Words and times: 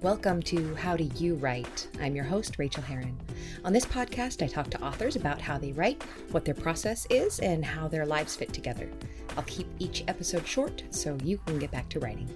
Welcome 0.00 0.42
to 0.42 0.76
How 0.76 0.96
Do 0.96 1.10
You 1.16 1.34
Write? 1.34 1.88
I'm 2.00 2.14
your 2.14 2.24
host, 2.24 2.56
Rachael 2.56 2.84
Herron. 2.84 3.18
On 3.64 3.72
this 3.72 3.84
podcast, 3.84 4.44
I 4.44 4.46
talk 4.46 4.70
to 4.70 4.80
authors 4.80 5.16
about 5.16 5.40
how 5.40 5.58
they 5.58 5.72
write, 5.72 6.00
what 6.30 6.44
their 6.44 6.54
process 6.54 7.04
is, 7.10 7.40
and 7.40 7.64
how 7.64 7.88
their 7.88 8.06
lives 8.06 8.36
fit 8.36 8.52
together. 8.52 8.88
I'll 9.36 9.42
keep 9.42 9.66
each 9.80 10.04
episode 10.06 10.46
short 10.46 10.84
so 10.90 11.18
you 11.24 11.38
can 11.46 11.58
get 11.58 11.72
back 11.72 11.88
to 11.88 11.98
writing. 11.98 12.30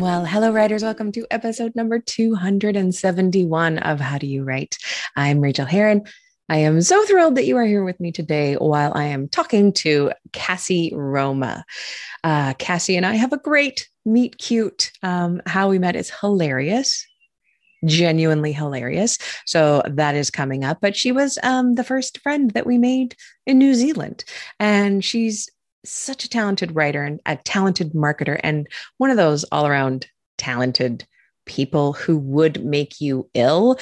Well, 0.00 0.24
hello, 0.24 0.52
writers. 0.52 0.82
Welcome 0.82 1.12
to 1.12 1.26
episode 1.30 1.76
number 1.76 1.98
271 1.98 3.76
of 3.76 4.00
How 4.00 4.16
Do 4.16 4.26
You 4.26 4.44
Write? 4.44 4.78
I'm 5.16 5.42
Rachael 5.42 5.66
Herron. 5.66 6.04
I 6.52 6.58
am 6.58 6.82
so 6.82 7.02
thrilled 7.06 7.36
that 7.36 7.46
you 7.46 7.56
are 7.56 7.64
here 7.64 7.82
with 7.82 7.98
me 7.98 8.12
today 8.12 8.56
while 8.56 8.92
I 8.94 9.04
am 9.04 9.26
talking 9.26 9.72
to 9.72 10.12
Cassie 10.34 10.92
Roma. 10.94 11.64
Uh, 12.24 12.52
Cassie 12.58 12.94
and 12.94 13.06
I 13.06 13.14
have 13.14 13.32
a 13.32 13.38
great 13.38 13.88
meet 14.04 14.36
cute. 14.36 14.92
Um, 15.02 15.40
how 15.46 15.70
we 15.70 15.78
met 15.78 15.96
is 15.96 16.10
hilarious, 16.10 17.06
genuinely 17.86 18.52
hilarious. 18.52 19.16
So 19.46 19.82
that 19.86 20.14
is 20.14 20.30
coming 20.30 20.62
up. 20.62 20.76
But 20.82 20.94
she 20.94 21.10
was 21.10 21.38
um, 21.42 21.76
the 21.76 21.84
first 21.84 22.18
friend 22.18 22.50
that 22.50 22.66
we 22.66 22.76
made 22.76 23.16
in 23.46 23.56
New 23.56 23.72
Zealand. 23.72 24.22
And 24.60 25.02
she's 25.02 25.48
such 25.86 26.22
a 26.22 26.28
talented 26.28 26.76
writer 26.76 27.02
and 27.02 27.18
a 27.24 27.36
talented 27.36 27.94
marketer 27.94 28.38
and 28.44 28.68
one 28.98 29.08
of 29.08 29.16
those 29.16 29.44
all 29.44 29.66
around 29.66 30.06
talented 30.36 31.06
people 31.46 31.94
who 31.94 32.18
would 32.18 32.62
make 32.62 33.00
you 33.00 33.30
ill 33.32 33.78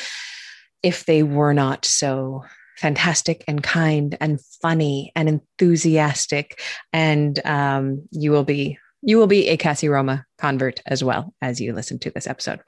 if 0.85 1.05
they 1.05 1.25
were 1.25 1.53
not 1.53 1.85
so 1.85 2.45
fantastic 2.81 3.45
and 3.47 3.63
kind 3.63 4.17
and 4.21 4.41
funny 4.63 5.13
and 5.15 5.29
enthusiastic. 5.29 6.61
And 6.93 7.39
um, 7.47 8.09
you 8.11 8.31
will 8.31 8.45
be 8.45 8.79
you 9.03 9.17
will 9.17 9.27
be 9.27 9.49
a 9.49 9.57
Cassie 9.57 9.89
Roma 9.89 10.27
convert 10.39 10.83
as 10.87 11.03
well 11.03 11.33
as 11.41 11.61
you 11.61 11.73
listen 11.73 11.99
to 12.01 12.11
this 12.11 12.27
episode. 12.27 12.61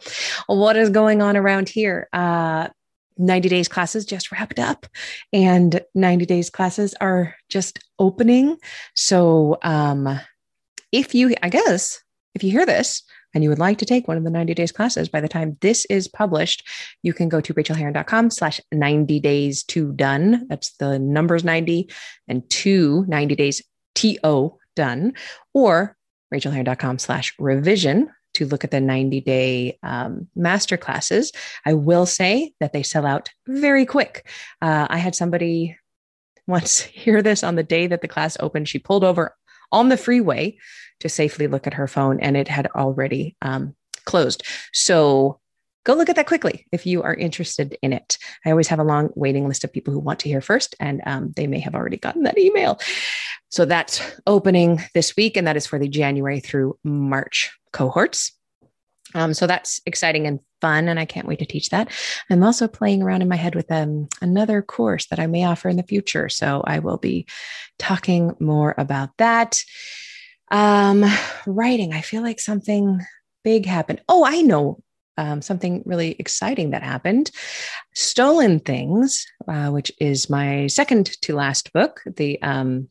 What 0.47 0.77
is 0.77 0.89
going 0.89 1.21
on 1.21 1.37
around 1.37 1.69
here? 1.69 2.09
Uh, 2.13 2.69
90 3.19 3.51
days 3.51 3.69
classes 3.69 4.07
just 4.07 4.33
wrapped 4.33 4.59
up 4.59 4.87
and 5.33 5.83
90 5.95 6.25
days 6.25 6.49
classes 6.49 6.95
are 7.01 7.35
just 7.51 7.79
opening. 7.99 8.57
So, 8.95 9.59
um, 9.63 10.19
if 10.91 11.15
you, 11.15 11.35
I 11.43 11.51
guess, 11.51 12.03
if 12.35 12.43
you 12.43 12.51
hear 12.51 12.65
this 12.65 13.03
and 13.35 13.43
you 13.43 13.51
would 13.51 13.59
like 13.59 13.79
to 13.79 13.85
take 13.85 14.09
one 14.09 14.17
of 14.17 14.25
the 14.25 14.31
90 14.31 14.55
days 14.55 14.73
classes 14.73 15.09
by 15.09 15.21
the 15.21 15.29
time 15.29 15.57
this 15.61 15.85
is 15.87 16.09
published, 16.09 16.67
you 17.03 17.13
can 17.13 17.29
go 17.29 17.41
to 17.41 17.55
rachaelherron.com 17.55 18.31
slash 18.31 18.61
90 18.73 19.21
days 19.21 19.63
to 19.65 19.93
done. 19.93 20.47
That's 20.49 20.73
the 20.77 20.99
numbers 20.99 21.45
90 21.45 21.91
and 22.29 22.49
two 22.51 23.05
90 23.09 23.35
days 23.35 23.63
TO 23.95 24.59
done, 24.75 25.15
or 25.55 25.97
rachaelherron.com 26.33 26.99
slash 26.99 27.35
revision 27.39 28.11
to 28.35 28.47
look 28.47 28.65
at 28.65 28.71
the 28.71 28.81
90 28.81 29.21
day 29.21 29.79
um, 29.83 30.29
master 30.35 30.77
classes. 30.77 31.33
I 31.67 31.75
will 31.75 32.07
say 32.07 32.55
that 32.61 32.73
they 32.73 32.83
sell 32.83 33.07
out 33.07 33.29
very 33.47 33.85
quick. 33.85 34.27
Uh, 34.61 34.87
I 34.89 34.99
had 34.99 35.15
somebody 35.15 35.77
once 36.47 36.81
hear 36.81 37.23
this 37.23 37.45
on 37.45 37.55
the 37.55 37.63
day 37.63 37.87
that 37.87 38.01
the 38.01 38.09
class 38.09 38.37
opened. 38.41 38.69
She 38.69 38.79
pulled 38.79 39.05
over 39.05 39.37
on 39.73 39.89
the 39.89 39.97
freeway 39.97 40.57
to 41.01 41.09
safely 41.09 41.49
look 41.49 41.67
at 41.67 41.75
her 41.75 41.89
phone 41.89 42.21
and 42.21 42.37
it 42.37 42.49
had 42.49 42.69
already 42.69 43.37
um, 43.43 43.75
closed. 44.05 44.45
So 44.73 45.41
go 45.85 45.95
look 45.95 46.09
at 46.09 46.17
that 46.17 46.27
quickly 46.27 46.67
if 46.71 46.87
you 46.87 47.03
are 47.03 47.15
interested 47.15 47.77
in 47.83 47.93
it. 47.93 48.19
I 48.47 48.51
always 48.51 48.69
have 48.69 48.79
a 48.79 48.85
long 48.85 49.11
waiting 49.15 49.49
list 49.49 49.65
of 49.65 49.73
people 49.73 49.93
who 49.93 49.99
want 49.99 50.21
to 50.21 50.29
hear 50.29 50.41
first, 50.41 50.77
and 50.79 51.03
um, 51.07 51.33
they 51.35 51.47
may 51.47 51.61
have 51.61 51.75
already 51.75 51.97
gotten 51.97 52.23
that 52.23 52.39
email. 52.39 52.79
So 53.49 53.65
that's 53.65 54.01
opening 54.27 54.81
this 54.95 55.17
week, 55.17 55.37
and 55.37 55.47
that 55.47 55.57
is 55.57 55.67
for 55.67 55.79
the 55.79 55.89
January 55.89 56.41
through 56.41 56.79
March 56.85 57.51
cohorts. 57.73 58.33
Um, 59.15 59.35
so 59.35 59.47
that's 59.47 59.81
exciting 59.85 60.27
and 60.27 60.41
fun, 60.63 60.89
and 60.89 60.99
I 60.99 61.05
can't 61.05 61.29
wait 61.29 61.41
to 61.41 61.47
teach 61.47 61.69
that. 61.71 61.91
I'm 62.31 62.43
also 62.43 62.67
playing 62.67 63.03
around 63.03 63.21
in 63.21 63.29
my 63.29 63.37
head 63.37 63.55
with 63.55 63.71
um, 63.71 64.09
another 64.23 64.63
course 64.63 65.07
that 65.09 65.19
I 65.19 65.27
may 65.27 65.45
offer 65.45 65.69
in 65.69 65.77
the 65.77 65.83
future. 65.83 66.31
So 66.31 66.63
I 66.67 66.79
will 66.79 66.99
be 66.99 67.27
talking 67.79 68.35
more 68.41 68.75
about 68.79 69.11
that. 69.19 69.63
Um, 70.51 71.05
writing, 71.47 71.93
I 71.93 72.01
feel 72.01 72.23
like 72.23 72.41
something 72.41 73.01
big 73.45 73.67
happened. 73.67 74.01
Oh, 74.09 74.25
I 74.25 74.41
know 74.41 74.83
um, 75.19 75.43
something 75.43 75.83
really 75.85 76.17
exciting 76.19 76.71
that 76.71 76.83
happened. 76.83 77.31
Stolen 77.95 78.61
Things, 78.61 79.27
uh, 79.47 79.71
which 79.71 79.93
is 79.99 80.31
my 80.31 80.67
second 80.69 81.07
to 81.23 81.35
last 81.35 81.73
book, 81.73 82.01
the 82.17 82.41
um, 82.43 82.89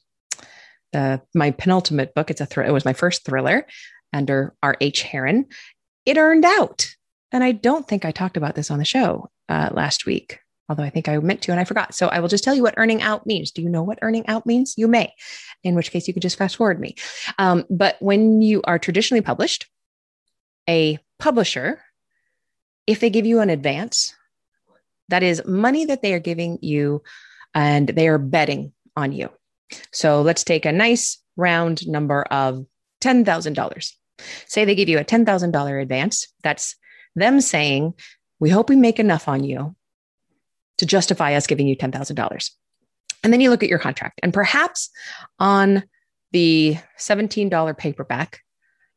the 0.93 1.21
my 1.33 1.51
penultimate 1.51 2.13
book. 2.13 2.29
It's 2.29 2.41
a 2.41 2.45
thr- 2.45 2.63
it 2.63 2.73
was 2.73 2.85
my 2.85 2.93
first 2.93 3.25
thriller 3.25 3.65
under 4.13 4.53
R. 4.61 4.75
H. 4.81 5.03
Herron. 5.03 5.47
It 6.05 6.17
earned 6.17 6.45
out, 6.45 6.95
and 7.31 7.43
I 7.43 7.51
don't 7.51 7.87
think 7.87 8.05
I 8.05 8.11
talked 8.11 8.37
about 8.37 8.55
this 8.55 8.71
on 8.71 8.79
the 8.79 8.85
show 8.85 9.29
uh, 9.49 9.69
last 9.71 10.05
week. 10.05 10.39
Although 10.69 10.83
I 10.83 10.89
think 10.89 11.09
I 11.09 11.17
meant 11.17 11.41
to 11.41 11.51
and 11.51 11.59
I 11.59 11.65
forgot. 11.65 11.93
So 11.93 12.07
I 12.07 12.21
will 12.21 12.29
just 12.29 12.45
tell 12.45 12.55
you 12.55 12.63
what 12.63 12.75
earning 12.77 13.01
out 13.01 13.25
means. 13.25 13.51
Do 13.51 13.61
you 13.61 13.67
know 13.67 13.83
what 13.83 13.99
earning 14.01 14.25
out 14.27 14.45
means? 14.45 14.75
You 14.77 14.87
may, 14.87 15.13
in 15.63 15.75
which 15.75 15.91
case 15.91 16.07
you 16.07 16.13
could 16.13 16.21
just 16.21 16.37
fast 16.37 16.55
forward 16.55 16.79
me. 16.79 16.95
Um, 17.37 17.65
but 17.69 17.97
when 17.99 18.41
you 18.41 18.61
are 18.63 18.79
traditionally 18.79 19.21
published, 19.21 19.67
a 20.69 20.97
publisher 21.19 21.81
if 22.87 22.99
they 22.99 23.09
give 23.09 23.25
you 23.25 23.39
an 23.39 23.49
advance, 23.49 24.15
that 25.09 25.23
is 25.23 25.45
money 25.45 25.85
that 25.85 26.01
they 26.01 26.13
are 26.13 26.19
giving 26.19 26.57
you 26.61 27.01
and 27.53 27.87
they 27.89 28.07
are 28.07 28.17
betting 28.17 28.73
on 28.95 29.11
you. 29.11 29.29
So 29.91 30.21
let's 30.21 30.43
take 30.43 30.65
a 30.65 30.71
nice 30.71 31.21
round 31.37 31.87
number 31.87 32.23
of 32.23 32.65
$10,000. 33.01 33.93
Say 34.47 34.65
they 34.65 34.75
give 34.75 34.89
you 34.89 34.99
a 34.99 35.05
$10,000 35.05 35.81
advance. 35.81 36.27
That's 36.43 36.75
them 37.15 37.41
saying, 37.41 37.93
We 38.39 38.49
hope 38.49 38.69
we 38.69 38.75
make 38.75 38.99
enough 38.99 39.27
on 39.27 39.43
you 39.43 39.75
to 40.77 40.85
justify 40.85 41.35
us 41.35 41.47
giving 41.47 41.67
you 41.67 41.75
$10,000. 41.75 42.51
And 43.23 43.31
then 43.31 43.41
you 43.41 43.49
look 43.49 43.63
at 43.63 43.69
your 43.69 43.79
contract, 43.79 44.19
and 44.23 44.33
perhaps 44.33 44.89
on 45.39 45.83
the 46.31 46.77
$17 46.99 47.77
paperback, 47.77 48.39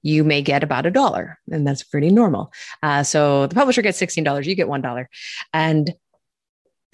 you 0.03 0.23
may 0.25 0.43
get 0.43 0.63
about 0.63 0.87
a 0.87 0.91
dollar, 0.91 1.39
and 1.51 1.67
that's 1.67 1.83
pretty 1.83 2.11
normal. 2.11 2.53
Uh, 2.83 3.03
so 3.03 3.47
the 3.47 3.55
publisher 3.55 3.83
gets 3.83 4.01
$16, 4.01 4.45
you 4.45 4.55
get 4.55 4.69
$1. 4.69 5.07
And 5.53 5.95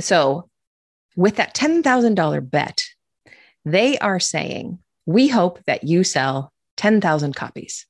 so 0.01 0.49
with 1.17 1.37
that 1.37 1.55
$10,000 1.55 2.51
bet, 2.51 2.85
they 3.65 3.99
are 3.99 4.21
saying, 4.21 4.79
we 5.07 5.29
hope 5.29 5.59
that 5.67 5.85
you 5.85 6.05
sell 6.05 6.53
10,000 6.77 7.35
copies 7.35 7.87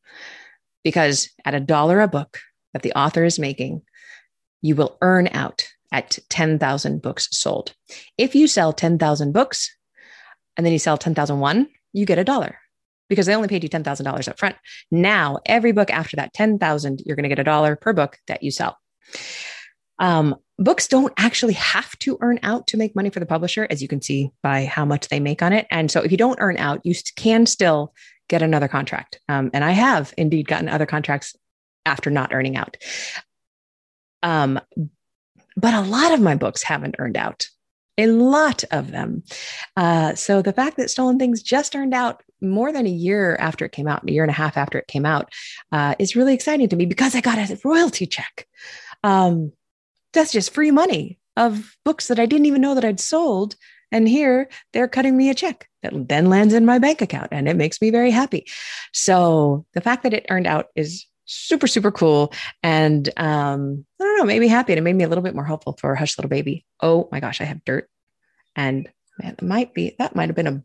because 0.82 1.30
at 1.44 1.54
a 1.54 1.60
dollar 1.60 2.00
a 2.00 2.08
book 2.08 2.38
that 2.72 2.82
the 2.82 2.92
author 2.92 3.24
is 3.24 3.38
making, 3.38 3.82
you 4.62 4.76
will 4.76 4.96
earn 5.00 5.28
out 5.32 5.66
at 5.92 6.18
10,000 6.28 7.02
books 7.02 7.28
sold. 7.32 7.74
If 8.16 8.34
you 8.34 8.46
sell 8.46 8.72
10,000 8.72 9.32
books 9.32 9.74
and 10.56 10.64
then 10.64 10.72
you 10.72 10.78
sell 10.78 10.96
10,001, 10.96 11.68
you 11.92 12.06
get 12.06 12.18
a 12.18 12.24
dollar 12.24 12.58
because 13.08 13.26
they 13.26 13.34
only 13.34 13.48
paid 13.48 13.64
you 13.64 13.68
$10,000 13.68 14.28
up 14.28 14.38
front. 14.38 14.56
Now, 14.90 15.38
every 15.44 15.72
book 15.72 15.90
after 15.90 16.16
that 16.16 16.32
10,000, 16.32 17.02
you're 17.04 17.16
going 17.16 17.24
to 17.24 17.28
get 17.28 17.40
a 17.40 17.44
dollar 17.44 17.74
per 17.74 17.92
book 17.92 18.18
that 18.28 18.42
you 18.42 18.52
sell. 18.52 18.78
Um, 19.98 20.36
books 20.58 20.86
don't 20.86 21.12
actually 21.18 21.54
have 21.54 21.98
to 21.98 22.16
earn 22.20 22.38
out 22.42 22.68
to 22.68 22.76
make 22.76 22.94
money 22.94 23.10
for 23.10 23.20
the 23.20 23.26
publisher, 23.26 23.66
as 23.68 23.82
you 23.82 23.88
can 23.88 24.00
see 24.00 24.30
by 24.42 24.64
how 24.64 24.84
much 24.84 25.08
they 25.08 25.20
make 25.20 25.42
on 25.42 25.52
it. 25.52 25.66
And 25.70 25.90
so 25.90 26.00
if 26.02 26.10
you 26.10 26.16
don't 26.16 26.38
earn 26.40 26.56
out, 26.56 26.80
you 26.84 26.94
can 27.16 27.46
still 27.46 27.92
get 28.28 28.42
another 28.42 28.68
contract. 28.68 29.20
Um, 29.28 29.50
and 29.52 29.64
I 29.64 29.72
have 29.72 30.14
indeed 30.16 30.46
gotten 30.46 30.68
other 30.68 30.86
contracts 30.86 31.34
after 31.86 32.10
not 32.10 32.32
earning 32.32 32.56
out. 32.56 32.76
Um, 34.22 34.60
but 35.56 35.74
a 35.74 35.80
lot 35.80 36.12
of 36.12 36.20
my 36.20 36.36
books 36.36 36.62
haven't 36.62 36.96
earned 36.98 37.16
out 37.16 37.48
a 38.00 38.06
lot 38.06 38.64
of 38.70 38.90
them. 38.90 39.22
Uh, 39.76 40.14
so 40.14 40.42
the 40.42 40.52
fact 40.52 40.76
that 40.78 40.90
Stolen 40.90 41.18
Things 41.18 41.42
just 41.42 41.76
earned 41.76 41.94
out 41.94 42.22
more 42.40 42.72
than 42.72 42.86
a 42.86 42.90
year 42.90 43.36
after 43.38 43.64
it 43.66 43.72
came 43.72 43.86
out, 43.86 44.08
a 44.08 44.12
year 44.12 44.24
and 44.24 44.30
a 44.30 44.34
half 44.34 44.56
after 44.56 44.78
it 44.78 44.86
came 44.86 45.04
out, 45.04 45.30
uh, 45.72 45.94
is 45.98 46.16
really 46.16 46.34
exciting 46.34 46.68
to 46.68 46.76
me 46.76 46.86
because 46.86 47.14
I 47.14 47.20
got 47.20 47.38
a 47.38 47.60
royalty 47.64 48.06
check. 48.06 48.46
Um, 49.04 49.52
that's 50.12 50.32
just 50.32 50.54
free 50.54 50.70
money 50.70 51.18
of 51.36 51.76
books 51.84 52.08
that 52.08 52.18
I 52.18 52.26
didn't 52.26 52.46
even 52.46 52.62
know 52.62 52.74
that 52.74 52.84
I'd 52.84 53.00
sold. 53.00 53.54
And 53.92 54.08
here 54.08 54.48
they're 54.72 54.88
cutting 54.88 55.16
me 55.16 55.30
a 55.30 55.34
check 55.34 55.68
that 55.82 56.08
then 56.08 56.30
lands 56.30 56.54
in 56.54 56.64
my 56.64 56.78
bank 56.78 57.02
account 57.02 57.28
and 57.32 57.48
it 57.48 57.56
makes 57.56 57.80
me 57.80 57.90
very 57.90 58.10
happy. 58.10 58.46
So 58.92 59.66
the 59.74 59.80
fact 59.80 60.04
that 60.04 60.14
it 60.14 60.26
earned 60.30 60.46
out 60.46 60.66
is 60.74 61.06
super, 61.30 61.66
super 61.66 61.90
cool. 61.90 62.32
And 62.62 63.08
um, 63.16 63.84
I 64.00 64.04
don't 64.04 64.18
know, 64.18 64.24
maybe 64.24 64.48
happy. 64.48 64.72
And 64.72 64.78
it 64.78 64.82
made 64.82 64.96
me 64.96 65.04
a 65.04 65.08
little 65.08 65.24
bit 65.24 65.34
more 65.34 65.44
hopeful 65.44 65.76
for 65.78 65.94
Hush 65.94 66.18
Little 66.18 66.28
Baby. 66.28 66.66
Oh 66.80 67.08
my 67.12 67.20
gosh, 67.20 67.40
I 67.40 67.44
have 67.44 67.64
dirt. 67.64 67.88
And 68.56 68.88
man, 69.18 69.36
it 69.38 69.42
might 69.42 69.72
be, 69.74 69.94
that 69.98 70.16
might 70.16 70.28
have 70.28 70.36
been 70.36 70.46
a 70.46 70.62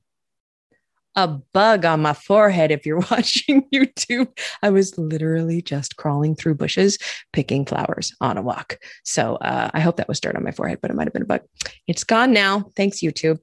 a 1.18 1.28
bug 1.28 1.86
on 1.86 2.02
my 2.02 2.12
forehead 2.14 2.72
if 2.72 2.86
you're 2.86 3.00
watching 3.12 3.66
YouTube. 3.74 4.28
I 4.62 4.70
was 4.70 4.98
literally 4.98 5.62
just 5.62 5.96
crawling 5.96 6.36
through 6.36 6.56
bushes, 6.56 6.98
picking 7.32 7.66
flowers 7.66 8.14
on 8.20 8.38
a 8.38 8.42
walk. 8.42 8.78
So 9.04 9.36
uh, 9.36 9.70
I 9.74 9.80
hope 9.80 9.96
that 9.98 10.10
was 10.10 10.20
dirt 10.20 10.36
on 10.36 10.44
my 10.44 10.52
forehead, 10.52 10.80
but 10.82 10.92
it 10.92 10.96
might 10.96 11.08
have 11.08 11.14
been 11.14 11.22
a 11.22 11.26
bug. 11.26 11.42
It's 11.88 12.04
gone 12.04 12.34
now. 12.34 12.66
Thanks, 12.76 13.00
YouTube, 13.00 13.40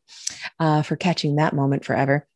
uh, 0.61 0.83
for 0.83 0.97
catching 0.97 1.37
that 1.37 1.55
moment 1.55 1.85
forever. 1.85 2.27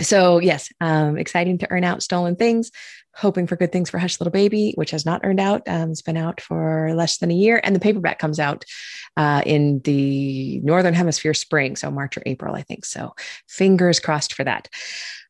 So 0.00 0.38
yes, 0.38 0.70
um, 0.80 1.18
exciting 1.18 1.58
to 1.58 1.70
earn 1.70 1.84
out 1.84 2.02
stolen 2.02 2.36
things. 2.36 2.70
Hoping 3.14 3.46
for 3.46 3.56
good 3.56 3.72
things 3.72 3.90
for 3.90 3.98
Hush 3.98 4.18
Little 4.18 4.32
Baby, 4.32 4.72
which 4.76 4.90
has 4.92 5.04
not 5.04 5.20
earned 5.22 5.40
out. 5.40 5.62
Um, 5.68 5.90
it's 5.90 6.00
been 6.00 6.16
out 6.16 6.40
for 6.40 6.94
less 6.94 7.18
than 7.18 7.30
a 7.30 7.34
year, 7.34 7.60
and 7.62 7.76
the 7.76 7.80
paperback 7.80 8.18
comes 8.18 8.40
out 8.40 8.64
uh, 9.18 9.42
in 9.44 9.80
the 9.80 10.60
Northern 10.60 10.94
Hemisphere 10.94 11.34
spring, 11.34 11.76
so 11.76 11.90
March 11.90 12.16
or 12.16 12.22
April, 12.24 12.54
I 12.54 12.62
think. 12.62 12.86
So 12.86 13.14
fingers 13.46 14.00
crossed 14.00 14.32
for 14.32 14.44
that. 14.44 14.68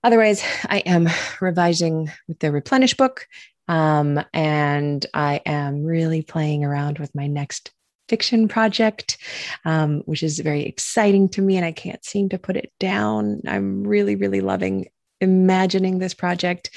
Otherwise, 0.04 0.44
I 0.68 0.78
am 0.78 1.08
revising 1.40 2.12
with 2.28 2.38
the 2.38 2.52
Replenish 2.52 2.94
book, 2.94 3.26
um, 3.66 4.22
and 4.32 5.04
I 5.12 5.40
am 5.44 5.82
really 5.82 6.22
playing 6.22 6.64
around 6.64 7.00
with 7.00 7.12
my 7.16 7.26
next 7.26 7.72
fiction 8.12 8.46
project, 8.46 9.16
um, 9.64 10.02
which 10.04 10.22
is 10.22 10.38
very 10.38 10.66
exciting 10.66 11.30
to 11.30 11.40
me, 11.40 11.56
and 11.56 11.64
I 11.64 11.72
can't 11.72 12.04
seem 12.04 12.28
to 12.28 12.38
put 12.38 12.58
it 12.58 12.70
down. 12.78 13.40
I'm 13.46 13.84
really, 13.84 14.16
really 14.16 14.42
loving 14.42 14.88
imagining 15.22 15.98
this 15.98 16.12
project. 16.12 16.68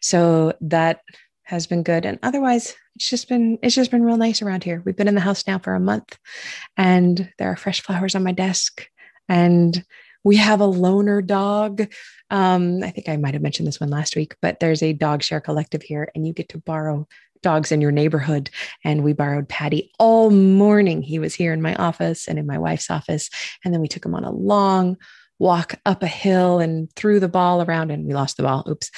So 0.00 0.52
that 0.62 1.02
has 1.44 1.68
been 1.68 1.84
good. 1.84 2.04
And 2.04 2.18
otherwise, 2.24 2.74
it's 2.96 3.08
just 3.08 3.28
been 3.28 3.56
it's 3.62 3.76
just 3.76 3.92
been 3.92 4.02
real 4.02 4.16
nice 4.16 4.42
around 4.42 4.64
here. 4.64 4.82
We've 4.84 4.96
been 4.96 5.06
in 5.06 5.14
the 5.14 5.20
house 5.20 5.46
now 5.46 5.60
for 5.60 5.74
a 5.74 5.86
month, 5.92 6.18
and 6.76 7.32
there 7.38 7.52
are 7.52 7.56
fresh 7.56 7.82
flowers 7.82 8.16
on 8.16 8.24
my 8.24 8.32
desk, 8.32 8.84
and 9.28 9.84
we 10.24 10.38
have 10.38 10.60
a 10.60 10.66
loaner 10.66 11.24
dog. 11.24 11.86
Um, 12.30 12.82
I 12.82 12.90
think 12.90 13.08
I 13.08 13.16
might 13.16 13.34
have 13.34 13.42
mentioned 13.42 13.68
this 13.68 13.80
one 13.80 13.90
last 13.90 14.16
week, 14.16 14.34
but 14.42 14.58
there's 14.58 14.82
a 14.82 14.92
dog 14.92 15.22
share 15.22 15.40
collective 15.40 15.82
here, 15.82 16.10
and 16.16 16.26
you 16.26 16.32
get 16.32 16.48
to 16.48 16.58
borrow 16.58 17.06
dogs 17.42 17.72
in 17.72 17.80
your 17.80 17.92
neighborhood. 17.92 18.50
And 18.84 19.02
we 19.02 19.12
borrowed 19.12 19.48
Patty 19.48 19.90
all 19.98 20.30
morning. 20.30 21.02
He 21.02 21.18
was 21.18 21.34
here 21.34 21.52
in 21.52 21.62
my 21.62 21.74
office 21.76 22.28
and 22.28 22.38
in 22.38 22.46
my 22.46 22.58
wife's 22.58 22.90
office. 22.90 23.30
And 23.64 23.72
then 23.72 23.80
we 23.80 23.88
took 23.88 24.04
him 24.04 24.14
on 24.14 24.24
a 24.24 24.32
long 24.32 24.96
walk 25.40 25.74
up 25.86 26.02
a 26.02 26.06
hill 26.06 26.60
and 26.60 26.92
threw 26.94 27.18
the 27.18 27.28
ball 27.28 27.62
around 27.62 27.90
and 27.90 28.06
we 28.06 28.12
lost 28.12 28.36
the 28.36 28.42
ball. 28.42 28.64
Oops. 28.68 28.90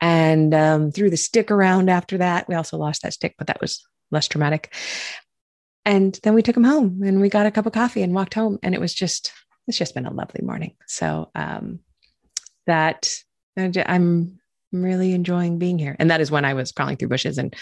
And 0.00 0.54
um, 0.54 0.90
threw 0.90 1.10
the 1.10 1.16
stick 1.18 1.50
around 1.50 1.90
after 1.90 2.18
that. 2.18 2.48
We 2.48 2.54
also 2.54 2.78
lost 2.78 3.02
that 3.02 3.12
stick, 3.12 3.34
but 3.38 3.46
that 3.46 3.60
was 3.60 3.86
less 4.10 4.26
traumatic. 4.26 4.74
And 5.84 6.18
then 6.22 6.32
we 6.32 6.42
took 6.42 6.56
him 6.56 6.64
home 6.64 7.02
and 7.04 7.20
we 7.20 7.28
got 7.28 7.46
a 7.46 7.50
cup 7.50 7.66
of 7.66 7.72
coffee 7.72 8.02
and 8.02 8.14
walked 8.14 8.34
home. 8.34 8.58
And 8.62 8.74
it 8.74 8.80
was 8.80 8.94
just, 8.94 9.32
it's 9.68 9.76
just 9.76 9.94
been 9.94 10.06
a 10.06 10.12
lovely 10.12 10.40
morning. 10.42 10.74
So 10.86 11.30
um, 11.34 11.80
that 12.66 13.10
I'm 13.56 14.38
I'm 14.72 14.82
really 14.82 15.12
enjoying 15.12 15.58
being 15.58 15.78
here. 15.78 15.96
And 15.98 16.10
that 16.10 16.20
is 16.20 16.30
when 16.30 16.44
I 16.44 16.54
was 16.54 16.72
crawling 16.72 16.96
through 16.96 17.08
bushes 17.08 17.38
and 17.38 17.54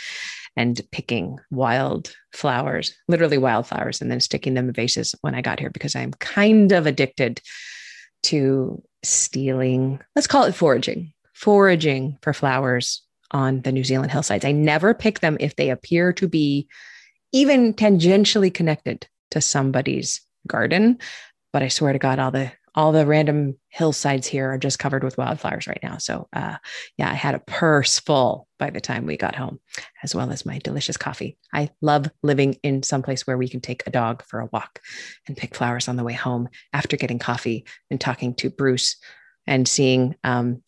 and 0.56 0.80
picking 0.90 1.38
wild 1.50 2.12
flowers, 2.32 2.94
literally 3.08 3.38
wildflowers, 3.38 4.00
and 4.00 4.10
then 4.10 4.20
sticking 4.20 4.54
them 4.54 4.68
in 4.68 4.74
vases 4.74 5.14
when 5.20 5.34
I 5.34 5.42
got 5.42 5.60
here 5.60 5.70
because 5.70 5.94
I'm 5.94 6.12
kind 6.14 6.72
of 6.72 6.86
addicted 6.86 7.40
to 8.24 8.82
stealing, 9.02 10.00
let's 10.16 10.26
call 10.26 10.44
it 10.44 10.54
foraging, 10.54 11.12
foraging 11.34 12.18
for 12.22 12.32
flowers 12.32 13.02
on 13.30 13.62
the 13.62 13.72
New 13.72 13.84
Zealand 13.84 14.10
hillsides. 14.10 14.44
I 14.44 14.52
never 14.52 14.92
pick 14.92 15.20
them 15.20 15.36
if 15.40 15.56
they 15.56 15.70
appear 15.70 16.12
to 16.14 16.28
be 16.28 16.68
even 17.32 17.72
tangentially 17.72 18.52
connected 18.52 19.06
to 19.30 19.40
somebody's 19.40 20.20
garden. 20.46 20.98
But 21.52 21.62
I 21.62 21.68
swear 21.68 21.92
to 21.92 21.98
God, 21.98 22.18
all 22.18 22.30
the 22.30 22.52
all 22.74 22.92
the 22.92 23.06
random 23.06 23.56
hillsides 23.68 24.26
here 24.26 24.52
are 24.52 24.58
just 24.58 24.78
covered 24.78 25.02
with 25.02 25.18
wildflowers 25.18 25.66
right 25.66 25.80
now. 25.82 25.98
So, 25.98 26.28
uh, 26.32 26.56
yeah, 26.96 27.10
I 27.10 27.14
had 27.14 27.34
a 27.34 27.40
purse 27.40 27.98
full 27.98 28.46
by 28.58 28.70
the 28.70 28.80
time 28.80 29.06
we 29.06 29.16
got 29.16 29.34
home, 29.34 29.60
as 30.02 30.14
well 30.14 30.30
as 30.30 30.46
my 30.46 30.58
delicious 30.58 30.96
coffee. 30.96 31.36
I 31.52 31.70
love 31.80 32.10
living 32.22 32.56
in 32.62 32.82
some 32.82 33.02
place 33.02 33.26
where 33.26 33.38
we 33.38 33.48
can 33.48 33.60
take 33.60 33.82
a 33.86 33.90
dog 33.90 34.22
for 34.24 34.40
a 34.40 34.48
walk 34.52 34.80
and 35.26 35.36
pick 35.36 35.54
flowers 35.54 35.88
on 35.88 35.96
the 35.96 36.04
way 36.04 36.12
home 36.12 36.48
after 36.72 36.96
getting 36.96 37.18
coffee 37.18 37.66
and 37.90 38.00
talking 38.00 38.34
to 38.34 38.50
Bruce 38.50 38.96
and 39.46 39.66
seeing 39.66 40.14
um, 40.22 40.62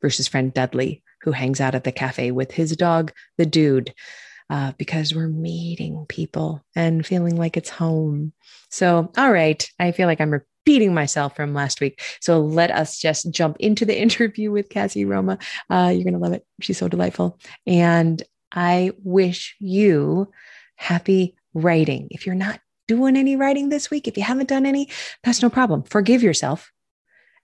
Bruce's 0.00 0.28
friend 0.28 0.52
Dudley, 0.52 1.02
who 1.22 1.32
hangs 1.32 1.60
out 1.60 1.74
at 1.74 1.84
the 1.84 1.92
cafe 1.92 2.32
with 2.32 2.50
his 2.52 2.76
dog, 2.76 3.12
the 3.38 3.46
dude. 3.46 3.94
Uh, 4.48 4.70
because 4.78 5.12
we're 5.12 5.26
meeting 5.26 6.06
people 6.08 6.64
and 6.76 7.04
feeling 7.04 7.34
like 7.34 7.56
it's 7.56 7.68
home. 7.68 8.32
So, 8.70 9.10
all 9.16 9.32
right, 9.32 9.68
I 9.80 9.90
feel 9.90 10.06
like 10.06 10.20
I'm 10.20 10.40
beating 10.66 10.92
myself 10.92 11.34
from 11.34 11.54
last 11.54 11.80
week. 11.80 12.02
So 12.20 12.40
let 12.40 12.70
us 12.70 12.98
just 12.98 13.30
jump 13.30 13.56
into 13.58 13.86
the 13.86 13.98
interview 13.98 14.50
with 14.50 14.68
Cassie 14.68 15.06
Roma. 15.06 15.38
Uh, 15.70 15.90
you're 15.94 16.04
going 16.04 16.12
to 16.12 16.20
love 16.20 16.34
it. 16.34 16.44
She's 16.60 16.76
so 16.76 16.88
delightful. 16.88 17.38
And 17.66 18.22
I 18.52 18.90
wish 19.02 19.56
you 19.58 20.30
happy 20.74 21.36
writing. 21.54 22.08
If 22.10 22.26
you're 22.26 22.34
not 22.34 22.60
doing 22.86 23.16
any 23.16 23.36
writing 23.36 23.70
this 23.70 23.90
week, 23.90 24.06
if 24.06 24.16
you 24.16 24.22
haven't 24.22 24.48
done 24.48 24.66
any, 24.66 24.90
that's 25.24 25.42
no 25.42 25.48
problem. 25.48 25.82
Forgive 25.84 26.22
yourself 26.22 26.70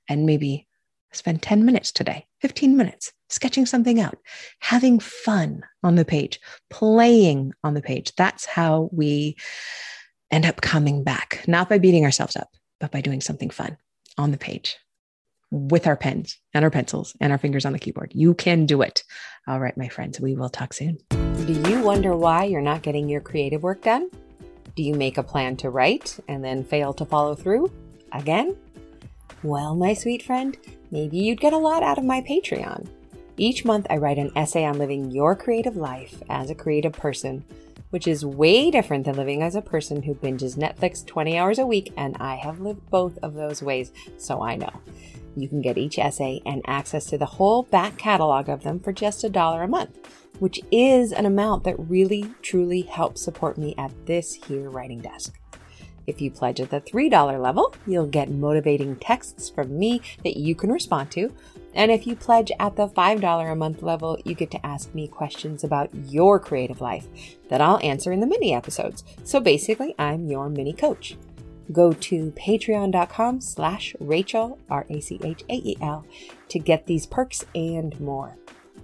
and 0.08 0.26
maybe 0.26 0.68
spend 1.12 1.42
10 1.42 1.64
minutes 1.64 1.92
today, 1.92 2.26
15 2.40 2.76
minutes 2.76 3.12
sketching 3.28 3.66
something 3.66 4.00
out, 4.00 4.18
having 4.60 4.98
fun 4.98 5.62
on 5.82 5.96
the 5.96 6.04
page, 6.04 6.38
playing 6.70 7.52
on 7.64 7.74
the 7.74 7.82
page. 7.82 8.14
That's 8.16 8.44
how 8.44 8.90
we 8.92 9.36
end 10.30 10.46
up 10.46 10.60
coming 10.60 11.02
back, 11.02 11.44
not 11.46 11.68
by 11.68 11.78
beating 11.78 12.04
ourselves 12.04 12.36
up, 12.36 12.48
but 12.82 12.90
by 12.90 13.00
doing 13.00 13.20
something 13.20 13.48
fun 13.48 13.78
on 14.18 14.32
the 14.32 14.36
page 14.36 14.76
with 15.52 15.86
our 15.86 15.94
pens 15.94 16.38
and 16.52 16.64
our 16.64 16.70
pencils 16.70 17.14
and 17.20 17.30
our 17.30 17.38
fingers 17.38 17.64
on 17.64 17.72
the 17.72 17.78
keyboard. 17.78 18.10
You 18.12 18.34
can 18.34 18.66
do 18.66 18.82
it. 18.82 19.04
All 19.46 19.60
right, 19.60 19.76
my 19.76 19.86
friends, 19.86 20.20
we 20.20 20.34
will 20.34 20.48
talk 20.48 20.72
soon. 20.72 20.98
Do 21.10 21.70
you 21.70 21.80
wonder 21.80 22.16
why 22.16 22.42
you're 22.44 22.60
not 22.60 22.82
getting 22.82 23.08
your 23.08 23.20
creative 23.20 23.62
work 23.62 23.82
done? 23.82 24.10
Do 24.74 24.82
you 24.82 24.94
make 24.94 25.16
a 25.16 25.22
plan 25.22 25.56
to 25.58 25.70
write 25.70 26.18
and 26.26 26.42
then 26.42 26.64
fail 26.64 26.92
to 26.94 27.04
follow 27.04 27.36
through 27.36 27.70
again? 28.10 28.56
Well, 29.44 29.76
my 29.76 29.94
sweet 29.94 30.24
friend, 30.24 30.58
maybe 30.90 31.18
you'd 31.18 31.40
get 31.40 31.52
a 31.52 31.58
lot 31.58 31.84
out 31.84 31.98
of 31.98 32.04
my 32.04 32.20
Patreon. 32.22 32.88
Each 33.36 33.64
month, 33.64 33.86
I 33.90 33.98
write 33.98 34.18
an 34.18 34.32
essay 34.34 34.64
on 34.64 34.78
living 34.78 35.12
your 35.12 35.36
creative 35.36 35.76
life 35.76 36.20
as 36.28 36.50
a 36.50 36.56
creative 36.56 36.94
person 36.94 37.44
which 37.92 38.08
is 38.08 38.24
way 38.24 38.70
different 38.70 39.04
than 39.04 39.16
living 39.16 39.42
as 39.42 39.54
a 39.54 39.60
person 39.60 40.02
who 40.02 40.14
binges 40.14 40.56
Netflix 40.56 41.06
20 41.06 41.36
hours 41.36 41.58
a 41.58 41.66
week, 41.66 41.92
and 41.98 42.16
I 42.18 42.36
have 42.36 42.58
lived 42.58 42.88
both 42.88 43.18
of 43.18 43.34
those 43.34 43.62
ways, 43.62 43.92
so 44.16 44.40
I 44.40 44.56
know. 44.56 44.72
You 45.36 45.46
can 45.46 45.60
get 45.60 45.76
each 45.76 45.98
essay 45.98 46.40
and 46.46 46.62
access 46.66 47.04
to 47.06 47.18
the 47.18 47.26
whole 47.26 47.64
back 47.64 47.98
catalog 47.98 48.48
of 48.48 48.62
them 48.62 48.80
for 48.80 48.92
just 48.92 49.24
a 49.24 49.28
dollar 49.28 49.62
a 49.62 49.68
month, 49.68 49.98
which 50.38 50.58
is 50.70 51.12
an 51.12 51.26
amount 51.26 51.64
that 51.64 51.78
really 51.78 52.32
truly 52.40 52.80
helps 52.80 53.20
support 53.20 53.58
me 53.58 53.74
at 53.76 53.92
this 54.06 54.32
here 54.32 54.70
writing 54.70 55.00
desk. 55.00 55.38
If 56.06 56.22
you 56.22 56.30
pledge 56.30 56.60
at 56.60 56.70
the 56.70 56.80
$3 56.80 57.40
level, 57.40 57.74
you'll 57.86 58.06
get 58.06 58.30
motivating 58.30 58.96
texts 58.96 59.50
from 59.50 59.78
me 59.78 60.00
that 60.24 60.38
you 60.38 60.54
can 60.54 60.72
respond 60.72 61.10
to. 61.12 61.30
And 61.74 61.90
if 61.90 62.06
you 62.06 62.16
pledge 62.16 62.52
at 62.60 62.76
the 62.76 62.88
$5 62.88 63.52
a 63.52 63.56
month 63.56 63.82
level, 63.82 64.18
you 64.24 64.34
get 64.34 64.50
to 64.50 64.66
ask 64.66 64.94
me 64.94 65.08
questions 65.08 65.64
about 65.64 65.90
your 65.94 66.38
creative 66.38 66.80
life 66.80 67.06
that 67.48 67.60
I'll 67.60 67.80
answer 67.82 68.12
in 68.12 68.20
the 68.20 68.26
mini 68.26 68.54
episodes. 68.54 69.04
So 69.24 69.40
basically, 69.40 69.94
I'm 69.98 70.26
your 70.26 70.48
mini 70.48 70.72
coach. 70.72 71.16
Go 71.70 71.92
to 71.92 72.32
patreon.com 72.32 73.40
slash 73.40 73.94
Rachael, 74.00 74.58
R-A-C-H-A-E-L, 74.68 76.06
to 76.48 76.58
get 76.58 76.86
these 76.86 77.06
perks 77.06 77.44
and 77.54 77.98
more. 78.00 78.36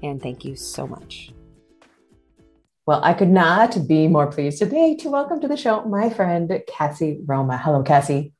And 0.03 0.23
thank 0.23 0.45
you 0.45 0.57
so 0.57 0.87
much. 0.87 1.33
Well, 2.87 3.01
I 3.05 3.13
could 3.13 3.29
not 3.29 3.87
be 3.87 4.09
more 4.09 4.29
pleased 4.29 4.61
today 4.61 4.97
to 5.01 5.11
welcome 5.11 5.41
to 5.43 5.49
the 5.49 5.59
show 5.59 5.85
my 5.85 6.09
friend 6.09 6.51
Cassie 6.67 7.21
Roma. 7.27 7.59
Hello, 7.59 7.83
Cassie. 7.83 8.33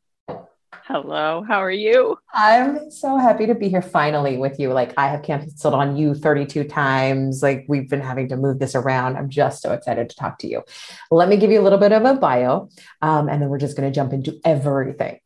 Hello, 0.89 1.45
how 1.47 1.63
are 1.63 1.71
you? 1.71 2.17
I'm 2.33 2.91
so 2.91 3.19
happy 3.19 3.45
to 3.45 3.55
be 3.55 3.69
here 3.69 3.83
finally 3.83 4.39
with 4.39 4.59
you. 4.59 4.73
Like, 4.73 4.95
I 4.97 5.09
have 5.09 5.23
canceled 5.23 5.75
on 5.75 5.99
you 5.99 6.15
32 6.15 6.65
times. 6.65 7.43
Like, 7.43 7.67
we've 7.69 7.91
been 7.91 8.01
having 8.01 8.27
to 8.31 8.39
move 8.39 8.59
this 8.59 8.75
around. 8.75 9.19
I'm 9.19 9.29
just 9.29 9.61
so 9.61 9.75
excited 9.75 10.09
to 10.09 10.17
talk 10.17 10.39
to 10.39 10.49
you. 10.49 10.63
Let 11.11 11.29
me 11.29 11.37
give 11.37 11.51
you 11.51 11.61
a 11.61 11.63
little 11.63 11.79
bit 11.79 11.93
of 11.93 12.07
a 12.07 12.15
bio, 12.15 12.71
um, 13.03 13.29
and 13.29 13.43
then 13.43 13.51
we're 13.51 13.59
just 13.59 13.77
going 13.77 13.87
to 13.87 13.95
jump 13.95 14.15
into 14.15 14.41
everything. 14.47 15.19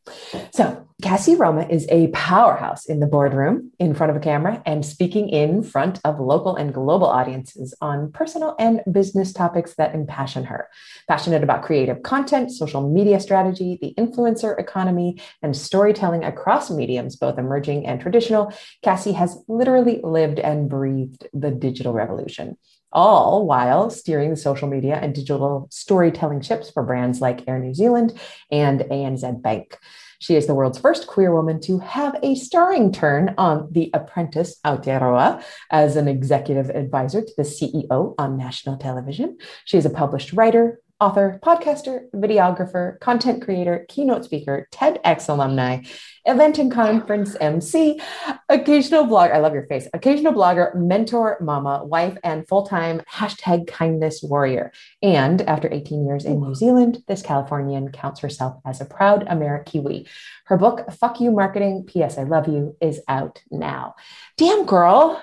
So, 0.53 0.85
Cassie 1.01 1.35
Roma 1.35 1.65
is 1.69 1.87
a 1.89 2.07
powerhouse 2.09 2.85
in 2.85 2.99
the 2.99 3.07
boardroom, 3.07 3.71
in 3.79 3.93
front 3.93 4.11
of 4.11 4.15
a 4.15 4.19
camera, 4.19 4.61
and 4.65 4.85
speaking 4.85 5.27
in 5.29 5.63
front 5.63 5.99
of 6.05 6.19
local 6.19 6.55
and 6.55 6.73
global 6.73 7.07
audiences 7.07 7.73
on 7.81 8.11
personal 8.11 8.55
and 8.59 8.81
business 8.91 9.33
topics 9.33 9.73
that 9.75 9.95
impassion 9.95 10.45
her. 10.45 10.69
Passionate 11.07 11.43
about 11.43 11.63
creative 11.63 12.03
content, 12.03 12.51
social 12.51 12.87
media 12.89 13.19
strategy, 13.19 13.77
the 13.81 13.93
influencer 13.97 14.57
economy, 14.59 15.19
and 15.41 15.57
storytelling 15.57 16.23
across 16.23 16.69
mediums, 16.69 17.15
both 17.15 17.37
emerging 17.37 17.85
and 17.87 17.99
traditional, 17.99 18.53
Cassie 18.83 19.13
has 19.13 19.37
literally 19.47 19.99
lived 20.03 20.39
and 20.39 20.69
breathed 20.69 21.27
the 21.33 21.51
digital 21.51 21.93
revolution 21.93 22.57
all 22.93 23.45
while 23.45 23.89
steering 23.89 24.29
the 24.29 24.37
social 24.37 24.67
media 24.67 24.95
and 25.01 25.15
digital 25.15 25.67
storytelling 25.71 26.41
ships 26.41 26.69
for 26.69 26.83
brands 26.83 27.19
like 27.19 27.47
Air 27.47 27.59
New 27.59 27.73
Zealand 27.73 28.17
and 28.51 28.81
ANZ 28.81 29.41
Bank. 29.41 29.77
She 30.23 30.37
is 30.37 30.47
the 30.47 30.55
world's 30.55 30.79
first 30.79 31.05
queer 31.05 31.35
woman 31.35 31.59
to 31.63 31.79
have 31.79 32.15
a 32.23 32.35
starring 32.35 32.93
turn 32.93 33.35
on 33.37 33.67
The 33.71 33.89
Apprentice 33.93 34.57
Aotearoa 34.65 35.43
as 35.69 35.97
an 35.97 36.07
executive 36.07 36.69
advisor 36.69 37.21
to 37.21 37.33
the 37.35 37.43
CEO 37.43 38.15
on 38.17 38.37
national 38.37 38.77
television. 38.77 39.37
She 39.65 39.77
is 39.77 39.85
a 39.85 39.89
published 39.89 40.31
writer, 40.31 40.79
author, 40.99 41.39
podcaster, 41.43 42.09
videographer, 42.11 42.99
content 42.99 43.43
creator, 43.43 43.85
keynote 43.89 44.23
speaker, 44.23 44.67
TEDx 44.71 45.27
alumni, 45.27 45.81
event 46.25 46.57
and 46.57 46.71
conference 46.71 47.35
MC, 47.41 47.99
occasional 48.47 49.05
blogger. 49.05 49.33
I 49.33 49.39
love 49.39 49.53
your 49.53 49.67
face. 49.67 49.87
Occasional 49.93 50.33
blogger, 50.33 50.73
mentor, 50.75 51.37
mama, 51.41 51.83
wife, 51.83 52.17
and 52.23 52.47
full 52.47 52.65
time 52.65 53.01
hashtag 53.11 53.67
kindness 53.67 54.23
warrior. 54.23 54.71
And 55.01 55.41
after 55.41 55.67
18 55.71 56.05
years 56.05 56.25
in 56.25 56.39
New 56.39 56.55
Zealand, 56.55 57.03
this 57.07 57.21
Californian 57.21 57.91
counts 57.91 58.21
herself 58.21 58.61
as 58.65 58.79
a 58.79 58.85
proud 58.85 59.27
Amerikiwi. 59.27 60.07
Her 60.45 60.57
book, 60.57 60.91
Fuck 60.93 61.19
You 61.19 61.31
Marketing, 61.31 61.83
P.S. 61.85 62.17
I 62.17 62.23
Love 62.23 62.47
You, 62.47 62.75
is 62.79 63.01
out 63.07 63.41
now. 63.51 63.95
Damn, 64.37 64.65
girl. 64.65 65.21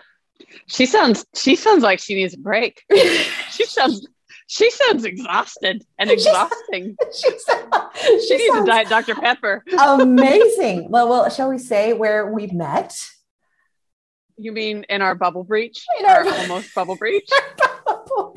She 0.67 0.87
sounds 0.87 1.25
she 1.35 1.55
sounds 1.55 1.83
like 1.83 2.01
she 2.01 2.15
needs 2.15 2.35
a 2.35 2.39
break. 2.39 2.83
she 3.51 3.65
sounds 3.67 4.07
she 4.51 4.69
sounds 4.69 5.05
exhausted 5.05 5.87
and 5.97 6.11
exhausting. 6.17 6.97
she, 7.15 7.31
she, 7.31 8.27
she 8.27 8.37
needs 8.37 8.57
a 8.57 8.67
diet 8.67 8.89
Dr. 8.89 9.15
Pepper. 9.15 9.65
amazing. 9.79 10.91
Well, 10.91 11.09
well, 11.09 11.31
shall 11.31 11.49
we 11.49 11.59
say 11.59 11.93
where 11.93 12.27
we 12.33 12.49
met? 12.49 12.93
You 14.37 14.51
mean 14.51 14.85
in 14.89 15.03
our 15.03 15.15
bubble 15.15 15.45
breach? 15.45 15.85
In 16.01 16.07
our, 16.07 16.27
our 16.27 16.39
almost 16.39 16.75
bubble 16.75 16.97
breach? 16.97 17.31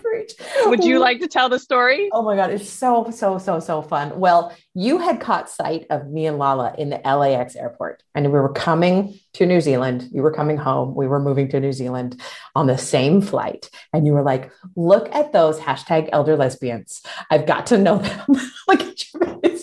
breach. 0.01 0.33
Would 0.65 0.83
you 0.83 0.99
like 0.99 1.19
to 1.19 1.27
tell 1.27 1.49
the 1.49 1.59
story? 1.59 2.09
Oh 2.11 2.21
my 2.21 2.35
God, 2.35 2.51
it's 2.51 2.69
so, 2.69 3.09
so, 3.11 3.37
so, 3.37 3.59
so 3.59 3.81
fun. 3.81 4.19
Well, 4.19 4.55
you 4.73 4.99
had 4.99 5.19
caught 5.19 5.49
sight 5.49 5.85
of 5.89 6.07
me 6.07 6.25
and 6.25 6.37
Lala 6.37 6.75
in 6.77 6.89
the 6.89 7.01
LAX 7.03 7.55
airport, 7.55 8.03
and 8.15 8.25
we 8.25 8.39
were 8.39 8.53
coming 8.53 9.19
to 9.33 9.45
New 9.45 9.61
Zealand. 9.61 10.09
You 10.11 10.21
were 10.21 10.31
coming 10.31 10.57
home. 10.57 10.95
We 10.95 11.07
were 11.07 11.19
moving 11.19 11.49
to 11.49 11.59
New 11.59 11.73
Zealand 11.73 12.21
on 12.55 12.67
the 12.67 12.77
same 12.77 13.21
flight. 13.21 13.69
And 13.91 14.05
you 14.05 14.13
were 14.13 14.21
like, 14.21 14.51
look 14.75 15.13
at 15.13 15.33
those 15.33 15.59
hashtag 15.59 16.09
elder 16.11 16.35
lesbians. 16.35 17.01
I've 17.29 17.45
got 17.45 17.67
to 17.67 17.77
know 17.77 17.97
them. 17.97 18.21
look 18.67 18.83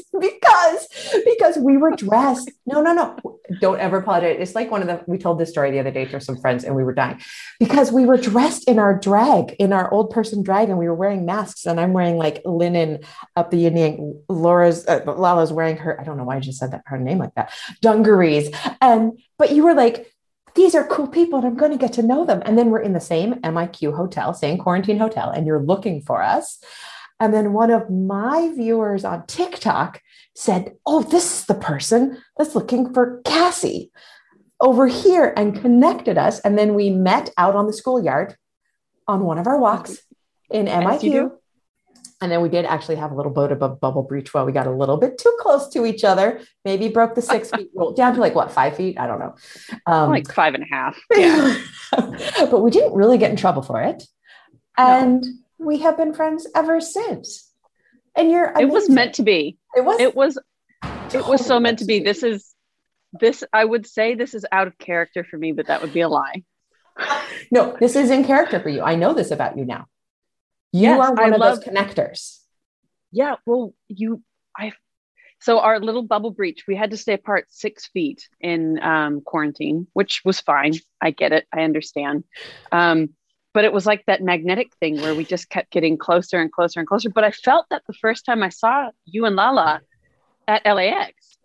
because 0.21 1.23
because 1.25 1.57
we 1.59 1.77
were 1.77 1.93
dressed. 1.93 2.51
No, 2.67 2.81
no, 2.81 2.93
no. 2.93 3.17
Don't 3.61 3.81
ever 3.81 3.99
apologize. 3.99 4.37
It's 4.39 4.55
like 4.55 4.71
one 4.71 4.83
of 4.83 4.89
the 4.89 5.03
we 5.07 5.19
told 5.19 5.39
this 5.39 5.51
story 5.51 5.71
the 5.71 5.81
other 5.81 5.91
day 5.91 6.05
to 6.07 6.21
some 6.21 6.37
friends 6.39 6.65
and 6.65 6.75
we 6.75 6.85
were 6.85 6.95
dying 6.95 7.21
because 7.59 7.93
we 7.93 8.07
were 8.07 8.17
dressed 8.17 8.69
in 8.69 8.79
our 8.79 8.99
drag, 8.99 9.53
in 9.59 9.73
our 9.73 9.93
old 9.93 10.11
person 10.11 10.43
drag, 10.43 10.69
and 10.69 10.79
we 10.79 10.89
were 10.89 10.95
wearing 10.95 11.25
masks. 11.25 11.67
And 11.67 11.81
I'm 11.81 11.93
wearing 11.93 12.17
like 12.17 12.43
linen 12.45 13.01
up 13.37 13.51
the 13.51 13.59
yin 13.59 13.77
yang. 13.77 14.23
Laura's 14.29 14.87
uh, 14.87 15.01
Lala's 15.07 15.53
wearing 15.53 15.77
her, 15.77 16.01
I 16.01 16.05
don't 16.05 16.17
know 16.17 16.25
why 16.25 16.37
I 16.37 16.41
just 16.41 16.59
said 16.59 16.73
that 16.73 16.83
her 16.87 16.99
name 16.99 17.19
like 17.19 17.35
that, 17.35 17.53
dungarees. 17.81 18.51
And 18.81 19.19
but 19.39 19.53
you 19.53 19.65
were 19.65 19.75
like, 19.75 20.13
these 20.55 20.75
are 20.75 20.87
cool 20.87 21.07
people 21.07 21.39
and 21.39 21.47
I'm 21.47 21.57
going 21.57 21.73
to 21.73 21.79
get 21.79 21.93
to 21.95 22.03
know 22.03 22.25
them. 22.25 22.43
And 22.45 22.59
then 22.59 22.71
we're 22.71 22.81
in 22.81 22.93
the 22.93 23.01
same 23.01 23.35
MIQ 23.35 23.97
hotel, 23.97 24.35
same 24.35 24.59
quarantine 24.59 24.99
hotel, 24.99 25.31
and 25.31 25.47
you're 25.47 25.63
looking 25.63 26.03
for 26.03 26.23
us. 26.23 26.63
And 27.21 27.35
then 27.35 27.53
one 27.53 27.71
of 27.71 27.91
my 27.91 28.51
viewers 28.57 29.05
on 29.05 29.27
TikTok 29.27 30.01
said, 30.35 30.73
Oh, 30.87 31.03
this 31.03 31.41
is 31.41 31.47
the 31.47 31.55
person 31.55 32.17
that's 32.37 32.55
looking 32.55 32.93
for 32.93 33.21
Cassie 33.25 33.93
over 34.61 34.87
here 34.87 35.33
and 35.37 35.61
connected 35.61 36.19
us. 36.19 36.41
And 36.41 36.59
then 36.59 36.75
we 36.75 36.91
met 36.91 37.31
out 37.37 37.55
on 37.55 37.67
the 37.67 37.73
schoolyard 37.73 38.37
on 39.07 39.25
one 39.25 39.39
of 39.39 39.47
our 39.47 39.59
walks 39.59 39.99
in 40.51 40.67
MIQ. 40.67 41.33
And 42.23 42.31
then 42.31 42.43
we 42.43 42.51
did 42.51 42.67
actually 42.67 42.97
have 42.97 43.13
a 43.13 43.15
little 43.15 43.33
boat 43.33 43.51
above 43.51 43.81
bubble 43.81 44.03
breach 44.03 44.35
while 44.35 44.45
we 44.45 44.53
got 44.53 44.67
a 44.67 44.71
little 44.71 44.99
bit 44.99 45.17
too 45.17 45.35
close 45.41 45.69
to 45.69 45.87
each 45.87 46.05
other, 46.05 46.43
maybe 46.67 46.89
broke 46.89 47.15
the 47.15 47.23
six 47.23 47.51
feet 47.57 47.71
rule 47.75 47.93
down 47.93 48.15
to 48.15 48.21
like 48.21 48.35
what, 48.35 48.53
five 48.53 48.77
feet? 48.77 48.99
I 48.99 49.07
don't 49.07 49.19
know. 49.19 49.35
Um, 49.87 50.11
like 50.11 50.31
five 50.33 50.55
and 50.55 50.65
a 50.65 50.75
half. 50.75 50.99
Yeah. 51.17 51.57
but 52.51 52.61
we 52.61 52.71
didn't 52.71 52.93
really 52.93 53.19
get 53.19 53.31
in 53.31 53.37
trouble 53.37 53.63
for 53.63 53.81
it. 53.83 54.05
And 54.77 55.23
no 55.23 55.33
we 55.61 55.79
have 55.79 55.97
been 55.97 56.15
friends 56.15 56.47
ever 56.55 56.81
since. 56.81 57.53
And 58.17 58.31
you're 58.31 58.47
amazing. 58.47 58.69
it 58.69 58.73
was 58.73 58.89
meant 58.89 59.15
to 59.15 59.23
be. 59.23 59.59
It 59.77 59.85
was 59.85 60.01
it 60.01 60.17
was 60.17 60.39
it 61.15 61.27
was 61.27 61.45
so 61.45 61.61
meant 61.61 61.79
to 61.79 61.85
be. 61.85 62.01
This 62.01 62.23
is 62.23 62.55
this 63.13 63.45
I 63.53 63.65
would 63.65 63.87
say 63.87 64.15
this 64.15 64.35
is 64.35 64.45
out 64.51 64.67
of 64.67 64.79
character 64.79 65.23
for 65.23 65.39
me, 65.39 65.53
but 65.53 65.67
that 65.67 65.83
would 65.83 65.93
be 65.93 66.01
a 66.01 66.09
lie. 66.09 66.43
No, 67.53 67.77
this 67.81 67.97
is 67.97 68.11
in 68.11 68.25
character 68.25 68.61
for 68.61 68.69
you. 68.69 68.81
I 68.83 68.95
know 68.95 69.13
this 69.13 69.33
about 69.33 69.59
you 69.59 69.65
now. 69.65 69.87
You 70.73 70.83
yes, 70.83 71.01
are 71.01 71.15
one 71.15 71.33
I 71.33 71.35
of 71.35 71.41
love, 71.41 71.57
those 71.57 71.65
connectors. 71.65 72.39
Yeah, 73.11 73.37
well, 73.45 73.75
you 73.89 74.23
I 74.57 74.73
so 75.41 75.59
our 75.59 75.81
little 75.81 76.03
bubble 76.03 76.31
breach, 76.31 76.65
we 76.69 76.77
had 76.77 76.91
to 76.91 76.97
stay 76.97 77.15
apart 77.15 77.47
six 77.49 77.89
feet 77.89 78.29
in 78.41 78.81
um, 78.83 79.23
quarantine, 79.23 79.89
which 79.95 80.23
was 80.25 80.41
fine. 80.41 80.75
I 81.01 81.11
get 81.11 81.33
it. 81.33 81.47
I 81.53 81.63
understand. 81.63 82.25
Um, 82.71 83.11
but 83.53 83.65
it 83.65 83.73
was 83.73 83.87
like 83.87 84.05
that 84.07 84.23
magnetic 84.23 84.73
thing 84.81 85.01
where 85.01 85.15
we 85.15 85.25
just 85.25 85.49
kept 85.51 85.73
getting 85.73 85.99
closer 85.99 86.39
and 86.39 86.53
closer 86.53 86.81
and 86.81 86.89
closer. 86.89 87.11
But 87.11 87.25
I 87.25 87.31
felt 87.33 87.67
that 87.71 87.83
the 87.87 87.95
first 87.95 88.25
time 88.25 88.43
I 88.43 88.49
saw 88.49 88.91
you 89.07 89.25
and 89.25 89.37
Lala 89.37 89.81
at 90.47 90.65
LAX. 90.65 91.39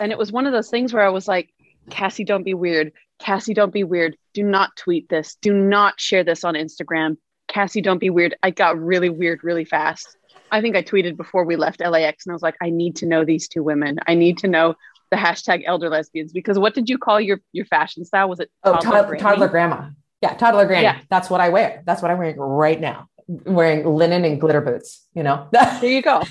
And 0.00 0.12
it 0.12 0.18
was 0.18 0.32
one 0.32 0.46
of 0.46 0.52
those 0.52 0.70
things 0.70 0.92
where 0.92 1.04
I 1.04 1.08
was 1.08 1.26
like, 1.26 1.52
Cassie, 1.90 2.24
don't 2.24 2.44
be 2.44 2.54
weird. 2.54 2.92
Cassie, 3.18 3.54
don't 3.54 3.72
be 3.72 3.84
weird. 3.84 4.16
Do 4.34 4.42
not 4.42 4.76
tweet 4.76 5.08
this. 5.08 5.36
Do 5.40 5.52
not 5.52 6.00
share 6.00 6.24
this 6.24 6.44
on 6.44 6.54
Instagram. 6.54 7.16
Cassie, 7.48 7.80
don't 7.80 7.98
be 7.98 8.10
weird. 8.10 8.34
I 8.42 8.50
got 8.50 8.78
really 8.78 9.10
weird 9.10 9.44
really 9.44 9.64
fast. 9.64 10.16
I 10.50 10.60
think 10.60 10.76
I 10.76 10.82
tweeted 10.82 11.16
before 11.16 11.44
we 11.44 11.56
left 11.56 11.80
LAX 11.80 12.26
and 12.26 12.32
I 12.32 12.34
was 12.34 12.42
like, 12.42 12.56
I 12.60 12.70
need 12.70 12.96
to 12.96 13.06
know 13.06 13.24
these 13.24 13.48
two 13.48 13.62
women. 13.62 13.98
I 14.06 14.14
need 14.14 14.38
to 14.38 14.48
know 14.48 14.74
the 15.10 15.16
hashtag 15.16 15.62
elder 15.66 15.90
lesbians 15.90 16.32
because 16.32 16.58
what 16.58 16.74
did 16.74 16.88
you 16.88 16.98
call 16.98 17.20
your 17.20 17.40
your 17.52 17.66
fashion 17.66 18.04
style? 18.04 18.28
Was 18.28 18.40
it 18.40 18.50
oh, 18.64 18.78
toddler, 18.80 19.16
toddler 19.16 19.48
grandma? 19.48 19.88
Yeah, 20.22 20.34
toddler 20.34 20.66
granny. 20.66 20.84
Yeah. 20.84 21.00
That's 21.10 21.28
what 21.28 21.40
I 21.40 21.48
wear. 21.48 21.82
That's 21.84 22.00
what 22.00 22.10
I'm 22.10 22.18
wearing 22.18 22.38
right 22.38 22.80
now. 22.80 23.08
I'm 23.28 23.54
wearing 23.54 23.84
linen 23.84 24.24
and 24.24 24.40
glitter 24.40 24.60
boots, 24.60 25.04
you 25.14 25.24
know. 25.24 25.48
there 25.52 25.84
you 25.84 26.00
go. 26.00 26.22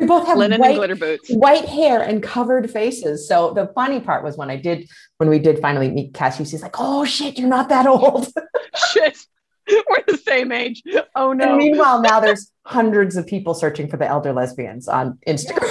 we 0.00 0.06
both 0.06 0.26
have 0.26 0.38
linen 0.38 0.60
white, 0.60 0.70
and 0.70 0.76
glitter 0.76 0.96
boots, 0.96 1.30
white 1.30 1.66
hair 1.66 2.00
and 2.00 2.22
covered 2.22 2.70
faces. 2.70 3.28
So 3.28 3.52
the 3.52 3.70
funny 3.74 4.00
part 4.00 4.24
was 4.24 4.38
when 4.38 4.50
I 4.50 4.56
did, 4.56 4.88
when 5.18 5.28
we 5.28 5.38
did 5.38 5.60
finally 5.60 5.90
meet 5.90 6.14
Cassie, 6.14 6.44
she's 6.44 6.62
like, 6.62 6.76
"Oh 6.78 7.04
shit, 7.04 7.38
you're 7.38 7.48
not 7.48 7.68
that 7.68 7.86
old." 7.86 8.28
shit, 8.92 9.18
we're 9.68 10.04
the 10.06 10.16
same 10.16 10.50
age. 10.50 10.82
Oh 11.14 11.32
no. 11.34 11.50
And 11.50 11.58
meanwhile, 11.58 12.00
now 12.00 12.18
there's 12.24 12.50
hundreds 12.64 13.16
of 13.16 13.26
people 13.26 13.52
searching 13.52 13.88
for 13.88 13.98
the 13.98 14.06
elder 14.06 14.32
lesbians 14.32 14.88
on 14.88 15.18
Instagram. 15.26 15.70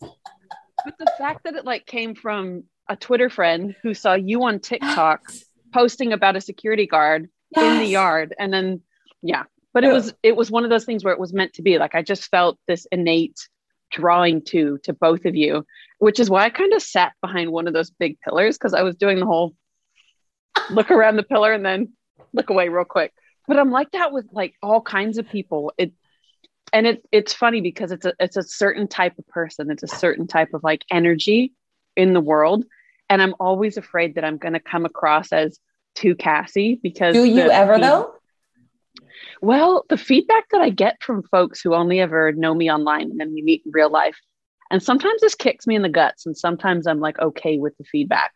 but 0.00 0.98
the 0.98 1.12
fact 1.18 1.44
that 1.44 1.54
it 1.54 1.66
like 1.66 1.84
came 1.84 2.14
from 2.14 2.64
a 2.88 2.96
Twitter 2.96 3.30
friend 3.30 3.76
who 3.82 3.94
saw 3.94 4.14
you 4.14 4.42
on 4.44 4.60
TikTok 4.60 5.30
posting 5.72 6.12
about 6.12 6.36
a 6.36 6.40
security 6.40 6.86
guard 6.86 7.28
yes. 7.54 7.64
in 7.64 7.78
the 7.78 7.90
yard. 7.90 8.34
And 8.38 8.52
then 8.52 8.82
yeah 9.22 9.44
but 9.74 9.84
it 9.84 9.92
was 9.92 10.12
it 10.22 10.36
was 10.36 10.50
one 10.50 10.64
of 10.64 10.70
those 10.70 10.84
things 10.84 11.02
where 11.04 11.14
it 11.14 11.20
was 11.20 11.32
meant 11.32 11.54
to 11.54 11.62
be. 11.62 11.78
Like 11.78 11.94
i 11.94 12.02
just 12.02 12.30
felt 12.30 12.58
this 12.68 12.86
innate 12.92 13.48
drawing 13.90 14.42
to 14.42 14.78
to 14.84 14.92
both 14.94 15.26
of 15.26 15.36
you 15.36 15.66
which 15.98 16.18
is 16.18 16.30
why 16.30 16.44
i 16.44 16.50
kind 16.50 16.72
of 16.72 16.80
sat 16.80 17.12
behind 17.20 17.52
one 17.52 17.68
of 17.68 17.74
those 17.74 17.90
big 17.90 18.18
pillars 18.20 18.56
because 18.56 18.72
i 18.72 18.80
was 18.80 18.96
doing 18.96 19.20
the 19.20 19.26
whole 19.26 19.54
look 20.70 20.90
around 20.90 21.16
the 21.16 21.22
pillar 21.22 21.52
and 21.52 21.64
then 21.64 21.92
look 22.32 22.50
away 22.50 22.68
real 22.68 22.84
quick. 22.84 23.12
But 23.48 23.58
i'm 23.58 23.70
like 23.70 23.90
that 23.92 24.12
with 24.12 24.26
like 24.32 24.54
all 24.62 24.80
kinds 24.80 25.18
of 25.18 25.28
people. 25.28 25.72
It 25.76 25.92
and 26.72 26.86
it 26.86 27.06
it's 27.12 27.32
funny 27.32 27.60
because 27.60 27.92
it's 27.92 28.06
a 28.06 28.14
it's 28.18 28.36
a 28.36 28.42
certain 28.42 28.88
type 28.88 29.18
of 29.18 29.26
person. 29.28 29.70
It's 29.70 29.82
a 29.82 29.88
certain 29.88 30.26
type 30.26 30.54
of 30.54 30.62
like 30.62 30.84
energy 30.90 31.52
in 31.96 32.14
the 32.14 32.20
world 32.20 32.64
and 33.12 33.20
I'm 33.20 33.34
always 33.38 33.76
afraid 33.76 34.14
that 34.14 34.24
I'm 34.24 34.38
going 34.38 34.54
to 34.54 34.60
come 34.60 34.86
across 34.86 35.32
as 35.32 35.58
too 35.94 36.14
Cassie 36.14 36.80
because. 36.82 37.14
Do 37.14 37.24
you 37.24 37.50
ever 37.50 37.78
though? 37.78 38.14
Well, 39.42 39.84
the 39.90 39.98
feedback 39.98 40.44
that 40.50 40.62
I 40.62 40.70
get 40.70 41.02
from 41.02 41.22
folks 41.24 41.60
who 41.60 41.74
only 41.74 42.00
ever 42.00 42.32
know 42.32 42.54
me 42.54 42.70
online 42.70 43.10
and 43.10 43.20
then 43.20 43.34
we 43.34 43.42
meet 43.42 43.62
in 43.66 43.72
real 43.72 43.90
life, 43.90 44.16
and 44.70 44.82
sometimes 44.82 45.20
this 45.20 45.34
kicks 45.34 45.66
me 45.66 45.76
in 45.76 45.82
the 45.82 45.90
guts, 45.90 46.24
and 46.24 46.36
sometimes 46.36 46.86
I'm 46.86 47.00
like 47.00 47.18
okay 47.18 47.58
with 47.58 47.76
the 47.76 47.84
feedback. 47.84 48.32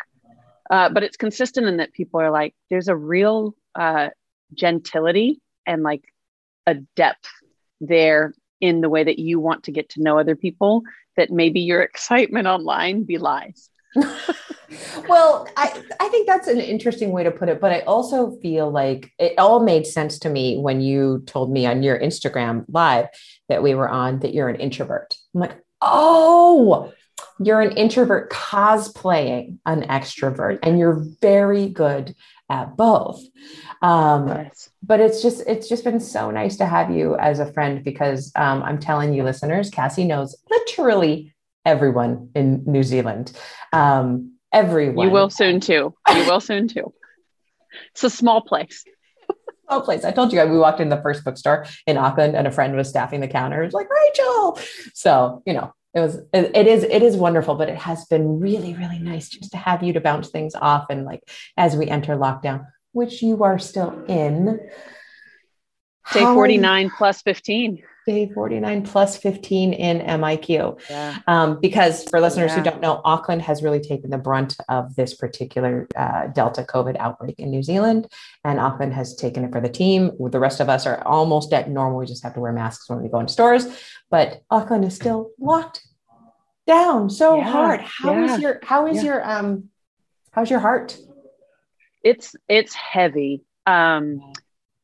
Uh, 0.71 0.91
but 0.91 1.03
it's 1.03 1.17
consistent 1.17 1.67
in 1.67 1.79
that 1.79 1.95
people 1.95 2.21
are 2.21 2.31
like, 2.31 2.55
there's 2.69 2.89
a 2.89 2.97
real 2.97 3.55
uh, 3.75 4.09
gentility 4.53 5.41
and 5.65 5.83
like 5.83 6.03
a 6.67 6.75
depth 6.97 7.29
there 7.81 8.35
in 8.61 8.83
the 8.83 8.89
way 8.91 9.05
that 9.05 9.19
you 9.19 9.41
want 9.41 9.65
to 9.65 9.73
get 9.73 9.89
to 9.91 10.03
know 10.03 10.19
other 10.19 10.37
people 10.37 10.83
that 11.17 11.31
maybe 11.31 11.61
your 11.61 11.81
excitement 11.91 12.47
online 12.47 13.05
belies. 13.05 13.71
well, 15.09 15.49
I, 15.57 15.83
I 16.01 16.09
think 16.09 16.27
that's 16.27 16.49
an 16.49 16.61
interesting 16.61 17.13
way 17.13 17.25
to 17.25 17.31
put 17.31 17.49
it, 17.49 17.61
but 17.61 17.73
I 17.73 17.81
also 17.81 18.37
feel 18.41 18.71
like 18.71 19.13
it 19.19 19.39
all 19.39 19.61
made 19.61 19.87
sense 19.87 20.19
to 20.21 20.29
me 20.29 20.59
when 20.59 20.81
you 20.81 21.23
told 21.27 21.51
me 21.51 21.67
on 21.67 21.83
your 21.83 21.99
Instagram 21.99 22.65
live 22.69 23.07
that 23.49 23.63
we 23.63 23.75
were 23.75 23.89
on 23.89 24.21
that 24.21 24.35
you're 24.35 24.49
an 24.49 24.57
introvert. 24.57 25.17
I'm 25.35 25.41
like, 25.41 25.59
oh, 25.81 26.93
you're 27.39 27.61
an 27.61 27.77
introvert 27.77 28.31
cosplaying 28.31 29.59
an 29.67 29.83
extrovert, 29.83 30.59
and 30.63 30.79
you're 30.79 31.05
very 31.21 31.69
good 31.69 32.15
at 32.49 32.77
both. 32.77 33.23
Um. 33.83 34.51
But 34.83 35.01
it's 35.01 35.21
just 35.21 35.43
it's 35.49 35.69
just 35.69 35.83
been 35.83 35.99
so 35.99 36.31
nice 36.31 36.57
to 36.59 36.67
have 36.67 36.93
you 36.93 37.17
as 37.17 37.41
a 37.41 37.53
friend 37.53 37.83
because 37.83 38.31
um, 38.37 38.63
I'm 38.63 38.79
telling 38.79 39.15
you, 39.15 39.25
listeners, 39.25 39.69
Cassie 39.69 40.05
knows 40.05 40.37
literally 40.49 41.35
everyone 41.67 42.31
in 42.35 42.63
New 42.65 42.83
Zealand. 42.83 43.33
Um, 43.73 44.37
everyone. 44.53 45.07
You 45.07 45.13
will 45.13 45.29
soon 45.29 45.61
too. 45.61 45.95
You 46.09 46.25
will 46.27 46.41
soon 46.41 46.69
too. 46.69 46.95
It's 47.93 48.05
a 48.05 48.11
small 48.11 48.41
place. 48.41 48.85
small 49.69 49.83
place. 49.83 50.05
I 50.05 50.13
told 50.13 50.33
you 50.33 50.43
we 50.47 50.59
walked 50.59 50.81
in 50.81 50.89
the 50.89 51.03
first 51.03 51.25
bookstore 51.25 51.67
in 51.87 51.99
Auckland 51.99 52.37
and 52.37 52.47
a 52.47 52.51
friend 52.51 52.75
was 52.77 52.89
staffing 52.89 53.21
the 53.21 53.29
counter. 53.29 53.63
It 53.63 53.67
was 53.67 53.75
like, 53.75 53.89
Rachael. 53.91 54.59
So, 54.95 55.43
you 55.45 55.53
know, 55.53 55.75
it 55.93 56.01
was 56.01 56.17
it, 56.33 56.55
it 56.55 56.67
is 56.67 56.85
it 56.85 57.03
is 57.03 57.17
wonderful, 57.17 57.57
but 57.57 57.69
it 57.69 57.79
has 57.79 58.05
been 58.07 58.39
really, 58.39 58.75
really 58.75 58.99
nice 58.99 59.29
just 59.29 59.51
to 59.53 59.59
have 59.59 59.83
you 59.83 59.93
to 59.95 60.01
bounce 60.01 60.29
things 60.29 60.55
off 60.55 60.87
and 60.89 61.05
like 61.05 61.23
as 61.57 61.75
we 61.75 61.89
enter 61.89 62.17
lockdown, 62.17 62.67
which 62.93 63.23
you 63.23 63.43
are 63.45 63.59
still 63.59 64.05
in. 64.07 64.61
Day 66.13 66.21
49 66.21 66.91
plus 66.97 67.23
15 67.23 67.83
day 68.07 68.31
49 68.33 68.83
plus 68.83 69.17
15 69.17 69.73
in 69.73 69.99
MIQ. 70.01 70.81
Yeah. 70.89 71.19
Um, 71.27 71.59
because 71.61 72.05
for 72.05 72.21
listeners 72.21 72.53
yeah. 72.53 72.59
who 72.59 72.63
don't 72.63 72.81
know, 72.81 73.01
Auckland 73.05 73.43
has 73.43 73.63
really 73.63 73.81
taken 73.81 74.11
the 74.11 74.19
brunt 74.19 74.57
of 74.69 74.95
this 74.95 75.15
particular 75.15 75.89
uh, 75.97 76.29
Delta 76.29 76.63
COVID 76.63 76.97
outbreak 76.99 77.39
in 77.39 77.51
New 77.51 77.63
Zealand, 77.63 78.07
and 78.45 78.61
Auckland 78.61 78.95
has 78.95 79.17
taken 79.17 79.45
it 79.45 79.53
for 79.53 79.61
the 79.61 79.69
team. 79.69 80.13
The 80.19 80.41
rest 80.41 80.61
of 80.61 80.69
us 80.69 80.87
are 80.87 81.07
almost 81.07 81.53
at 81.53 81.69
normal. 81.69 81.99
We 81.99 82.07
just 82.07 82.23
have 82.23 82.35
to 82.35 82.41
wear 82.41 82.53
masks 82.53 82.89
when 82.89 83.03
we 83.03 83.09
go 83.09 83.19
into 83.19 83.33
stores, 83.33 83.67
but 84.11 84.43
Auckland 84.51 84.85
is 84.85 84.95
still 84.95 85.31
locked 85.39 85.85
down 86.67 87.11
so 87.11 87.37
yeah. 87.37 87.51
hard. 87.51 87.81
How 87.81 88.23
is 88.23 88.41
your 88.41 88.61
how 88.63 88.87
is 88.87 89.03
your 89.03 89.29
um 89.29 89.71
how's 90.33 90.51
your 90.51 90.61
heart? 90.61 90.97
It's 92.03 92.37
it's 92.49 92.75
heavy. 92.75 93.43
Um, 93.67 94.33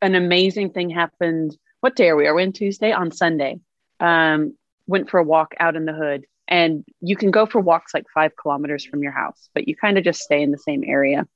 an 0.00 0.16
amazing 0.16 0.70
thing 0.70 0.90
happened 0.90 1.56
what 1.82 1.96
day 1.96 2.08
are 2.08 2.16
we? 2.16 2.26
Are 2.28 2.34
we 2.34 2.44
on 2.44 2.52
Tuesday? 2.52 2.92
On 2.92 3.10
Sunday. 3.10 3.58
Um, 3.98 4.56
went 4.86 5.10
for 5.10 5.18
a 5.18 5.24
walk 5.24 5.54
out 5.58 5.74
in 5.74 5.84
the 5.84 5.92
hood. 5.92 6.24
And 6.46 6.84
you 7.00 7.16
can 7.16 7.32
go 7.32 7.44
for 7.44 7.60
walks 7.60 7.92
like 7.92 8.06
five 8.14 8.32
kilometers 8.40 8.84
from 8.84 9.02
your 9.02 9.10
house, 9.10 9.48
but 9.52 9.66
you 9.66 9.74
kind 9.74 9.98
of 9.98 10.04
just 10.04 10.20
stay 10.20 10.42
in 10.42 10.52
the 10.52 10.58
same 10.58 10.84
area, 10.86 11.26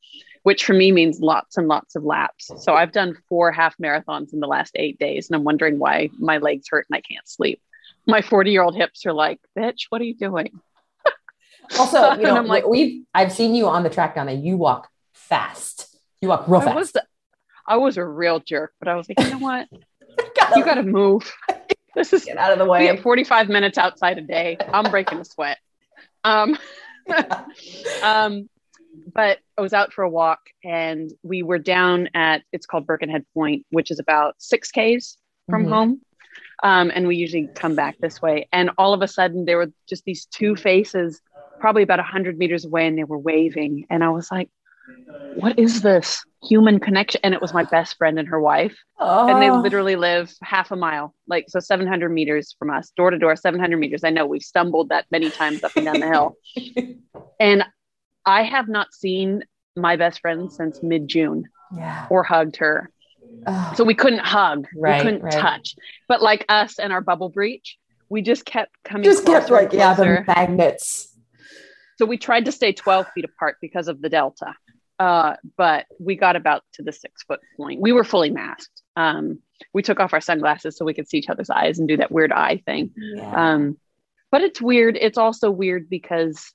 which 0.44 0.64
for 0.64 0.72
me 0.72 0.92
means 0.92 1.20
lots 1.20 1.56
and 1.56 1.66
lots 1.66 1.96
of 1.96 2.04
laps. 2.04 2.50
So 2.58 2.74
I've 2.74 2.92
done 2.92 3.16
four 3.28 3.50
half 3.50 3.76
marathons 3.78 4.32
in 4.32 4.38
the 4.38 4.46
last 4.46 4.72
eight 4.76 4.98
days, 5.00 5.28
and 5.28 5.36
I'm 5.36 5.44
wondering 5.44 5.78
why 5.80 6.10
my 6.18 6.38
legs 6.38 6.66
hurt 6.70 6.86
and 6.88 6.96
I 6.96 7.00
can't 7.00 7.26
sleep. 7.26 7.60
My 8.06 8.22
40 8.22 8.52
year 8.52 8.62
old 8.62 8.76
hips 8.76 9.04
are 9.04 9.12
like, 9.12 9.40
bitch, 9.58 9.86
what 9.88 10.00
are 10.00 10.04
you 10.04 10.16
doing? 10.16 10.50
Also, 11.80 12.12
you 12.12 12.22
know, 12.22 12.36
I'm 12.36 12.46
like, 12.46 12.64
we've 12.64 13.04
I've 13.12 13.32
seen 13.32 13.56
you 13.56 13.66
on 13.66 13.82
the 13.82 13.90
track 13.90 14.14
down 14.14 14.26
there. 14.26 14.36
You 14.36 14.56
walk 14.56 14.88
fast. 15.12 15.98
You 16.20 16.28
walk 16.28 16.46
real 16.46 16.60
fast. 16.60 16.70
I 16.70 16.78
was, 16.78 16.92
I 17.66 17.76
was 17.78 17.96
a 17.96 18.04
real 18.04 18.38
jerk, 18.38 18.72
but 18.78 18.86
I 18.86 18.94
was 18.94 19.08
like, 19.08 19.18
you 19.18 19.32
know 19.32 19.38
what? 19.38 19.66
gotta, 20.37 20.58
you 20.58 20.64
got 20.64 20.75
to 20.75 20.82
move. 20.82 21.32
This 21.94 22.12
is 22.12 22.26
get 22.26 22.37
out 22.37 22.52
of 22.52 22.58
the 22.58 22.66
way. 22.66 22.80
We 22.80 22.87
have 22.88 23.00
45 23.00 23.49
minutes 23.49 23.78
outside 23.78 24.18
a 24.18 24.20
day. 24.20 24.58
I'm 24.70 24.90
breaking 24.90 25.18
a 25.18 25.25
sweat. 25.25 25.56
Um, 26.25 26.58
um, 28.02 28.50
but 29.14 29.38
I 29.56 29.62
was 29.62 29.73
out 29.73 29.94
for 29.94 30.04
a 30.04 30.11
walk 30.11 30.40
and 30.62 31.11
we 31.23 31.42
were 31.42 31.58
down 31.58 32.11
at 32.12 32.42
it's 32.52 32.66
called 32.66 32.87
Birkenhead 32.87 33.25
Point, 33.32 33.64
which 33.70 33.90
is 33.90 33.99
about 33.99 34.35
six 34.37 34.70
Ks 34.70 35.16
from 35.49 35.62
mm-hmm. 35.62 35.73
home. 35.73 36.00
Um, 36.62 36.90
and 36.94 37.06
we 37.06 37.16
usually 37.16 37.49
come 37.54 37.75
back 37.75 37.96
this 37.99 38.20
way. 38.20 38.46
And 38.52 38.70
all 38.76 38.92
of 38.92 39.02
a 39.02 39.08
sudden, 39.08 39.44
there 39.44 39.56
were 39.56 39.73
just 39.88 40.04
these 40.04 40.26
two 40.26 40.56
faces, 40.56 41.20
probably 41.61 41.82
about 41.82 41.99
100 41.99 42.38
meters 42.38 42.64
away, 42.64 42.87
and 42.87 42.99
they 42.99 43.04
were 43.04 43.18
waving. 43.18 43.87
And 43.90 44.02
I 44.02 44.08
was 44.11 44.30
like, 44.30 44.50
what 45.35 45.59
is 45.59 45.83
this 45.83 46.25
human 46.43 46.81
connection? 46.81 47.21
And 47.25 47.35
it 47.35 47.40
was 47.40 47.52
my 47.52 47.64
best 47.64 47.97
friend 47.97 48.19
and 48.19 48.28
her 48.28 48.40
wife. 48.40 48.76
Oh. 48.99 49.28
And 49.28 49.43
they 49.43 49.50
oh. 49.50 49.61
literally 49.61 49.97
live 49.97 50.33
half 50.43 50.71
a 50.71 50.76
mile, 50.76 51.14
like 51.26 51.47
so 51.49 51.61
700 51.61 52.11
meters 52.11 52.55
from 52.59 52.71
us, 52.71 52.90
door 52.97 53.11
to 53.11 53.19
door, 53.19 53.37
700 53.37 53.76
meters. 53.76 54.05
I 54.05 54.11
know 54.11 54.26
we've 54.26 54.43
stumbled 54.43 54.88
that 54.90 55.07
many 55.11 55.31
times 55.31 55.62
up 55.64 55.73
and 55.76 55.85
down 55.85 56.00
the 56.00 56.07
hill. 56.07 56.37
and 57.40 57.64
I 58.25 58.43
have 58.43 58.69
not 58.69 58.93
seen 58.93 59.45
my 59.76 59.97
best 59.97 60.21
friend 60.21 60.52
since 60.52 60.83
mid 60.83 61.09
June 61.09 61.45
yeah. 61.76 62.07
or 62.11 62.23
hugged 62.23 62.57
her. 62.57 62.90
Oh. 63.47 63.73
So 63.76 63.85
we 63.85 63.95
couldn't 63.95 64.21
hug, 64.21 64.66
right, 64.76 64.99
we 64.99 65.11
couldn't 65.11 65.23
right. 65.23 65.33
touch. 65.33 65.76
But 66.09 66.23
like 66.23 66.45
us 66.49 66.78
and 66.78 66.93
our 66.93 67.00
bubble 67.00 67.28
breach, 67.28 67.76
we 68.09 68.23
just 68.23 68.45
kept 68.45 68.73
coming. 68.85 69.05
Just 69.05 69.26
kept 69.26 69.50
like, 69.50 69.73
yeah, 69.73 69.95
the 69.95 70.25
magnets. 70.26 71.12
So 71.99 72.07
we 72.07 72.19
tried 72.19 72.45
to 72.45 72.52
stay 72.52 72.73
12 72.73 73.07
feet 73.14 73.25
apart 73.25 73.57
because 73.61 73.88
of 73.88 74.00
the 74.00 74.09
delta. 74.09 74.55
Uh, 74.98 75.36
but 75.56 75.86
we 76.00 76.16
got 76.16 76.36
about 76.36 76.62
to 76.74 76.82
the 76.82 76.92
six 76.92 77.22
foot 77.22 77.40
point. 77.56 77.80
We 77.80 77.92
were 77.92 78.04
fully 78.04 78.30
masked. 78.30 78.82
Um, 78.96 79.40
we 79.72 79.82
took 79.82 80.00
off 80.00 80.14
our 80.14 80.20
sunglasses 80.20 80.76
so 80.76 80.84
we 80.84 80.94
could 80.94 81.08
see 81.08 81.18
each 81.18 81.28
other's 81.28 81.50
eyes 81.50 81.78
and 81.78 81.86
do 81.86 81.98
that 81.98 82.10
weird 82.10 82.32
eye 82.32 82.62
thing. 82.64 82.92
Yeah. 82.96 83.52
Um, 83.54 83.76
but 84.30 84.42
it's 84.42 84.61
weird. 84.61 84.96
It's 85.00 85.18
also 85.18 85.50
weird 85.50 85.88
because 85.88 86.52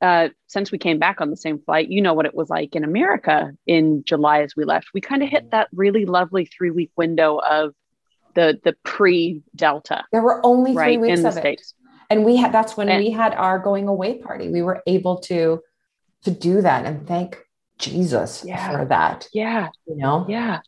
uh, 0.00 0.28
since 0.46 0.70
we 0.70 0.78
came 0.78 0.98
back 0.98 1.20
on 1.20 1.30
the 1.30 1.36
same 1.36 1.58
flight, 1.58 1.88
you 1.88 2.00
know 2.00 2.14
what 2.14 2.26
it 2.26 2.34
was 2.34 2.48
like 2.48 2.74
in 2.74 2.84
America 2.84 3.52
in 3.66 4.04
July 4.04 4.42
as 4.42 4.54
we 4.56 4.64
left. 4.64 4.88
We 4.94 5.00
kind 5.00 5.22
of 5.22 5.28
hit 5.28 5.50
that 5.50 5.68
really 5.72 6.04
lovely 6.04 6.46
three 6.46 6.70
week 6.70 6.90
window 6.96 7.38
of 7.38 7.74
the 8.34 8.60
the 8.62 8.76
pre 8.84 9.42
Delta. 9.56 10.04
There 10.12 10.22
were 10.22 10.44
only 10.44 10.72
three 10.72 10.80
right, 10.80 11.00
weeks 11.00 11.18
in 11.18 11.24
the 11.24 11.32
States. 11.32 11.74
It. 11.80 11.88
And 12.10 12.24
we 12.24 12.36
had 12.36 12.52
that's 12.52 12.76
when 12.76 12.88
and, 12.88 13.02
we 13.02 13.10
had 13.10 13.34
our 13.34 13.58
going 13.58 13.88
away 13.88 14.18
party. 14.18 14.48
We 14.48 14.62
were 14.62 14.82
able 14.86 15.18
to 15.20 15.60
to 16.24 16.30
do 16.30 16.62
that 16.62 16.84
and 16.84 17.06
thank 17.06 17.44
Jesus 17.78 18.44
yeah. 18.46 18.70
for 18.70 18.84
that. 18.86 19.28
Yeah. 19.32 19.68
You 19.86 19.96
know? 19.96 20.26
Yeah. 20.28 20.60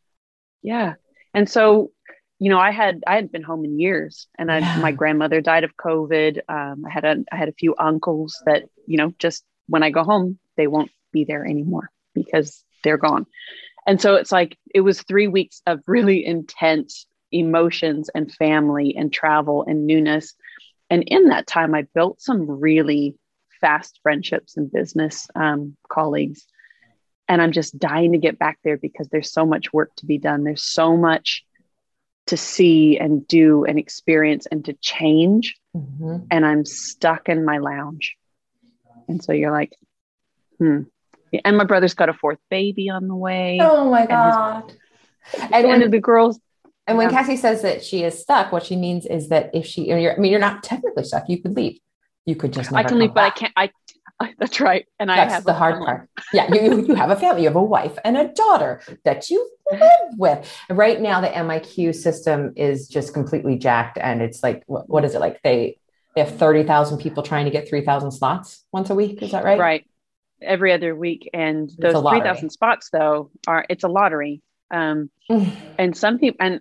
Yeah. 0.62 0.94
And 1.34 1.48
so, 1.48 1.90
you 2.38 2.50
know, 2.50 2.58
I 2.58 2.70
had 2.70 3.02
I 3.06 3.16
hadn't 3.16 3.32
been 3.32 3.42
home 3.42 3.64
in 3.64 3.78
years 3.78 4.26
and 4.38 4.50
I, 4.50 4.58
yeah. 4.58 4.78
my 4.78 4.92
grandmother 4.92 5.40
died 5.40 5.64
of 5.64 5.76
COVID. 5.76 6.40
Um, 6.48 6.84
I 6.86 6.90
had 6.90 7.04
a 7.04 7.16
I 7.30 7.36
had 7.36 7.48
a 7.48 7.54
few 7.54 7.74
uncles 7.78 8.40
that, 8.46 8.64
you 8.86 8.96
know, 8.96 9.12
just 9.18 9.44
when 9.68 9.82
I 9.82 9.90
go 9.90 10.04
home, 10.04 10.38
they 10.56 10.66
won't 10.66 10.90
be 11.12 11.24
there 11.24 11.44
anymore 11.44 11.90
because 12.14 12.64
they're 12.82 12.98
gone. 12.98 13.26
And 13.86 14.00
so 14.00 14.14
it's 14.14 14.32
like 14.32 14.56
it 14.74 14.80
was 14.80 15.02
three 15.02 15.28
weeks 15.28 15.62
of 15.66 15.80
really 15.86 16.24
intense 16.24 17.06
emotions 17.32 18.10
and 18.14 18.32
family 18.32 18.94
and 18.96 19.12
travel 19.12 19.64
and 19.66 19.86
newness. 19.86 20.34
And 20.88 21.04
in 21.06 21.28
that 21.28 21.46
time, 21.46 21.74
I 21.74 21.86
built 21.94 22.20
some 22.20 22.50
really 22.50 23.16
fast 23.60 24.00
friendships 24.02 24.56
and 24.56 24.72
business 24.72 25.28
um, 25.34 25.76
colleagues 25.88 26.46
and 27.30 27.40
i'm 27.40 27.52
just 27.52 27.78
dying 27.78 28.12
to 28.12 28.18
get 28.18 28.38
back 28.38 28.58
there 28.64 28.76
because 28.76 29.08
there's 29.08 29.32
so 29.32 29.46
much 29.46 29.72
work 29.72 29.94
to 29.96 30.04
be 30.04 30.18
done 30.18 30.42
there's 30.44 30.64
so 30.64 30.96
much 30.96 31.44
to 32.26 32.36
see 32.36 32.98
and 32.98 33.26
do 33.26 33.64
and 33.64 33.78
experience 33.78 34.46
and 34.50 34.64
to 34.64 34.74
change 34.74 35.56
mm-hmm. 35.74 36.16
and 36.30 36.44
i'm 36.44 36.66
stuck 36.66 37.28
in 37.28 37.44
my 37.44 37.58
lounge 37.58 38.16
and 39.08 39.22
so 39.22 39.32
you're 39.32 39.52
like 39.52 39.74
hmm 40.58 40.82
and 41.44 41.56
my 41.56 41.64
brother's 41.64 41.94
got 41.94 42.08
a 42.08 42.14
fourth 42.14 42.40
baby 42.50 42.90
on 42.90 43.06
the 43.06 43.16
way 43.16 43.58
oh 43.62 43.88
my 43.88 44.04
god 44.04 44.72
and, 45.32 45.42
his, 45.42 45.50
and 45.52 45.68
one 45.68 45.82
of 45.82 45.90
the 45.92 46.00
girls 46.00 46.38
and 46.86 46.98
when 46.98 47.08
Cassie 47.10 47.36
says 47.36 47.62
that 47.62 47.84
she 47.84 48.02
is 48.02 48.18
stuck, 48.18 48.50
what 48.50 48.64
she 48.64 48.74
means 48.74 49.06
is 49.06 49.28
that 49.28 49.50
if 49.54 49.64
she, 49.64 49.92
I 49.92 50.16
mean, 50.16 50.32
you're 50.32 50.40
not 50.40 50.64
technically 50.64 51.04
stuck. 51.04 51.28
You 51.28 51.40
could 51.40 51.54
leave. 51.54 51.78
You 52.26 52.34
could 52.34 52.52
just. 52.52 52.72
I 52.72 52.82
can 52.82 52.98
leave, 52.98 53.14
back. 53.14 53.14
but 53.14 53.22
I 53.22 53.38
can't. 53.38 53.52
I 53.56 53.70
That's 54.38 54.60
right. 54.60 54.86
And 54.98 55.10
That's 55.10 55.32
I 55.32 55.34
have 55.34 55.44
the 55.44 55.54
hard 55.54 55.74
family. 55.74 55.86
part. 55.86 56.08
Yeah, 56.32 56.52
you, 56.52 56.86
you 56.86 56.94
have 56.94 57.10
a 57.10 57.16
family, 57.16 57.42
you 57.42 57.48
have 57.48 57.56
a 57.56 57.62
wife 57.62 57.96
and 58.04 58.16
a 58.16 58.28
daughter 58.28 58.82
that 59.04 59.30
you 59.30 59.48
live 59.70 60.18
with. 60.18 60.52
Right 60.68 61.00
now, 61.00 61.20
the 61.20 61.28
MIQ 61.28 61.94
system 61.94 62.52
is 62.56 62.88
just 62.88 63.14
completely 63.14 63.56
jacked. 63.56 63.98
And 63.98 64.22
it's 64.22 64.42
like, 64.42 64.62
what, 64.66 64.88
what 64.88 65.04
is 65.04 65.14
it 65.14 65.20
like? 65.20 65.40
They, 65.42 65.78
they 66.14 66.24
have 66.24 66.36
30,000 66.36 66.98
people 66.98 67.22
trying 67.22 67.44
to 67.46 67.50
get 67.50 67.68
3,000 67.68 68.10
slots 68.10 68.64
once 68.72 68.90
a 68.90 68.94
week. 68.94 69.22
Is 69.22 69.32
that 69.32 69.44
right? 69.44 69.58
Right. 69.58 69.86
Every 70.42 70.72
other 70.72 70.94
week. 70.94 71.30
And 71.32 71.70
those 71.78 71.92
3,000 71.92 72.50
spots, 72.50 72.90
though, 72.90 73.30
are 73.46 73.64
it's 73.68 73.84
a 73.84 73.88
lottery. 73.88 74.42
Um, 74.70 75.10
and 75.78 75.96
some 75.96 76.18
people, 76.18 76.44
and 76.44 76.60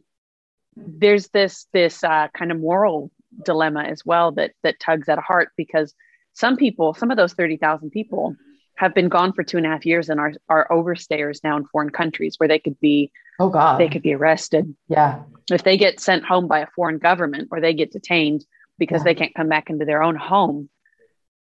there's 0.76 1.28
this, 1.30 1.68
this 1.74 2.04
uh, 2.04 2.28
kind 2.34 2.52
of 2.52 2.60
moral 2.60 3.12
dilemma 3.44 3.84
as 3.84 4.06
well 4.06 4.32
that, 4.34 4.52
that 4.64 4.80
tugs 4.80 5.10
at 5.10 5.20
heart 5.20 5.52
because 5.58 5.94
some 6.40 6.56
people, 6.56 6.94
some 6.94 7.12
of 7.12 7.18
those 7.18 7.34
30,000 7.34 7.90
people 7.92 8.36
have 8.76 8.96
been 8.96 9.10
gone 9.10 9.34
for 9.34 9.44
two 9.44 9.58
and 9.58 9.66
a 9.66 9.70
half 9.70 9.86
years 9.86 10.08
and 10.08 10.22
are, 10.22 10.32
are 10.48 10.68
overstayers 10.72 11.44
now 11.44 11.58
in 11.58 11.66
foreign 11.66 11.90
countries 11.90 12.36
where 12.38 12.48
they 12.48 12.60
could 12.60 12.80
be, 12.80 13.12
oh 13.40 13.50
God, 13.50 13.78
they 13.78 13.90
could 13.90 14.02
be 14.02 14.14
arrested. 14.14 14.74
Yeah. 14.88 15.24
If 15.52 15.64
they 15.64 15.78
get 15.78 16.00
sent 16.00 16.24
home 16.24 16.48
by 16.48 16.60
a 16.60 16.68
foreign 16.68 16.98
government 16.98 17.50
or 17.52 17.60
they 17.60 17.74
get 17.74 17.92
detained 17.92 18.46
because 18.78 19.02
yeah. 19.02 19.04
they 19.04 19.16
can't 19.16 19.36
come 19.36 19.50
back 19.50 19.70
into 19.70 19.84
their 19.84 20.02
own 20.02 20.16
home, 20.16 20.70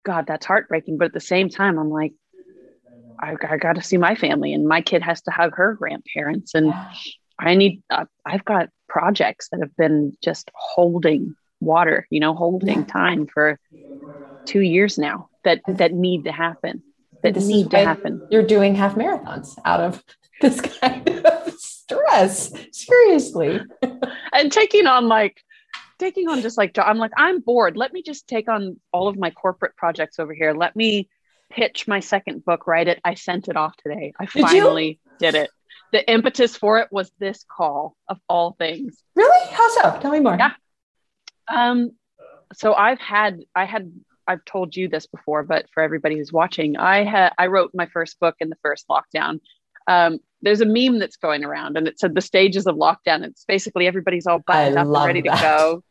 God, 0.05 0.25
that's 0.27 0.45
heartbreaking. 0.45 0.99
But 0.99 1.07
at 1.07 1.13
the 1.13 1.21
same 1.21 1.49
time, 1.49 1.79
I'm 1.79 1.91
like, 1.91 2.15
I, 3.21 3.37
I 3.49 3.59
got 3.59 3.77
to 3.77 3.83
see 3.83 3.97
my 3.97 4.17
family 4.17 4.53
and 4.53 4.67
my 4.67 4.81
kid 4.81 5.03
has 5.03 5.23
to 5.23 5.31
hug 5.31 5.55
her 5.55 5.75
grandparents. 5.75 6.55
And 6.57 6.67
yeah. 6.67 6.93
I 7.39 7.55
need, 7.55 7.85
uh, 7.91 8.07
I've 8.27 8.45
got 8.45 8.71
projects 8.89 9.51
that 9.53 9.61
have 9.61 9.77
been 9.77 10.17
just 10.21 10.51
holding 10.53 11.37
water, 11.61 12.07
you 12.11 12.21
know, 12.21 12.35
holding 12.35 12.85
time 12.87 13.27
for 13.27 13.59
two 14.47 14.61
years 14.61 14.99
now 14.99 15.29
that 15.45 15.61
that 15.67 15.93
need 15.93 16.25
to 16.25 16.33
happen. 16.33 16.83
That 17.23 17.35
this 17.35 17.47
need 17.47 17.71
to 17.73 17.79
happen. 17.79 18.27
You're 18.31 18.47
doing 18.47 18.75
half 18.75 18.95
marathons 18.95 19.59
out 19.65 19.81
of 19.81 20.03
this 20.41 20.61
kind 20.61 21.09
of 21.09 21.55
stress. 21.59 22.53
Seriously. 22.73 23.61
and 24.33 24.51
taking 24.51 24.87
on 24.87 25.09
like 25.09 25.43
taking 25.99 26.29
on 26.29 26.41
just 26.41 26.57
like 26.57 26.77
I'm 26.79 26.99
like, 26.99 27.13
I'm 27.17 27.41
bored. 27.41 27.77
Let 27.77 27.93
me 27.93 28.03
just 28.03 28.27
take 28.27 28.49
on 28.49 28.81
all 28.93 29.09
of 29.09 29.19
my 29.19 29.31
corporate 29.31 29.77
projects 29.77 30.19
over 30.19 30.33
here. 30.33 30.55
Let 30.55 30.75
me 30.75 31.09
pitch 31.51 31.87
my 31.87 32.01
second 32.01 32.45
book, 32.45 32.67
write 32.67 32.89
it. 32.89 33.01
I 33.05 33.15
sent 33.15 33.49
it 33.49 33.57
off 33.57 33.77
today. 33.77 34.13
I 34.19 34.25
did 34.25 34.43
finally 34.43 35.01
you? 35.03 35.17
did 35.19 35.35
it. 35.35 35.51
the 35.93 36.11
impetus 36.11 36.57
for 36.57 36.79
it 36.79 36.89
was 36.91 37.13
this 37.19 37.45
call 37.45 37.97
of 38.09 38.19
all 38.29 38.53
things. 38.53 38.97
Really? 39.15 39.53
How 39.53 39.69
so? 39.69 39.99
Tell 40.01 40.13
me 40.13 40.21
more. 40.21 40.37
Yeah. 40.39 40.53
Um, 41.51 41.93
so 42.55 42.75
I've 42.75 43.01
had, 43.01 43.41
I 43.55 43.65
had, 43.65 43.93
I've 44.27 44.45
told 44.45 44.77
you 44.77 44.89
this 44.89 45.07
before, 45.07 45.43
but 45.43 45.67
for 45.73 45.83
everybody 45.83 46.17
who's 46.17 46.33
watching, 46.33 46.77
I 46.77 47.05
had, 47.05 47.33
I 47.39 47.47
wrote 47.47 47.71
my 47.75 47.87
first 47.87 48.19
book 48.21 48.37
in 48.41 48.49
the 48.49 48.57
first 48.63 48.87
lockdown. 48.89 49.41
Um, 49.87 50.19
there's 50.43 50.61
a 50.61 50.67
meme 50.67 50.99
that's 50.99 51.17
going 51.17 51.45
around 51.45 51.77
and 51.77 51.87
it 51.87 51.99
said 51.99 52.15
the 52.15 52.21
stages 52.21 52.67
of 52.67 52.77
lockdown. 52.77 53.25
It's 53.25 53.45
basically 53.45 53.87
everybody's 53.87 54.27
all 54.27 54.39
buttoned 54.39 54.79
I 54.79 54.83
up 54.83 54.87
and 54.87 55.07
ready 55.07 55.23
that. 55.23 55.37
to 55.37 55.43
go. 55.43 55.83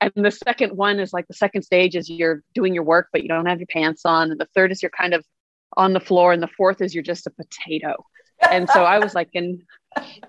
And 0.00 0.24
the 0.24 0.32
second 0.32 0.76
one 0.76 0.98
is 0.98 1.12
like 1.12 1.28
the 1.28 1.34
second 1.34 1.62
stage 1.62 1.94
is 1.94 2.10
you're 2.10 2.42
doing 2.54 2.74
your 2.74 2.82
work, 2.82 3.08
but 3.12 3.22
you 3.22 3.28
don't 3.28 3.46
have 3.46 3.60
your 3.60 3.68
pants 3.68 4.02
on. 4.04 4.32
And 4.32 4.40
the 4.40 4.48
third 4.54 4.72
is 4.72 4.82
you're 4.82 4.90
kind 4.90 5.14
of 5.14 5.24
on 5.76 5.92
the 5.92 6.00
floor. 6.00 6.32
And 6.32 6.42
the 6.42 6.48
fourth 6.48 6.80
is 6.80 6.92
you're 6.92 7.04
just 7.04 7.28
a 7.28 7.30
potato. 7.30 8.04
And 8.50 8.68
so 8.68 8.82
I 8.82 8.98
was 8.98 9.14
like, 9.14 9.28
in 9.32 9.62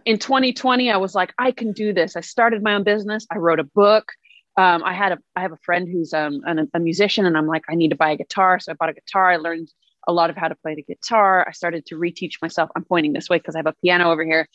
in 0.06 0.20
2020, 0.20 0.92
I 0.92 0.98
was 0.98 1.16
like, 1.16 1.34
I 1.40 1.52
can 1.52 1.72
do 1.72 1.94
this. 1.94 2.16
I 2.16 2.22
started 2.22 2.62
my 2.62 2.76
own 2.76 2.84
business. 2.84 3.26
I 3.32 3.38
wrote 3.38 3.60
a 3.60 3.64
book. 3.64 4.12
Um, 4.56 4.84
I 4.84 4.94
had 4.94 5.14
a 5.14 5.18
I 5.36 5.42
have 5.42 5.52
a 5.52 5.58
friend 5.58 5.88
who's 5.88 6.14
um, 6.14 6.42
an, 6.46 6.70
a 6.74 6.80
musician, 6.80 7.26
and 7.26 7.38
I'm 7.38 7.48
like, 7.48 7.64
I 7.70 7.76
need 7.76 7.90
to 7.90 7.96
buy 7.96 8.12
a 8.12 8.18
guitar. 8.18 8.60
So 8.60 8.72
I 8.72 8.76
bought 8.76 8.90
a 8.90 8.94
guitar. 8.94 9.32
I 9.32 9.38
learned 9.38 9.72
a 10.08 10.14
lot 10.14 10.30
of 10.30 10.36
how 10.36 10.48
to 10.48 10.56
play 10.56 10.76
the 10.76 10.84
guitar. 10.84 11.46
I 11.48 11.52
started 11.52 11.86
to 11.88 11.96
reteach 11.96 12.34
myself. 12.42 12.70
I'm 12.76 12.84
pointing 12.84 13.14
this 13.14 13.30
way 13.30 13.38
because 13.38 13.56
I 13.56 13.60
have 13.60 13.68
a 13.68 13.76
piano 13.82 14.12
over 14.12 14.24
here. 14.24 14.48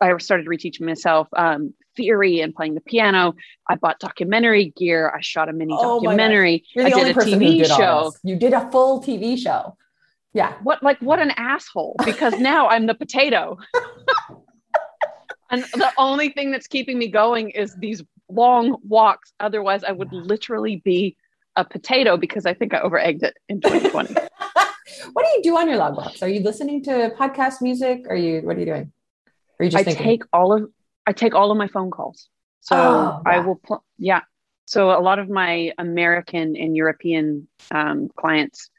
I 0.00 0.16
started 0.18 0.46
reteaching 0.46 0.82
myself 0.82 1.28
um, 1.36 1.74
theory 1.96 2.40
and 2.40 2.54
playing 2.54 2.74
the 2.74 2.80
piano. 2.80 3.34
I 3.68 3.76
bought 3.76 3.98
documentary 3.98 4.72
gear. 4.76 5.12
I 5.14 5.20
shot 5.20 5.48
a 5.48 5.52
mini 5.52 5.74
Oh 5.76 6.00
documentary. 6.00 6.64
You're 6.74 6.84
the 6.84 6.90
I 6.90 6.94
only 6.94 7.04
did 7.04 7.10
a 7.10 7.14
person 7.14 7.40
who 7.40 7.46
TV 7.46 7.58
did 7.58 7.66
show. 7.66 8.12
You 8.22 8.36
did 8.36 8.52
a 8.52 8.70
full 8.70 9.02
TV 9.02 9.36
show. 9.36 9.76
Yeah. 10.32 10.54
What 10.62 10.82
like 10.82 10.98
what 11.00 11.18
an 11.18 11.32
asshole? 11.36 11.96
Because 12.04 12.34
now 12.38 12.68
I'm 12.68 12.86
the 12.86 12.94
potato. 12.94 13.58
and 15.50 15.64
the 15.64 15.92
only 15.98 16.30
thing 16.30 16.50
that's 16.50 16.66
keeping 16.66 16.98
me 16.98 17.08
going 17.08 17.50
is 17.50 17.74
these 17.76 18.02
long 18.32 18.76
walks. 18.86 19.32
Otherwise, 19.40 19.84
I 19.84 19.92
would 19.92 20.12
literally 20.12 20.76
be 20.76 21.16
a 21.56 21.64
potato 21.64 22.16
because 22.16 22.46
I 22.46 22.54
think 22.54 22.74
I 22.74 22.80
over 22.80 22.98
egged 22.98 23.22
it 23.22 23.36
in 23.48 23.60
2020. 23.60 24.14
what 25.12 25.24
do 25.24 25.30
you 25.36 25.42
do 25.42 25.56
on 25.56 25.68
your 25.68 25.76
log 25.76 25.96
walks? 25.96 26.22
Are 26.22 26.28
you 26.28 26.40
listening 26.40 26.82
to 26.84 27.12
podcast 27.18 27.60
music? 27.60 28.06
Are 28.08 28.16
you 28.16 28.40
what 28.42 28.56
are 28.56 28.60
you 28.60 28.66
doing? 28.66 28.92
Are 29.58 29.64
you 29.64 29.70
just 29.70 29.80
I 29.80 29.84
thinking? 29.84 30.04
take 30.04 30.22
all 30.32 30.52
of 30.52 30.70
I 31.06 31.12
take 31.12 31.34
all 31.34 31.50
of 31.50 31.56
my 31.58 31.68
phone 31.68 31.90
calls. 31.90 32.28
So 32.60 32.76
Oh, 32.76 33.22
I 33.26 33.40
will 33.40 33.56
pl- 33.56 33.84
yeah. 33.98 34.20
So 34.66 34.90
a 34.90 35.00
lot 35.00 35.18
of 35.18 35.28
my 35.28 35.72
American 35.78 36.54
and 36.56 36.76
European 36.76 37.48
um, 37.72 38.08
clients, 38.16 38.70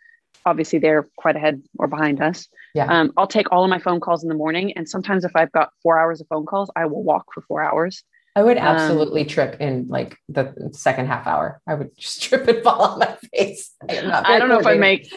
obviously 0.46 0.80
they're 0.80 1.10
quite 1.18 1.36
ahead 1.36 1.62
or 1.78 1.88
behind 1.88 2.22
us. 2.22 2.48
Yeah. 2.74 2.86
Um, 2.86 3.12
I'll 3.18 3.28
take 3.28 3.52
all 3.52 3.66
of 3.66 3.70
my 3.70 3.80
phone 3.80 4.00
calls 4.00 4.24
in 4.24 4.30
the 4.30 4.36
morning, 4.36 4.72
and 4.78 4.88
sometimes 4.88 5.26
if 5.26 5.36
I've 5.36 5.52
got 5.52 5.72
four 5.84 6.00
hours 6.00 6.22
of 6.22 6.28
phone 6.28 6.46
calls, 6.46 6.72
I 6.78 6.86
will 6.86 7.04
walk 7.04 7.26
for 7.34 7.42
four 7.42 7.62
hours. 7.62 8.06
I 8.36 8.44
would 8.44 8.58
Um, 8.58 8.64
absolutely 8.66 9.26
trip 9.26 9.58
in 9.60 9.88
like 9.90 10.18
the 10.30 10.54
second 10.72 11.08
half 11.08 11.28
hour. 11.28 11.62
I 11.68 11.74
would 11.76 11.98
just 11.98 12.22
trip 12.30 12.48
and 12.48 12.64
fall 12.64 12.82
on 12.82 13.00
my 13.00 13.18
face. 13.34 13.72
I, 13.90 14.22
I 14.36 14.40
don't 14.40 14.50
know 14.50 14.60
if 14.60 14.66
I 14.68 14.76
make 14.76 15.14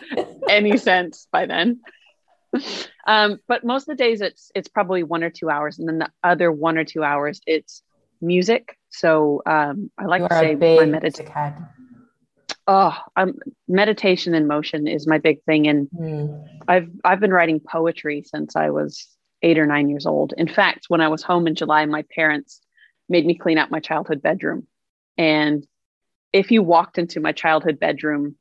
any 0.49 0.77
sense 0.77 1.29
by 1.31 1.47
then. 1.47 1.81
Um, 3.07 3.39
but 3.49 3.65
most 3.65 3.89
of 3.89 3.97
the 3.97 4.03
days 4.03 4.21
it's 4.21 4.51
it's 4.55 4.69
probably 4.69 5.03
one 5.03 5.25
or 5.25 5.31
two 5.31 5.51
hours, 5.51 5.79
and 5.79 5.89
then 5.89 5.99
the 5.99 6.11
other 6.23 6.51
one 6.53 6.79
or 6.79 6.85
two 6.85 7.03
hours 7.03 7.41
it's 7.47 7.83
music. 8.21 8.79
So 8.91 9.43
um, 9.45 9.91
I 9.99 10.05
like 10.07 10.23
You 10.23 10.29
to 10.29 10.35
say 10.35 10.55
my 10.55 10.61
big 10.61 10.79
medit- 10.91 11.03
music 11.03 11.29
head. 11.29 11.55
oh, 12.69 12.97
um, 13.17 13.35
meditation 13.69 14.35
and 14.35 14.47
motion 14.49 14.87
is 14.87 15.07
my 15.07 15.19
big 15.19 15.43
thing, 15.45 15.67
and 15.67 15.89
Hmm. 15.97 16.27
I've 16.69 16.89
I've 17.05 17.21
been 17.21 17.33
writing 17.33 17.61
poetry 17.61 18.23
since 18.25 18.55
I 18.57 18.71
was 18.71 19.07
eight 19.43 19.59
or 19.59 19.67
nine 19.67 19.89
years 19.91 20.07
old. 20.07 20.33
In 20.39 20.47
fact, 20.49 20.87
when 20.89 21.01
I 21.01 21.09
was 21.09 21.23
home 21.25 21.47
in 21.49 21.55
July, 21.57 21.85
my 21.87 22.05
parents 22.15 22.61
made 23.09 23.27
me 23.27 23.35
clean 23.35 23.59
out 23.59 23.71
my 23.71 23.81
childhood 23.81 24.23
bedroom, 24.23 24.67
and 25.19 25.67
if 26.33 26.51
you 26.51 26.63
walked 26.63 26.99
into 26.99 27.21
my 27.21 27.33
childhood 27.33 27.79
bedroom 27.79 28.37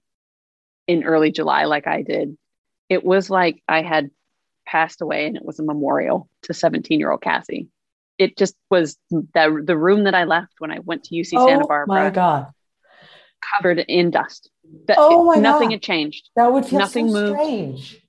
in 0.88 1.04
early 1.04 1.32
July, 1.32 1.65
like 1.65 1.86
I 1.88 2.02
did, 2.02 2.38
it 2.89 3.04
was 3.04 3.30
like 3.30 3.62
I 3.67 3.82
had 3.82 4.10
passed 4.65 5.02
away, 5.02 5.28
and 5.28 5.36
it 5.38 5.45
was 5.45 5.60
a 5.60 5.63
memorial 5.63 6.30
to 6.43 6.54
seventeen-year-old 6.54 7.21
Cassie. 7.21 7.67
It 8.17 8.38
just 8.38 8.56
was 8.69 8.97
the 9.12 9.62
the 9.65 9.78
room 9.78 10.04
that 10.06 10.15
I 10.15 10.23
left 10.26 10.54
when 10.60 10.71
I 10.71 10.80
went 10.80 11.04
to 11.06 11.15
UC 11.15 11.34
oh 11.38 11.47
Santa 11.47 11.63
Oh 11.63 11.67
Barbara 11.67 12.04
my 12.06 12.10
god, 12.10 12.47
covered 13.56 13.80
in 13.80 14.12
dust. 14.12 14.49
Oh 14.97 15.23
my 15.26 15.36
nothing 15.36 15.69
God. 15.69 15.73
had 15.73 15.82
changed. 15.82 16.30
that 16.36 16.52
would 16.52 16.65
feel 16.65 16.80
Nothing 16.80 17.10
so 17.10 17.13
moved. 17.13 17.39
strange. 17.41 17.99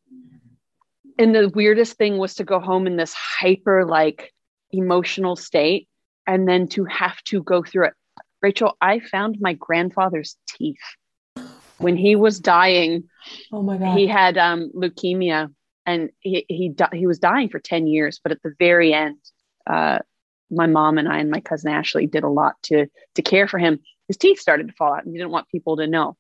And 1.19 1.35
the 1.35 1.49
weirdest 1.49 1.97
thing 1.97 2.19
was 2.19 2.35
to 2.37 2.45
go 2.45 2.59
home 2.59 2.87
in 2.87 2.97
this 2.97 3.15
hyper 3.15 3.85
like 3.85 4.33
emotional 4.73 5.37
state 5.37 5.89
and 6.27 6.49
then 6.49 6.69
to 6.69 6.85
have 6.85 7.23
to 7.25 7.43
go 7.43 7.63
through 7.63 7.87
it. 7.87 7.95
Rachael, 8.43 8.77
I 8.81 9.01
found 9.01 9.39
my 9.41 9.55
grandfather's 9.55 10.37
teeth. 10.49 10.79
When 11.79 11.97
he 11.97 12.15
was 12.17 12.39
dying, 12.41 13.05
Oh 13.53 13.63
my 13.63 13.77
god. 13.79 13.97
he 13.99 14.07
had 14.07 14.39
um, 14.39 14.71
leukemia 14.75 15.53
and 15.87 16.11
he 16.21 16.47
he, 16.49 16.69
di- 16.69 16.89
he 16.93 17.07
was 17.07 17.19
dying 17.19 17.49
for 17.49 17.59
10 17.59 17.87
years 17.87 18.21
but 18.23 18.33
at 18.33 18.43
the 18.43 18.55
very 18.59 18.93
end 18.95 19.19
uh, 19.67 19.99
my 20.51 20.67
mom 20.67 20.99
and 20.99 21.09
i 21.09 21.19
and 21.19 21.31
my 21.31 21.41
cousin 21.41 21.71
ashley 21.73 22.07
did 22.07 22.23
a 22.23 22.29
lot 22.29 22.55
to 22.63 22.87
to 23.15 23.23
care 23.23 23.49
for 23.49 23.59
him 23.59 23.81
his 24.09 24.17
teeth 24.17 24.39
started 24.39 24.69
to 24.69 24.75
fall 24.75 24.95
out 24.95 25.05
and 25.05 25.13
he 25.13 25.19
didn't 25.19 25.33
want 25.33 25.49
people 25.49 25.77
to 25.77 25.87
know 25.87 26.17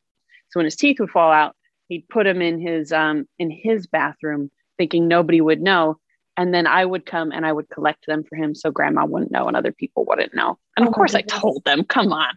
so 0.50 0.58
when 0.58 0.64
his 0.64 0.76
teeth 0.76 0.98
would 1.00 1.10
fall 1.10 1.30
out 1.30 1.54
he'd 1.88 2.06
put 2.08 2.24
them 2.24 2.42
in 2.42 2.60
his 2.60 2.92
um 2.92 3.26
in 3.38 3.50
his 3.50 3.86
bathroom 3.86 4.50
thinking 4.76 5.06
nobody 5.08 5.40
would 5.40 5.62
know 5.62 5.98
and 6.36 6.52
then 6.52 6.66
i 6.66 6.84
would 6.84 7.06
come 7.06 7.32
and 7.32 7.46
i 7.46 7.52
would 7.52 7.68
collect 7.68 8.06
them 8.06 8.24
for 8.24 8.36
him 8.36 8.54
so 8.54 8.70
grandma 8.70 9.04
wouldn't 9.04 9.32
know 9.32 9.46
and 9.46 9.56
other 9.56 9.72
people 9.72 10.04
wouldn't 10.04 10.34
know 10.34 10.58
and 10.76 10.84
Oh 10.84 10.88
of 10.88 10.92
my 10.92 10.96
course 10.96 11.14
i 11.14 11.22
told 11.22 11.64
them 11.64 11.84
come 11.84 12.12
on 12.12 12.34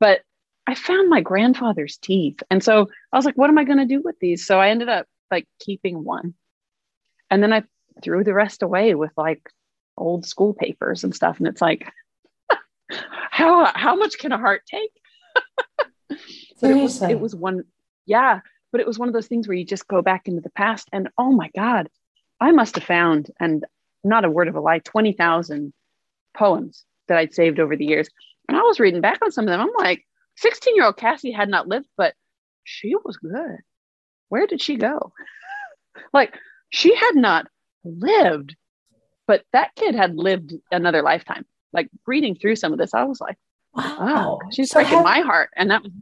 but 0.00 0.22
I 0.66 0.74
found 0.74 1.08
my 1.08 1.20
grandfather's 1.20 1.96
teeth. 1.96 2.42
And 2.50 2.62
so 2.62 2.88
I 3.12 3.16
was 3.16 3.24
like, 3.24 3.36
what 3.36 3.50
am 3.50 3.58
I 3.58 3.64
going 3.64 3.78
to 3.78 3.86
do 3.86 4.02
with 4.04 4.16
these? 4.20 4.46
So 4.46 4.58
I 4.60 4.70
ended 4.70 4.88
up 4.88 5.06
like 5.30 5.46
keeping 5.60 6.02
one. 6.02 6.34
And 7.30 7.42
then 7.42 7.52
I 7.52 7.62
threw 8.02 8.24
the 8.24 8.34
rest 8.34 8.62
away 8.62 8.94
with 8.94 9.12
like 9.16 9.48
old 9.96 10.26
school 10.26 10.54
papers 10.54 11.04
and 11.04 11.14
stuff. 11.14 11.38
And 11.38 11.46
it's 11.46 11.60
like, 11.60 11.90
how, 13.30 13.70
how 13.74 13.94
much 13.96 14.18
can 14.18 14.32
a 14.32 14.38
heart 14.38 14.62
take? 14.66 14.90
But 16.62 16.70
it 16.70 16.74
was, 16.74 17.02
it 17.02 17.20
was 17.20 17.34
one, 17.34 17.64
yeah, 18.06 18.40
but 18.72 18.80
it 18.80 18.86
was 18.86 18.98
one 18.98 19.08
of 19.08 19.12
those 19.12 19.26
things 19.26 19.46
where 19.46 19.56
you 19.56 19.64
just 19.66 19.86
go 19.86 20.00
back 20.00 20.26
into 20.26 20.40
the 20.40 20.48
past 20.48 20.88
and 20.90 21.10
oh 21.18 21.30
my 21.30 21.50
God, 21.54 21.90
I 22.40 22.52
must 22.52 22.74
have 22.76 22.84
found, 22.84 23.30
and 23.40 23.64
not 24.04 24.24
a 24.24 24.30
word 24.30 24.48
of 24.48 24.54
a 24.56 24.60
lie, 24.60 24.78
20,000 24.80 25.72
poems 26.36 26.84
that 27.08 27.18
I'd 27.18 27.34
saved 27.34 27.58
over 27.60 27.76
the 27.76 27.86
years. 27.86 28.08
And 28.48 28.56
I 28.56 28.62
was 28.62 28.78
reading 28.80 29.00
back 29.00 29.18
on 29.22 29.32
some 29.32 29.44
of 29.44 29.50
them. 29.50 29.60
I'm 29.60 29.70
like, 29.78 30.04
16 30.36 30.74
year 30.76 30.84
old 30.84 30.96
Cassie 30.96 31.32
had 31.32 31.48
not 31.48 31.66
lived, 31.68 31.86
but 31.96 32.14
she 32.64 32.94
was 33.04 33.16
good. 33.16 33.58
Where 34.28 34.46
did 34.46 34.60
she 34.60 34.76
go? 34.76 35.12
like, 36.12 36.34
she 36.70 36.94
had 36.94 37.14
not 37.14 37.46
lived, 37.84 38.54
but 39.26 39.42
that 39.52 39.74
kid 39.76 39.94
had 39.94 40.16
lived 40.16 40.52
another 40.70 41.02
lifetime. 41.02 41.46
Like, 41.72 41.88
reading 42.06 42.34
through 42.34 42.56
some 42.56 42.72
of 42.72 42.78
this, 42.78 42.92
I 42.94 43.04
was 43.04 43.20
like, 43.20 43.36
wow. 43.74 44.38
oh, 44.42 44.50
she's 44.50 44.70
So 44.70 44.80
breaking 44.80 44.96
have- 44.98 45.04
my 45.04 45.20
heart. 45.20 45.50
And 45.56 45.70
that 45.70 45.82
was 45.82 45.92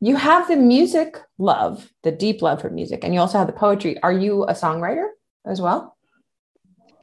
You 0.00 0.16
have 0.16 0.48
the 0.48 0.56
music 0.56 1.18
love, 1.38 1.92
the 2.02 2.12
deep 2.12 2.40
love 2.42 2.60
for 2.60 2.70
music, 2.70 3.04
and 3.04 3.12
you 3.14 3.20
also 3.20 3.38
have 3.38 3.46
the 3.46 3.52
poetry. 3.52 4.00
Are 4.02 4.12
you 4.12 4.44
a 4.44 4.52
songwriter 4.52 5.08
as 5.46 5.60
well? 5.60 5.96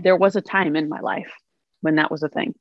there 0.01 0.15
was 0.15 0.37
a 0.37 0.41
time 0.41 0.77
in 0.77 0.87
my 0.87 1.01
life 1.01 1.29
when 1.81 1.95
that 1.95 2.09
was 2.09 2.23
a 2.23 2.29
thing. 2.29 2.55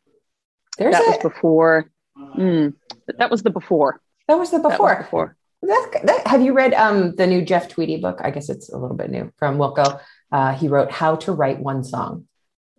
There's 0.76 0.92
that 0.94 1.04
a, 1.06 1.10
was 1.10 1.18
before. 1.22 1.88
Mm, 2.18 2.74
that 3.16 3.30
was 3.30 3.44
the 3.44 3.50
before. 3.50 4.00
that 4.26 4.34
was 4.38 4.50
the 4.50 4.58
That 4.58 4.64
was 4.64 4.72
before. 4.72 4.96
before. 4.96 5.36
That, 5.62 6.00
that, 6.04 6.26
have 6.26 6.42
you 6.42 6.52
read 6.52 6.74
um, 6.74 7.14
the 7.14 7.28
new 7.28 7.42
Jeff 7.42 7.68
Tweedy 7.68 7.96
book? 7.98 8.18
I 8.24 8.30
guess 8.32 8.48
it's 8.48 8.68
a 8.72 8.76
little 8.76 8.96
bit 8.96 9.10
new 9.10 9.32
from 9.38 9.56
Wilco. 9.56 10.00
Uh, 10.32 10.52
he 10.54 10.66
wrote 10.66 10.90
How 10.90 11.14
to 11.16 11.32
Write 11.32 11.60
One 11.60 11.84
Song. 11.84 12.26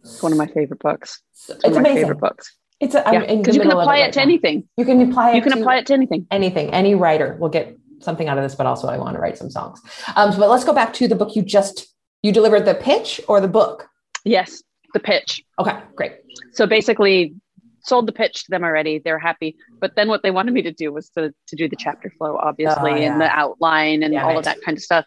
It's 0.01 0.21
one 0.21 0.33
of 0.33 0.37
my 0.37 0.47
favorite 0.47 0.79
books. 0.79 1.21
It's, 1.33 1.49
It's 1.49 1.63
one 1.63 1.71
of 1.71 1.75
my 1.75 1.79
amazing. 1.89 2.03
favorite 2.03 2.19
books. 2.19 2.57
It's 2.81 2.95
a, 2.95 3.07
I'm 3.07 3.13
Yeah, 3.13 3.35
because 3.35 3.55
you 3.55 3.61
can 3.61 3.71
apply 3.71 3.97
it 3.99 4.01
right 4.01 4.13
to 4.13 4.19
now. 4.19 4.23
anything. 4.23 4.67
You 4.75 4.83
can 4.85 5.01
apply 5.09 5.31
it. 5.31 5.35
You 5.37 5.41
can 5.41 5.51
to 5.53 5.59
apply 5.59 5.77
it 5.77 5.85
to 5.87 5.93
anything. 5.93 6.27
anything. 6.31 6.69
Any 6.71 6.95
writer 6.95 7.37
will 7.39 7.49
get 7.49 7.77
something 7.99 8.27
out 8.27 8.37
of 8.37 8.43
this, 8.43 8.55
but 8.55 8.65
also 8.65 8.87
I 8.89 8.97
want 8.97 9.15
to 9.15 9.21
write 9.21 9.37
some 9.37 9.49
songs. 9.49 9.81
Um, 10.17 10.37
but 10.37 10.49
let's 10.49 10.63
go 10.65 10.73
back 10.73 10.93
to 10.95 11.07
the 11.07 11.15
book 11.15 11.35
you 11.35 11.41
just 11.43 11.87
you 12.23 12.31
delivered 12.31 12.65
the 12.65 12.75
pitch 12.75 13.21
or 13.27 13.39
the 13.41 13.47
book. 13.47 13.87
Yes, 14.25 14.61
the 14.93 14.99
pitch. 14.99 15.43
Okay, 15.59 15.77
great. 15.95 16.13
So 16.53 16.67
basically, 16.67 17.35
sold 17.81 18.07
the 18.07 18.11
pitch 18.11 18.43
to 18.45 18.51
them 18.51 18.63
already. 18.63 18.99
They're 18.99 19.19
happy. 19.19 19.55
But 19.79 19.95
then 19.95 20.07
what 20.09 20.21
they 20.23 20.31
wanted 20.31 20.53
me 20.53 20.63
to 20.63 20.71
do 20.73 20.91
was 20.91 21.09
to 21.11 21.33
to 21.47 21.55
do 21.55 21.69
the 21.69 21.75
chapter 21.77 22.11
flow, 22.17 22.37
obviously, 22.37 22.91
Oh, 22.91 22.95
yeah. 22.95 23.11
and 23.11 23.21
the 23.21 23.25
outline 23.29 24.03
and 24.03 24.13
Damn 24.13 24.25
all 24.25 24.37
of 24.37 24.45
that 24.45 24.61
kind 24.61 24.77
of 24.77 24.83
stuff. 24.83 25.05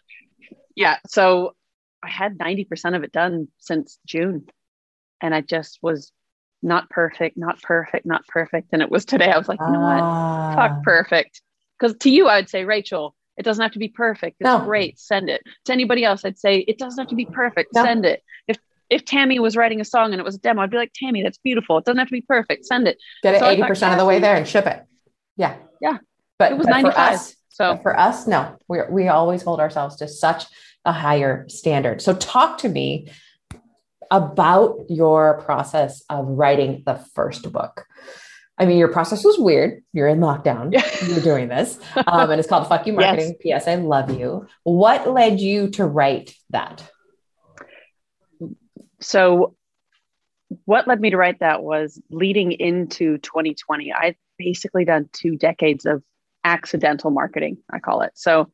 Yeah. 0.75 0.97
So 1.07 1.55
I 2.03 2.09
had 2.09 2.37
ninety 2.39 2.65
percent 2.65 2.95
of 2.95 3.03
it 3.03 3.11
done 3.11 3.47
since 3.59 3.99
June, 4.07 4.47
and 5.21 5.33
I 5.35 5.41
just 5.41 5.79
was 5.81 6.11
not 6.61 6.89
perfect, 6.89 7.37
not 7.37 7.61
perfect, 7.61 8.05
not 8.05 8.25
perfect. 8.27 8.69
And 8.71 8.81
it 8.81 8.89
was 8.89 9.05
today. 9.05 9.29
I 9.31 9.37
was 9.37 9.47
like, 9.49 9.59
you 9.59 9.71
know 9.71 9.79
what? 9.81 9.99
Ah. 10.01 10.53
fuck 10.55 10.83
perfect. 10.83 11.41
Because 11.77 11.97
to 11.99 12.09
you, 12.09 12.27
I 12.27 12.37
would 12.37 12.49
say, 12.49 12.63
Rachael, 12.63 13.13
it 13.37 13.43
doesn't 13.43 13.61
have 13.61 13.71
to 13.73 13.79
be 13.79 13.87
perfect. 13.87 14.37
It's 14.39 14.45
No. 14.45 14.59
great. 14.59 14.99
Send 14.99 15.29
it. 15.29 15.41
To 15.65 15.73
anybody 15.73 16.03
else, 16.03 16.23
I'd 16.25 16.37
say, 16.37 16.59
it 16.59 16.77
doesn't 16.77 16.99
have 16.99 17.09
to 17.09 17.15
be 17.15 17.25
perfect. 17.25 17.73
No. 17.73 17.83
Send 17.83 18.05
it. 18.05 18.21
If 18.47 18.57
if 18.89 19.05
Tammy 19.05 19.39
was 19.39 19.55
writing 19.57 19.81
a 19.81 19.85
song 19.85 20.11
and 20.11 20.19
it 20.19 20.23
was 20.23 20.35
a 20.35 20.39
demo, 20.39 20.61
I'd 20.61 20.69
be 20.69 20.77
like, 20.77 20.91
Tammy, 20.93 21.23
that's 21.23 21.39
beautiful. 21.39 21.77
It 21.77 21.85
doesn't 21.85 21.97
have 21.97 22.09
to 22.09 22.13
be 22.13 22.21
perfect. 22.21 22.65
Send 22.65 22.87
it. 22.87 22.97
Get 23.23 23.35
it 23.35 23.39
so 23.39 23.45
80% 23.45 23.93
of 23.93 23.97
the 23.97 24.05
way 24.05 24.19
there 24.19 24.35
and 24.35 24.47
ship 24.47 24.67
it. 24.67 24.83
Yeah. 25.35 25.55
Yeah. 25.81 25.97
But 26.37 26.51
it 26.51 26.57
was 26.57 26.67
but 26.67 26.81
95. 26.81 27.19
So 27.49 27.77
for 27.81 27.97
us, 27.99 28.27
no, 28.27 28.57
we 28.67 28.79
we 28.89 29.07
always 29.07 29.41
hold 29.43 29.59
ourselves 29.59 29.95
to 29.97 30.07
such 30.07 30.45
a 30.85 30.91
higher 30.91 31.45
standard. 31.49 32.01
So 32.01 32.13
talk 32.13 32.59
to 32.59 32.69
me 32.69 33.11
about 34.11 34.85
your 34.89 35.41
process 35.41 36.03
of 36.09 36.27
writing 36.27 36.83
the 36.85 36.95
first 37.15 37.51
book. 37.51 37.85
I 38.57 38.65
mean, 38.65 38.77
your 38.77 38.89
process 38.89 39.23
was 39.23 39.37
weird. 39.39 39.83
You're 39.93 40.07
in 40.07 40.19
lockdown. 40.19 40.73
You're 41.07 41.21
doing 41.21 41.47
this. 41.47 41.79
Um, 42.05 42.29
and 42.29 42.39
it's 42.39 42.47
called 42.47 42.67
Fuck 42.67 42.85
You 42.85 42.93
Marketing. 42.99 43.29
Yes. 43.29 43.37
P.S. 43.41 43.67
I 43.67 43.75
love 43.75 44.11
you. 44.11 44.47
What 44.63 45.09
led 45.09 45.39
you 45.39 45.69
to 45.71 45.85
write 45.85 46.35
that? 46.51 46.83
So, 48.99 49.55
what 50.65 50.87
led 50.87 51.01
me 51.01 51.09
to 51.09 51.17
write 51.17 51.39
that 51.39 51.63
was 51.63 51.99
leading 52.11 52.51
into 52.51 53.17
2020. 53.17 53.91
I've 53.91 54.15
basically 54.37 54.85
done 54.85 55.09
two 55.11 55.35
decades 55.35 55.85
of 55.85 56.03
accidental 56.43 57.09
marketing, 57.09 57.57
I 57.71 57.79
call 57.79 58.01
it. 58.01 58.11
So, 58.13 58.51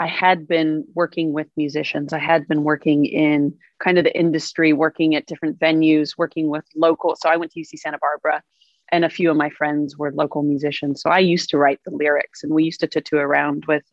I 0.00 0.06
had 0.06 0.46
been 0.46 0.84
working 0.94 1.32
with 1.32 1.48
musicians. 1.56 2.12
I 2.12 2.18
had 2.18 2.46
been 2.46 2.62
working 2.62 3.04
in 3.04 3.54
kind 3.82 3.98
of 3.98 4.04
the 4.04 4.16
industry, 4.16 4.72
working 4.72 5.16
at 5.16 5.26
different 5.26 5.58
venues, 5.58 6.10
working 6.16 6.48
with 6.48 6.64
local. 6.76 7.16
So 7.16 7.28
I 7.28 7.36
went 7.36 7.50
to 7.52 7.60
UC 7.60 7.78
Santa 7.78 7.98
Barbara, 7.98 8.42
and 8.90 9.04
a 9.04 9.10
few 9.10 9.30
of 9.30 9.36
my 9.36 9.50
friends 9.50 9.96
were 9.96 10.12
local 10.12 10.42
musicians. 10.42 11.02
So 11.02 11.10
I 11.10 11.18
used 11.18 11.50
to 11.50 11.58
write 11.58 11.80
the 11.84 11.90
lyrics, 11.90 12.42
and 12.42 12.52
we 12.52 12.64
used 12.64 12.80
to 12.80 12.86
tattoo 12.86 13.16
around 13.16 13.64
with 13.66 13.84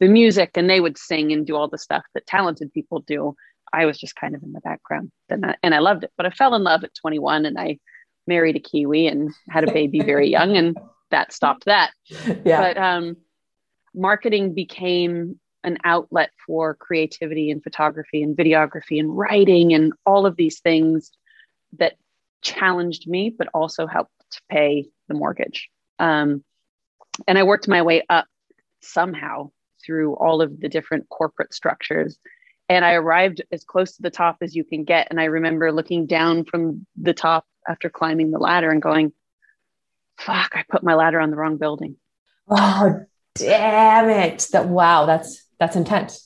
the 0.00 0.08
music, 0.08 0.52
and 0.54 0.68
they 0.68 0.80
would 0.80 0.98
sing 0.98 1.32
and 1.32 1.46
do 1.46 1.56
all 1.56 1.68
the 1.68 1.78
stuff 1.78 2.04
that 2.14 2.26
talented 2.26 2.72
people 2.72 3.00
do. 3.00 3.34
I 3.72 3.84
was 3.84 3.98
just 3.98 4.16
kind 4.16 4.34
of 4.34 4.42
in 4.42 4.52
the 4.52 4.60
background, 4.60 5.10
and 5.28 5.44
I, 5.44 5.56
and 5.62 5.74
I 5.74 5.80
loved 5.80 6.04
it. 6.04 6.12
But 6.16 6.26
I 6.26 6.30
fell 6.30 6.54
in 6.54 6.62
love 6.62 6.84
at 6.84 6.94
21, 6.94 7.46
and 7.46 7.58
I 7.58 7.78
married 8.26 8.56
a 8.56 8.60
Kiwi 8.60 9.06
and 9.06 9.30
had 9.50 9.68
a 9.68 9.72
baby 9.72 10.00
very 10.00 10.28
young, 10.36 10.56
and 10.56 10.76
that 11.10 11.32
stopped 11.32 11.64
that. 11.66 11.92
Yeah. 12.44 12.60
But 12.60 12.78
um, 12.78 13.16
marketing 13.94 14.54
became 14.54 15.40
an 15.64 15.78
outlet 15.84 16.30
for 16.46 16.74
creativity 16.74 17.50
and 17.50 17.62
photography 17.62 18.22
and 18.22 18.36
videography 18.36 19.00
and 19.00 19.16
writing 19.16 19.74
and 19.74 19.92
all 20.06 20.24
of 20.24 20.36
these 20.36 20.60
things 20.60 21.10
that 21.78 21.96
challenged 22.42 23.08
me, 23.08 23.30
but 23.36 23.48
also 23.52 23.86
helped 23.86 24.12
to 24.32 24.40
pay 24.50 24.88
the 25.08 25.14
mortgage. 25.14 25.68
Um, 25.98 26.44
and 27.26 27.38
I 27.38 27.42
worked 27.42 27.68
my 27.68 27.82
way 27.82 28.04
up 28.08 28.26
somehow 28.80 29.50
through 29.84 30.14
all 30.14 30.42
of 30.42 30.60
the 30.60 30.68
different 30.68 31.08
corporate 31.08 31.52
structures. 31.52 32.18
And 32.68 32.84
I 32.84 32.94
arrived 32.94 33.42
as 33.50 33.64
close 33.64 33.96
to 33.96 34.02
the 34.02 34.10
top 34.10 34.38
as 34.42 34.54
you 34.54 34.64
can 34.64 34.84
get. 34.84 35.08
And 35.10 35.20
I 35.20 35.24
remember 35.24 35.72
looking 35.72 36.06
down 36.06 36.44
from 36.44 36.86
the 37.00 37.14
top 37.14 37.46
after 37.66 37.88
climbing 37.88 38.30
the 38.30 38.38
ladder 38.38 38.70
and 38.70 38.82
going, 38.82 39.12
fuck, 40.18 40.52
I 40.54 40.64
put 40.68 40.82
my 40.82 40.94
ladder 40.94 41.20
on 41.20 41.30
the 41.30 41.36
wrong 41.36 41.56
building. 41.56 41.96
Oh, 42.48 43.00
damn 43.34 44.10
it. 44.10 44.48
That 44.52 44.68
wow, 44.68 45.06
that's 45.06 45.44
that's 45.58 45.76
intense. 45.76 46.24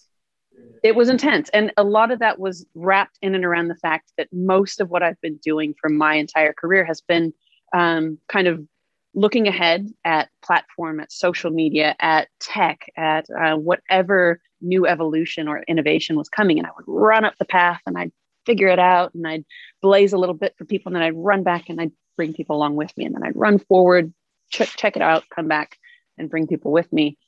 It 0.83 0.97
was 0.97 1.09
intense. 1.09 1.49
And 1.51 1.73
a 1.77 1.85
lot 1.85 2.11
of 2.11 2.19
that 2.21 2.41
was 2.41 2.67
wrapped 2.75 3.19
in 3.23 3.35
and 3.37 3.45
around 3.45 3.69
the 3.69 3.77
fact 3.77 4.13
that 4.19 4.29
most 4.33 4.81
of 4.81 4.91
what 4.91 5.03
I've 5.03 5.21
been 5.21 5.37
doing 5.37 5.75
for 5.81 5.89
my 5.89 6.15
entire 6.15 6.53
career 6.53 6.85
has 6.85 7.01
been 7.01 7.33
um, 7.73 8.19
kind 8.29 8.47
of 8.47 8.67
looking 9.15 9.47
ahead 9.47 9.89
at 10.05 10.31
platform, 10.43 11.01
at 11.01 11.13
social 11.13 11.51
media, 11.51 11.95
at 12.01 12.29
tech, 12.41 12.87
at 12.97 13.27
uh, 13.31 13.57
whatever 13.57 14.41
new 14.61 14.87
evolution 14.87 15.49
or 15.49 15.63
innovation 15.69 16.17
was 16.17 16.29
coming. 16.29 16.59
And 16.59 16.67
I 16.67 16.71
would 16.77 16.85
run 16.87 17.25
up 17.25 17.35
the 17.39 17.45
path 17.45 17.81
and 17.87 17.99
I'd 17.99 18.13
figure 18.47 18.69
it 18.69 18.79
out 18.79 19.13
and 19.15 19.27
I'd 19.27 19.45
blaze 19.83 20.13
a 20.13 20.19
little 20.19 20.35
bit 20.35 20.55
for 20.57 20.65
people 20.65 20.91
and 20.91 20.97
then 20.97 21.03
I'd 21.03 21.17
run 21.17 21.43
back 21.43 21.69
and 21.69 21.81
I'd 21.81 21.93
bring 22.17 22.33
people 22.33 22.57
along 22.57 22.77
with 22.77 22.97
me. 22.97 23.05
And 23.05 23.15
then 23.15 23.23
I'd 23.23 23.37
run 23.37 23.59
forward, 23.59 24.13
check, 24.51 24.69
check 24.69 24.97
it 24.97 25.03
out, 25.03 25.25
come 25.35 25.49
back 25.49 25.79
and 26.17 26.31
bring 26.31 26.47
people 26.47 26.73
with 26.73 26.91
me 26.93 27.19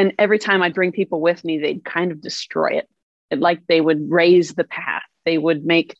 and 0.00 0.14
every 0.18 0.38
time 0.38 0.62
I'd 0.62 0.72
bring 0.72 0.92
people 0.92 1.20
with 1.20 1.44
me, 1.44 1.58
they'd 1.58 1.84
kind 1.84 2.10
of 2.10 2.22
destroy 2.22 2.78
it. 2.78 2.88
it 3.30 3.38
like 3.38 3.66
they 3.66 3.82
would 3.82 4.10
raze 4.10 4.54
the 4.54 4.64
path. 4.64 5.02
They 5.26 5.36
would 5.36 5.66
make 5.66 5.94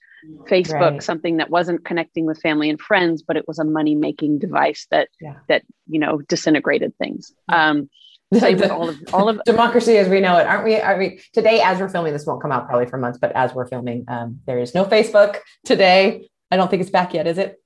Facebook 0.48 0.92
right. 0.92 1.02
something 1.02 1.38
that 1.38 1.50
wasn't 1.50 1.85
connecting 1.85 2.26
with 2.26 2.40
family 2.40 2.70
and 2.70 2.80
friends, 2.80 3.22
but 3.22 3.37
it 3.37 3.46
was 3.48 3.59
a 3.59 3.64
money 3.64 3.94
making 3.94 4.38
device 4.38 4.87
that 4.90 5.09
yeah. 5.20 5.37
that 5.48 5.62
you 5.88 6.00
know 6.00 6.20
disintegrated 6.22 6.96
things. 6.98 7.33
Um, 7.48 7.90
all 8.33 8.88
of 8.88 8.98
all 9.12 9.28
of 9.28 9.40
democracy 9.46 9.96
as 9.96 10.09
we 10.09 10.20
know 10.20 10.38
it, 10.38 10.46
aren't 10.46 10.64
we? 10.64 10.76
Are 10.76 10.98
we 10.98 11.20
today? 11.33 11.61
As 11.61 11.80
we're 11.80 11.88
filming, 11.88 12.12
this 12.12 12.26
won't 12.26 12.42
come 12.42 12.52
out 12.52 12.68
probably 12.68 12.87
for 12.87 12.98
months, 12.98 13.18
but 13.20 13.33
as 13.33 13.54
we're 13.54 13.66
filming, 13.66 14.04
um, 14.09 14.40
there 14.46 14.59
is 14.59 14.74
no 14.74 14.85
Facebook 14.85 15.38
today. 15.64 16.28
I 16.50 16.56
don't 16.56 16.70
think 16.70 16.83
it's 16.83 16.90
back 16.90 17.14
yet, 17.14 17.26
is 17.26 17.38
it? 17.38 17.62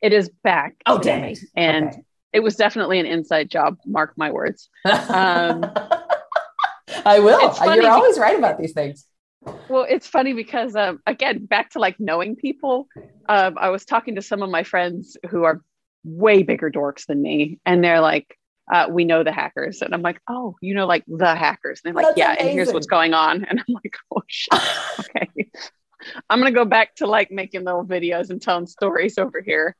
It 0.00 0.12
is 0.12 0.30
back. 0.42 0.76
Oh, 0.86 0.98
dang! 0.98 1.36
And 1.54 1.88
okay 1.88 2.02
it 2.32 2.40
was 2.40 2.56
definitely 2.56 2.98
an 2.98 3.06
inside 3.06 3.50
job. 3.50 3.78
Mark 3.86 4.14
my 4.16 4.30
words. 4.30 4.68
Um, 4.84 5.70
I 7.04 7.18
will. 7.20 7.54
You're 7.74 7.90
always 7.90 8.18
right 8.18 8.38
about 8.38 8.58
these 8.58 8.72
things. 8.72 9.06
Well, 9.68 9.86
it's 9.88 10.06
funny 10.06 10.32
because 10.32 10.76
um, 10.76 11.00
again, 11.06 11.46
back 11.46 11.70
to 11.70 11.78
like 11.78 11.96
knowing 11.98 12.36
people. 12.36 12.86
Um, 13.28 13.56
I 13.58 13.70
was 13.70 13.84
talking 13.84 14.16
to 14.16 14.22
some 14.22 14.42
of 14.42 14.50
my 14.50 14.64
friends 14.64 15.16
who 15.30 15.44
are 15.44 15.62
way 16.04 16.42
bigger 16.42 16.70
dorks 16.70 17.06
than 17.06 17.22
me, 17.22 17.58
and 17.64 17.82
they're 17.82 18.00
like, 18.00 18.36
uh, 18.72 18.86
"We 18.90 19.04
know 19.04 19.22
the 19.22 19.32
hackers," 19.32 19.80
and 19.80 19.94
I'm 19.94 20.02
like, 20.02 20.20
"Oh, 20.28 20.56
you 20.60 20.74
know, 20.74 20.86
like 20.86 21.04
the 21.06 21.34
hackers?" 21.34 21.80
And 21.84 21.94
they're 21.94 22.02
like, 22.02 22.08
That's 22.08 22.18
"Yeah," 22.18 22.30
amazing. 22.30 22.46
and 22.46 22.54
here's 22.54 22.72
what's 22.72 22.86
going 22.86 23.14
on, 23.14 23.44
and 23.44 23.60
I'm 23.60 23.74
like, 23.74 23.96
"Oh 24.14 24.22
shit, 24.26 24.60
okay." 25.00 25.50
I'm 26.28 26.40
gonna 26.40 26.50
go 26.50 26.64
back 26.64 26.96
to 26.96 27.06
like 27.06 27.30
making 27.30 27.64
little 27.64 27.84
videos 27.84 28.30
and 28.30 28.42
telling 28.42 28.66
stories 28.66 29.18
over 29.18 29.40
here 29.40 29.76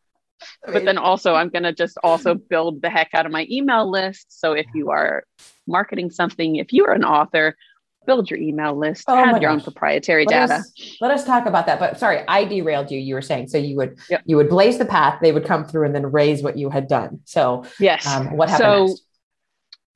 but 0.67 0.85
then 0.85 0.99
also 0.99 1.35
I'm 1.35 1.49
going 1.49 1.63
to 1.65 1.73
just 1.73 1.99
also 2.03 2.35
build 2.35 2.83
the 2.83 2.91
heck 2.91 3.11
out 3.15 3.27
of 3.27 3.33
my 3.33 3.47
email 3.51 3.91
list. 3.91 4.27
So 4.41 4.53
if 4.53 4.67
you 4.75 4.91
are 4.91 5.25
marketing 5.67 6.11
something, 6.11 6.57
if 6.57 6.73
you 6.73 6.85
are 6.87 6.93
an 6.93 7.05
author, 7.05 7.57
build 8.07 8.31
your 8.31 8.39
email 8.41 8.77
list, 8.77 9.05
oh 9.09 9.17
have 9.17 9.41
your 9.41 9.51
gosh. 9.51 9.53
own 9.53 9.61
proprietary 9.61 10.25
let 10.27 10.49
data. 10.49 10.61
Us, 10.61 10.97
let 11.01 11.11
us 11.11 11.25
talk 11.25 11.47
about 11.47 11.67
that. 11.67 11.79
But 11.79 11.99
sorry, 11.99 12.25
I 12.29 12.45
derailed 12.45 12.91
you. 12.91 12.99
You 12.99 13.15
were 13.15 13.23
saying 13.23 13.49
so 13.49 13.59
you 13.59 13.77
would 13.77 13.99
yep. 14.11 14.23
you 14.25 14.37
would 14.37 14.49
blaze 14.49 14.79
the 14.79 14.85
path, 14.85 15.19
they 15.21 15.33
would 15.33 15.45
come 15.45 15.65
through 15.65 15.87
and 15.87 15.95
then 15.95 16.07
raze 16.07 16.43
what 16.43 16.59
you 16.59 16.71
had 16.71 16.89
done. 16.89 17.21
So 17.25 17.65
yes, 17.79 18.07
um, 18.07 18.37
what 18.37 18.49
happened 18.49 18.67
so 18.67 18.87
next? 18.87 19.03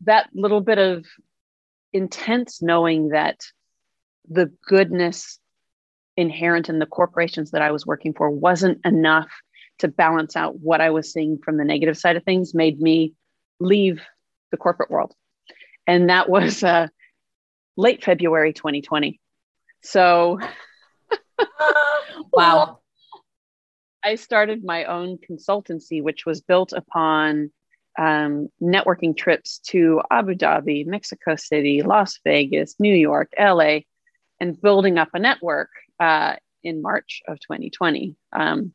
that 0.05 0.29
little 0.35 0.61
bit 0.61 0.79
of 0.79 1.07
intense 1.93 2.63
knowing 2.63 3.09
that 3.11 3.41
the 4.29 4.53
goodness 4.67 5.39
inherent 6.17 6.69
in 6.69 6.79
the 6.79 6.87
corporations 6.87 7.51
that 7.51 7.63
I 7.63 7.71
was 7.71 7.87
working 7.87 8.15
for 8.15 8.31
wasn't 8.31 8.85
enough 8.85 9.29
to 9.79 9.89
balance 9.89 10.37
out 10.37 10.59
what 10.61 10.81
I 10.81 10.91
was 10.91 11.13
seeing 11.13 11.39
from 11.39 11.59
the 11.59 11.65
negative 11.65 11.99
side 11.99 12.17
of 12.17 12.25
things 12.25 12.55
made 12.55 12.81
me 12.81 13.15
leave 13.61 14.01
the 14.51 14.57
corporate 14.57 14.91
world. 14.91 15.13
And 15.87 16.09
that 16.09 16.29
was 16.29 16.63
uh, 16.63 16.89
late 17.77 18.05
February 18.05 18.53
2020. 18.53 19.21
So, 19.83 20.39
wow. 22.33 22.81
I 24.05 24.15
started 24.15 24.65
my 24.65 24.85
own 24.85 25.19
consultancy, 25.19 26.03
which 26.03 26.25
was 26.25 26.41
built 26.41 26.73
upon 26.73 27.51
um, 27.99 28.49
networking 28.63 29.17
trips 29.17 29.59
to 29.71 30.01
Abu 30.11 30.35
Dhabi, 30.35 30.87
Mexico 30.87 31.35
City, 31.37 31.83
Las 31.83 32.21
Vegas, 32.25 32.77
New 32.79 32.95
York, 32.95 33.33
LA, 33.39 33.81
and 34.41 34.61
building 34.61 34.99
up 34.99 35.09
a 35.15 35.19
network 35.19 35.71
uh, 35.99 36.37
in 36.63 36.83
March 36.83 37.23
of 37.27 37.41
2020. 37.41 38.17
Um, 38.33 38.73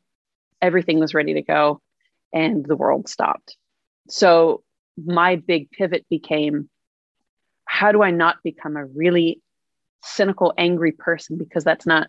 everything 0.60 0.98
was 0.98 1.14
ready 1.14 1.34
to 1.34 1.42
go 1.42 1.80
and 2.32 2.64
the 2.64 2.76
world 2.76 3.08
stopped. 3.08 3.56
So 4.08 4.62
my 4.96 5.36
big 5.36 5.70
pivot 5.70 6.06
became 6.10 6.68
how 7.72 7.90
do 7.90 8.02
I 8.02 8.10
not 8.10 8.36
become 8.44 8.76
a 8.76 8.84
really 8.84 9.40
cynical, 10.04 10.52
angry 10.58 10.92
person 10.92 11.38
because 11.38 11.64
that's 11.64 11.86
not 11.86 12.08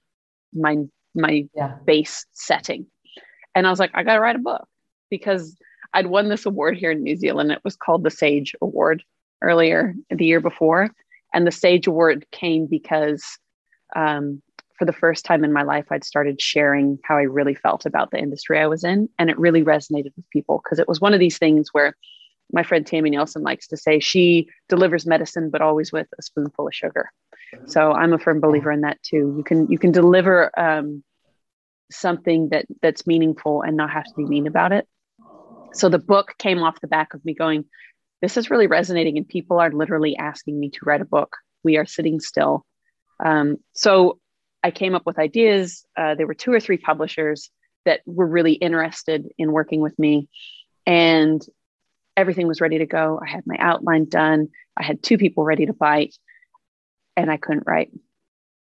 my 0.53 0.75
my 1.15 1.47
yeah. 1.55 1.77
base 1.85 2.25
setting. 2.33 2.85
And 3.55 3.65
I 3.65 3.69
was 3.69 3.79
like, 3.79 3.91
I 3.93 4.03
gotta 4.03 4.19
write 4.19 4.35
a 4.35 4.39
book 4.39 4.67
because 5.09 5.55
I'd 5.93 6.07
won 6.07 6.27
this 6.27 6.45
award 6.45 6.75
here 6.75 6.91
in 6.91 7.01
New 7.01 7.15
Zealand. 7.15 7.49
It 7.53 7.61
was 7.63 7.77
called 7.77 8.03
the 8.03 8.11
Sage 8.11 8.53
Award 8.61 9.03
earlier 9.41 9.95
the 10.09 10.25
year 10.25 10.41
before. 10.41 10.89
And 11.33 11.47
the 11.47 11.51
Sage 11.51 11.87
Award 11.87 12.25
came 12.33 12.67
because 12.67 13.23
um, 13.95 14.41
for 14.77 14.83
the 14.83 14.91
first 14.91 15.23
time 15.23 15.45
in 15.45 15.53
my 15.53 15.63
life, 15.63 15.85
I'd 15.91 16.03
started 16.03 16.41
sharing 16.41 16.99
how 17.05 17.15
I 17.15 17.21
really 17.21 17.55
felt 17.55 17.85
about 17.85 18.11
the 18.11 18.19
industry 18.19 18.59
I 18.59 18.67
was 18.67 18.83
in. 18.83 19.07
And 19.17 19.29
it 19.29 19.39
really 19.39 19.63
resonated 19.63 20.11
with 20.17 20.29
people 20.29 20.61
because 20.61 20.79
it 20.79 20.89
was 20.89 20.99
one 20.99 21.13
of 21.13 21.21
these 21.21 21.37
things 21.37 21.69
where 21.71 21.95
my 22.53 22.63
friend 22.63 22.85
Tammy 22.85 23.09
Nielsen 23.09 23.41
likes 23.41 23.67
to 23.67 23.77
say 23.77 23.99
she 23.99 24.47
delivers 24.69 25.05
medicine, 25.05 25.49
but 25.49 25.61
always 25.61 25.91
with 25.91 26.07
a 26.17 26.21
spoonful 26.21 26.67
of 26.67 26.73
sugar. 26.73 27.11
So 27.65 27.91
I'm 27.91 28.13
a 28.13 28.19
firm 28.19 28.39
believer 28.39 28.71
in 28.71 28.81
that 28.81 29.01
too. 29.03 29.33
You 29.37 29.43
can 29.43 29.67
you 29.69 29.77
can 29.77 29.91
deliver 29.91 30.57
um, 30.59 31.03
something 31.91 32.49
that 32.49 32.65
that's 32.81 33.07
meaningful 33.07 33.61
and 33.61 33.75
not 33.75 33.89
have 33.91 34.05
to 34.05 34.13
be 34.15 34.25
mean 34.25 34.47
about 34.47 34.71
it. 34.71 34.87
So 35.73 35.89
the 35.89 35.99
book 35.99 36.35
came 36.37 36.61
off 36.61 36.81
the 36.81 36.87
back 36.87 37.13
of 37.13 37.25
me 37.25 37.33
going, 37.33 37.65
this 38.21 38.37
is 38.37 38.51
really 38.51 38.67
resonating, 38.67 39.17
and 39.17 39.27
people 39.27 39.59
are 39.59 39.71
literally 39.71 40.15
asking 40.15 40.59
me 40.59 40.69
to 40.69 40.79
write 40.85 41.01
a 41.01 41.05
book. 41.05 41.35
We 41.63 41.77
are 41.77 41.85
sitting 41.85 42.19
still. 42.19 42.65
Um, 43.23 43.57
so 43.73 44.19
I 44.63 44.71
came 44.71 44.95
up 44.95 45.05
with 45.05 45.19
ideas. 45.19 45.85
Uh, 45.97 46.15
there 46.15 46.27
were 46.27 46.33
two 46.33 46.53
or 46.53 46.59
three 46.59 46.77
publishers 46.77 47.49
that 47.85 48.01
were 48.05 48.27
really 48.27 48.53
interested 48.53 49.27
in 49.37 49.51
working 49.51 49.81
with 49.81 49.97
me. 49.99 50.29
And 50.85 51.45
everything 52.15 52.47
was 52.47 52.61
ready 52.61 52.79
to 52.79 52.85
go. 52.85 53.19
I 53.21 53.29
had 53.29 53.45
my 53.45 53.55
outline 53.59 54.05
done. 54.05 54.49
I 54.77 54.83
had 54.83 55.03
two 55.03 55.17
people 55.17 55.43
ready 55.43 55.65
to 55.65 55.73
bite, 55.73 56.15
and 57.15 57.31
I 57.31 57.37
couldn't 57.37 57.65
write. 57.67 57.91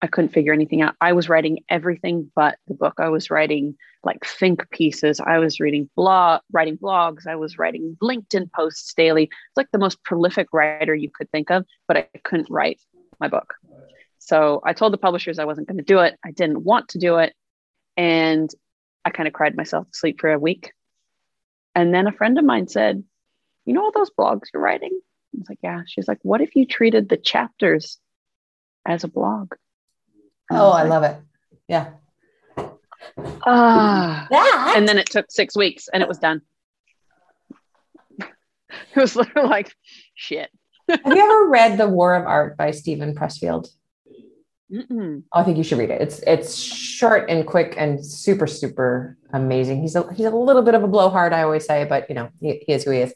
I 0.01 0.07
couldn't 0.07 0.33
figure 0.33 0.53
anything 0.53 0.81
out. 0.81 0.95
I 1.01 1.13
was 1.13 1.29
writing 1.29 1.65
everything 1.69 2.31
but 2.37 2.57
the 2.69 2.75
book. 2.75 2.95
I 2.99 3.09
was 3.09 3.31
writing 3.31 3.77
like 4.05 4.25
think 4.25 4.71
pieces. 4.71 5.19
I 5.19 5.39
was 5.39 5.59
reading 5.59 5.91
blog, 5.97 6.41
writing 6.53 6.79
blogs. 6.79 7.27
I 7.27 7.35
was 7.35 7.59
writing 7.59 7.97
LinkedIn 8.01 8.53
posts 8.53 8.95
daily. 8.95 9.25
It's 9.25 9.57
like 9.57 9.71
the 9.73 9.79
most 9.79 10.03
prolific 10.05 10.49
writer 10.53 10.95
you 10.95 11.11
could 11.13 11.31
think 11.33 11.51
of, 11.51 11.65
but 11.89 11.97
I 11.97 12.07
couldn't 12.23 12.49
write 12.49 12.81
my 13.19 13.27
book. 13.27 13.55
So 14.19 14.61
I 14.65 14.73
told 14.73 14.93
the 14.93 14.99
publishers 14.99 15.39
I 15.39 15.47
wasn't 15.47 15.67
going 15.67 15.79
to 15.79 15.85
do 15.85 15.99
it. 16.01 16.17
I 16.25 16.31
didn't 16.31 16.63
want 16.63 16.91
to 16.91 16.99
do 16.99 17.17
it. 17.19 17.33
And 17.97 18.49
I 19.05 19.11
kind 19.11 19.27
of 19.27 19.33
cried 19.33 19.57
myself 19.57 19.91
to 19.91 19.99
sleep 19.99 20.21
for 20.21 20.31
a 20.31 20.39
week. 20.39 20.73
And 21.75 21.93
then 21.93 22.07
a 22.07 22.13
friend 22.13 22.39
of 22.39 22.45
mine 22.45 22.69
said, 22.69 23.03
You 23.69 23.75
know 23.75 23.85
all 23.85 23.93
those 23.93 24.11
blogs 24.11 24.45
you're 24.55 24.63
writing? 24.63 24.91
I 24.95 25.39
was 25.39 25.49
like, 25.51 25.59
Yeah. 25.63 25.83
She's 25.87 26.09
like, 26.09 26.21
What 26.23 26.41
if 26.41 26.57
you 26.57 26.65
treated 26.65 27.11
the 27.11 27.19
chapters 27.19 27.99
as 28.87 29.05
a 29.05 29.09
blog? 29.09 29.53
oh, 30.51 30.71
I 30.71 30.85
love 30.85 31.03
it. 31.03 31.17
Yeah. 31.69 31.91
Ah. 33.47 34.27
That. 34.31 34.75
And 34.75 34.89
then 34.89 34.97
it 34.97 35.11
took 35.11 35.31
six 35.31 35.55
weeks 35.55 35.89
and 35.93 36.03
it 36.03 36.09
was 36.09 36.19
done. 36.19 36.41
It 38.95 39.01
was 39.01 39.15
literally 39.17 39.49
like, 39.49 39.75
shit. 40.15 40.51
Have 40.89 41.01
you 41.05 41.23
ever 41.23 41.49
read 41.49 41.79
The 41.79 41.89
War 41.89 42.15
of 42.15 42.27
Art 42.27 42.57
by 42.57 42.71
Steven 42.71 43.15
Pressfield? 43.15 43.69
Mm-mm. 44.73 45.23
Oh, 45.33 45.41
I 45.41 45.45
think 45.45 45.57
you 45.57 45.65
should 45.65 45.79
read 45.79 45.91
it. 45.91 46.03
It's 46.03 46.19
it's 46.27 46.55
short 46.55 47.31
and 47.31 47.47
quick 47.47 47.75
and 47.79 48.05
super 48.05 48.47
super 48.47 49.17
amazing. 49.33 49.81
He's 49.81 49.97
a 49.97 50.13
he's 50.13 50.27
a 50.27 50.31
little 50.31 50.63
bit 50.63 50.75
of 50.75 50.83
a 50.83 50.89
blowhard, 50.89 51.33
I 51.33 51.43
always 51.43 51.65
say, 51.65 51.85
but 51.85 52.09
you 52.09 52.15
know 52.15 52.29
he, 52.41 52.63
he 52.67 52.73
is 52.75 52.85
who 52.85 52.91
he 52.91 53.01
is, 53.01 53.15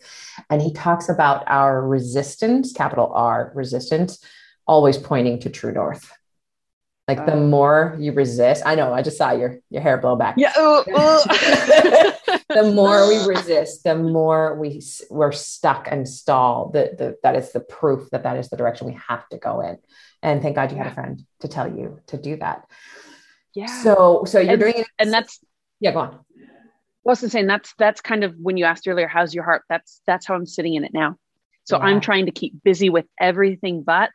and 0.48 0.62
he 0.62 0.72
talks 0.72 1.10
about 1.10 1.44
our 1.48 1.86
resistance, 1.86 2.72
capital 2.72 3.12
R 3.14 3.52
resistance, 3.54 4.24
always 4.66 4.96
pointing 4.96 5.40
to 5.40 5.50
true 5.50 5.72
north. 5.72 6.10
Like 7.08 7.26
the 7.26 7.34
oh. 7.34 7.46
more 7.46 7.96
you 7.98 8.12
resist, 8.12 8.62
I 8.64 8.74
know. 8.74 8.94
I 8.94 9.02
just 9.02 9.18
saw 9.18 9.32
your 9.32 9.58
your 9.68 9.82
hair 9.82 9.98
blow 9.98 10.16
back. 10.16 10.36
Yeah. 10.38 10.52
ooh, 10.58 10.78
ooh. 10.78 10.82
the 12.48 12.72
more 12.74 13.08
we 13.08 13.26
resist, 13.26 13.84
the 13.84 13.96
more 13.96 14.56
we 14.58 14.80
we're 15.10 15.32
stuck 15.32 15.88
and 15.90 16.08
stall. 16.08 16.70
The, 16.70 16.94
the 16.96 17.18
that 17.22 17.36
is 17.36 17.52
the 17.52 17.60
proof 17.60 18.08
that 18.10 18.22
that 18.22 18.38
is 18.38 18.48
the 18.48 18.56
direction 18.56 18.86
we 18.86 18.98
have 19.08 19.28
to 19.28 19.36
go 19.36 19.60
in. 19.60 19.78
And 20.22 20.40
thank 20.42 20.54
God 20.56 20.70
you 20.70 20.78
had 20.78 20.86
a 20.86 20.94
friend 20.94 21.22
to 21.40 21.48
tell 21.48 21.68
you 21.68 22.00
to 22.08 22.16
do 22.16 22.36
that. 22.36 22.64
yeah. 23.54 23.66
So 23.82 24.24
so 24.26 24.38
you're 24.40 24.52
And- 24.52 24.60
doing 24.60 24.74
it, 24.76 24.86
and 24.98 25.12
that's 25.12 25.40
yeah. 25.80 25.92
Go 25.92 26.00
on. 26.00 26.14
I 26.14 27.10
was 27.10 27.18
saying 27.18 27.48
that's 27.48 27.74
that's 27.78 28.00
kind 28.00 28.22
of 28.24 28.34
when 28.38 28.56
you 28.56 28.64
asked 28.64 28.86
earlier, 28.86 29.08
how's 29.08 29.34
your 29.34 29.44
heart? 29.44 29.62
That's 29.68 30.00
that's 30.06 30.26
how 30.26 30.34
I'm 30.34 30.46
sitting 30.46 30.74
in 30.74 30.84
it 30.84 30.92
now. 30.94 31.16
So 31.64 31.76
Yeah. 31.76 31.84
I'm 31.84 32.00
trying 32.00 32.26
to 32.26 32.32
keep 32.32 32.62
busy 32.62 32.90
with 32.90 33.06
everything 33.20 33.82
but 33.82 34.10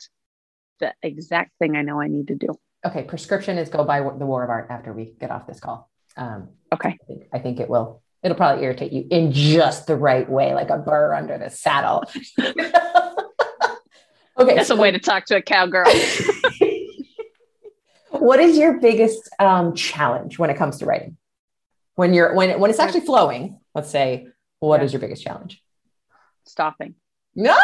the 0.80 0.94
exact 1.04 1.52
thing 1.60 1.76
I 1.76 1.82
know 1.82 2.00
I 2.00 2.08
need 2.08 2.28
to 2.30 2.36
do. 2.36 2.58
Okay, 2.86 3.04
prescription 3.04 3.58
is 3.58 3.68
go 3.68 3.84
buy 3.84 4.00
the 4.00 4.26
War 4.26 4.44
of 4.44 4.50
Art 4.50 4.68
after 4.70 4.94
we 4.94 5.14
get 5.20 5.32
off 5.32 5.48
this 5.48 5.60
call. 5.60 5.90
Um, 6.16 6.50
Okay. 6.74 6.90
I 7.02 7.06
think, 7.08 7.24
I 7.34 7.40
think 7.40 7.60
it 7.60 7.70
will. 7.70 8.02
It'll 8.24 8.36
probably 8.38 8.64
irritate 8.64 8.92
you 8.92 9.06
in 9.10 9.32
just 9.32 9.88
the 9.88 9.96
right 9.96 10.30
way, 10.30 10.54
like 10.54 10.70
a 10.70 10.78
burr 10.78 11.14
under 11.16 11.38
the 11.38 11.50
saddle. 11.50 12.04
okay, 14.38 14.56
That's 14.56 14.70
a 14.70 14.76
way 14.76 14.92
to 14.92 15.00
talk 15.00 15.26
to 15.26 15.38
a 15.38 15.42
cowgirl. 15.42 15.86
what 18.12 18.40
is 18.40 18.58
your 18.58 18.80
biggest 18.80 19.30
um, 19.40 19.74
challenge 19.76 20.40
when 20.40 20.50
it 20.50 20.58
comes 20.58 20.80
to 20.80 20.86
writing? 20.86 21.18
When 21.96 22.14
you're 22.14 22.36
when 22.36 22.60
when 22.60 22.70
it's 22.70 22.80
actually 22.80 23.02
flowing, 23.02 23.60
let's 23.74 23.90
say, 23.90 24.28
what 24.60 24.84
is 24.84 24.92
Yeah. 24.92 24.98
your 24.98 25.02
biggest 25.02 25.24
challenge? 25.24 25.62
Stopping. 26.46 26.96
No, 27.36 27.56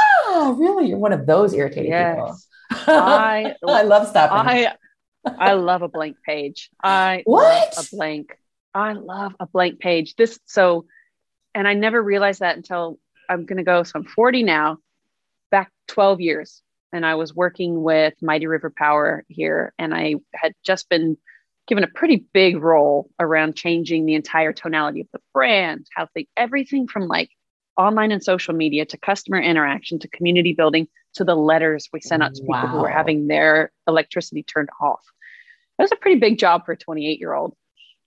really, 0.58 0.88
you're 0.88 0.98
one 0.98 1.14
of 1.14 1.26
those 1.26 1.54
irritating 1.54 1.92
Yes. 1.92 2.16
people. 2.16 2.38
I 2.88 3.56
I 3.68 3.84
love 3.84 4.08
stopping. 4.08 4.38
I 4.38 4.74
I 5.38 5.54
love 5.54 5.82
a 5.84 5.88
blank 5.88 6.18
page. 6.26 6.70
I 6.84 7.22
What? 7.26 7.74
a 7.78 7.86
blank. 7.96 8.38
I 8.74 8.94
love 8.94 9.36
a 9.40 9.46
blank 9.46 9.80
page. 9.80 10.16
This 10.16 10.40
so 10.46 10.86
and 11.56 11.68
I 11.68 11.76
never 11.76 12.02
realized 12.02 12.40
that 12.40 12.58
until 12.58 12.98
I'm 13.30 13.46
gonna 13.46 13.64
go. 13.64 13.84
So 13.84 13.94
I'm 13.96 14.06
40 14.06 14.44
now, 14.44 14.78
back 15.54 15.72
12 15.88 16.20
years. 16.20 16.64
And 16.92 17.06
I 17.06 17.14
was 17.14 17.36
working 17.36 17.84
with 17.84 18.16
Mighty 18.24 18.48
River 18.48 18.74
Power 18.76 19.24
here, 19.28 19.72
and 19.78 19.94
I 19.94 20.16
had 20.34 20.54
just 20.66 20.90
been 20.90 21.16
given 21.68 21.84
a 21.84 21.88
pretty 21.88 22.26
big 22.34 22.58
role 22.58 23.10
around 23.20 23.56
changing 23.56 24.06
the 24.06 24.16
entire 24.16 24.52
tonality 24.52 25.02
of 25.02 25.08
the 25.14 25.20
brand, 25.32 25.86
how 25.96 26.08
they 26.16 26.28
everything 26.36 26.88
from 26.88 27.08
like 27.08 27.30
online 27.78 28.12
and 28.12 28.24
social 28.24 28.56
media 28.56 28.84
to 28.86 28.98
customer 28.98 29.40
interaction 29.40 30.00
to 30.00 30.08
community 30.08 30.54
building 30.54 30.88
to 31.14 31.24
the 31.24 31.36
letters 31.36 31.88
we 31.94 32.02
sent 32.02 32.24
out 32.24 32.34
to 32.34 32.42
people 32.42 32.68
who 32.68 32.80
were 32.80 32.90
having 32.90 33.28
their 33.28 33.72
electricity 33.88 34.42
turned 34.42 34.70
off. 34.82 35.04
That 35.78 35.84
was 35.84 35.92
a 35.92 35.98
pretty 35.98 36.20
big 36.20 36.40
job 36.40 36.66
for 36.66 36.72
a 36.72 36.78
28 36.78 37.20
year 37.20 37.34
old. 37.34 37.56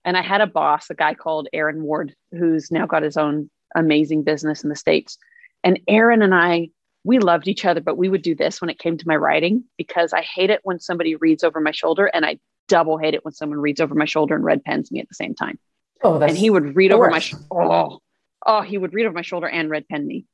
And 0.03 0.17
I 0.17 0.21
had 0.21 0.41
a 0.41 0.47
boss, 0.47 0.89
a 0.89 0.95
guy 0.95 1.13
called 1.13 1.47
Aaron 1.53 1.81
Ward, 1.81 2.13
who's 2.31 2.71
now 2.71 2.85
got 2.85 3.03
his 3.03 3.15
own 3.15 3.49
amazing 3.73 4.23
business 4.23 4.63
in 4.63 4.69
the 4.69 4.75
States. 4.75 5.17
And 5.63 5.79
Aaron 5.87 6.21
and 6.21 6.35
I, 6.35 6.69
we 7.03 7.19
loved 7.19 7.47
each 7.47 7.65
other, 7.65 7.81
but 7.81 7.97
we 7.97 8.09
would 8.09 8.21
do 8.21 8.35
this 8.35 8.59
when 8.59 8.69
it 8.69 8.79
came 8.79 8.97
to 8.97 9.07
my 9.07 9.15
writing 9.15 9.63
because 9.77 10.13
I 10.13 10.21
hate 10.21 10.49
it 10.49 10.61
when 10.63 10.79
somebody 10.79 11.15
reads 11.15 11.43
over 11.43 11.59
my 11.61 11.71
shoulder 11.71 12.07
and 12.07 12.25
I 12.25 12.39
double 12.67 12.97
hate 12.97 13.13
it 13.13 13.23
when 13.23 13.33
someone 13.33 13.59
reads 13.59 13.79
over 13.79 13.95
my 13.95 14.05
shoulder 14.05 14.35
and 14.35 14.43
red 14.43 14.63
pens 14.63 14.91
me 14.91 14.99
at 14.99 15.07
the 15.07 15.15
same 15.15 15.33
time. 15.33 15.57
oh, 16.03 16.19
that's 16.19 16.31
and 16.31 16.37
he 16.37 16.49
would 16.49 16.75
read 16.75 16.91
over 16.91 17.07
my 17.09 17.17
worst. 17.17 17.27
sh- 17.27 17.35
oh, 17.49 17.99
oh, 18.45 18.61
he 18.61 18.77
would 18.77 18.93
read 18.93 19.05
over 19.05 19.15
my 19.15 19.21
shoulder 19.21 19.47
and 19.47 19.69
red 19.69 19.87
pen 19.87 20.05
me. 20.05 20.25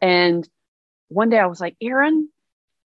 And 0.00 0.48
one 1.08 1.28
day 1.28 1.38
I 1.38 1.46
was 1.46 1.60
like, 1.60 1.76
Aaron, 1.82 2.28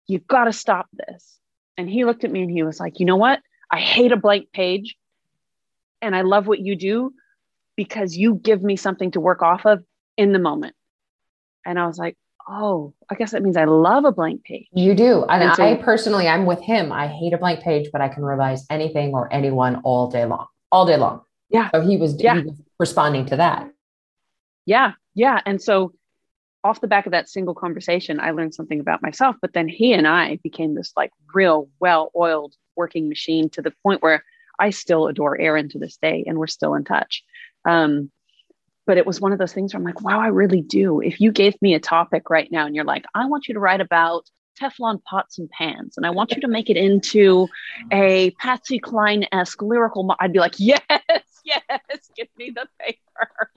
you've 0.07 0.27
got 0.27 0.45
to 0.45 0.53
stop 0.53 0.87
this. 0.93 1.37
And 1.77 1.89
he 1.89 2.05
looked 2.05 2.23
at 2.23 2.31
me 2.31 2.43
and 2.43 2.51
he 2.51 2.63
was 2.63 2.79
like, 2.79 2.99
you 2.99 3.05
know 3.05 3.15
what? 3.15 3.39
I 3.69 3.79
hate 3.79 4.11
a 4.11 4.17
blank 4.17 4.51
page. 4.51 4.95
And 6.01 6.15
I 6.15 6.21
love 6.21 6.47
what 6.47 6.59
you 6.59 6.75
do 6.75 7.13
because 7.75 8.15
you 8.15 8.35
give 8.35 8.61
me 8.61 8.75
something 8.75 9.11
to 9.11 9.19
work 9.19 9.41
off 9.41 9.65
of 9.65 9.83
in 10.17 10.33
the 10.33 10.39
moment. 10.39 10.75
And 11.65 11.79
I 11.79 11.87
was 11.87 11.97
like, 11.97 12.17
oh, 12.47 12.93
I 13.09 13.15
guess 13.15 13.31
that 13.31 13.43
means 13.43 13.57
I 13.57 13.65
love 13.65 14.05
a 14.05 14.11
blank 14.11 14.43
page. 14.43 14.67
You 14.73 14.93
do. 14.95 15.23
And, 15.25 15.43
And 15.43 15.55
so- 15.55 15.63
I 15.65 15.75
personally, 15.75 16.27
I'm 16.27 16.45
with 16.45 16.59
him. 16.61 16.91
I 16.91 17.07
hate 17.07 17.33
a 17.33 17.37
blank 17.37 17.61
page, 17.61 17.89
but 17.91 18.01
I 18.01 18.07
can 18.09 18.23
revise 18.23 18.65
anything 18.69 19.13
or 19.13 19.31
anyone 19.33 19.81
all 19.83 20.09
day 20.09 20.25
long, 20.25 20.47
all 20.71 20.85
day 20.85 20.97
long. 20.97 21.21
Yeah. 21.49 21.69
So 21.73 21.81
he 21.81 21.97
was, 21.97 22.21
Yeah. 22.21 22.35
he 22.35 22.43
was 22.47 22.61
responding 22.79 23.25
to 23.27 23.35
that. 23.37 23.69
Yeah. 24.65 24.93
Yeah. 25.15 25.39
And 25.45 25.61
so 25.61 25.93
off 26.63 26.79
the 26.81 26.87
back 26.87 27.05
of 27.05 27.11
that 27.11 27.27
single 27.27 27.55
conversation, 27.55 28.19
I 28.19 28.31
learned 28.31 28.53
something 28.53 28.79
about 28.79 29.01
myself. 29.01 29.35
But 29.41 29.53
then 29.53 29.67
he 29.67 29.93
and 29.93 30.07
I 30.07 30.37
became 30.43 30.75
this 30.75 30.93
like 30.95 31.11
real 31.33 31.69
well 31.79 32.11
oiled 32.15 32.53
working 32.75 33.09
machine 33.09 33.49
to 33.49 33.61
the 33.61 33.73
point 33.83 34.01
where 34.01 34.23
I 34.59 34.69
still 34.69 35.07
adore 35.07 35.39
Aaron 35.39 35.69
to 35.69 35.79
this 35.79 35.97
day 35.97 36.23
and 36.27 36.37
we're 36.37 36.47
still 36.47 36.75
in 36.75 36.83
touch. 36.83 37.23
Um, 37.65 38.11
but 38.85 38.97
it 38.97 39.05
was 39.05 39.21
one 39.21 39.31
of 39.31 39.39
those 39.39 39.53
things 39.53 39.73
where 39.73 39.79
I'm 39.79 39.85
like, 39.85 40.01
wow, 40.01 40.19
I 40.19 40.27
really 40.27 40.61
do. 40.61 41.01
If 41.01 41.19
you 41.19 41.31
gave 41.31 41.55
me 41.61 41.73
a 41.73 41.79
topic 41.79 42.29
right 42.29 42.49
now 42.51 42.65
and 42.65 42.75
you're 42.75 42.85
like, 42.85 43.05
I 43.15 43.25
want 43.27 43.47
you 43.47 43.53
to 43.53 43.59
write 43.59 43.81
about 43.81 44.29
Teflon 44.59 45.01
pots 45.03 45.39
and 45.39 45.49
pans, 45.49 45.97
and 45.97 46.05
I 46.05 46.11
want 46.11 46.35
you 46.35 46.41
to 46.41 46.47
make 46.47 46.69
it 46.69 46.77
into 46.77 47.49
a 47.91 48.31
Patsy 48.31 48.79
Cline 48.79 49.25
esque 49.31 49.61
lyrical, 49.61 50.03
mo-, 50.03 50.15
I'd 50.19 50.33
be 50.33 50.39
like, 50.39 50.55
yes, 50.57 50.81
yes, 51.45 52.11
give 52.15 52.27
me 52.37 52.51
the 52.55 52.67
paper 52.79 53.51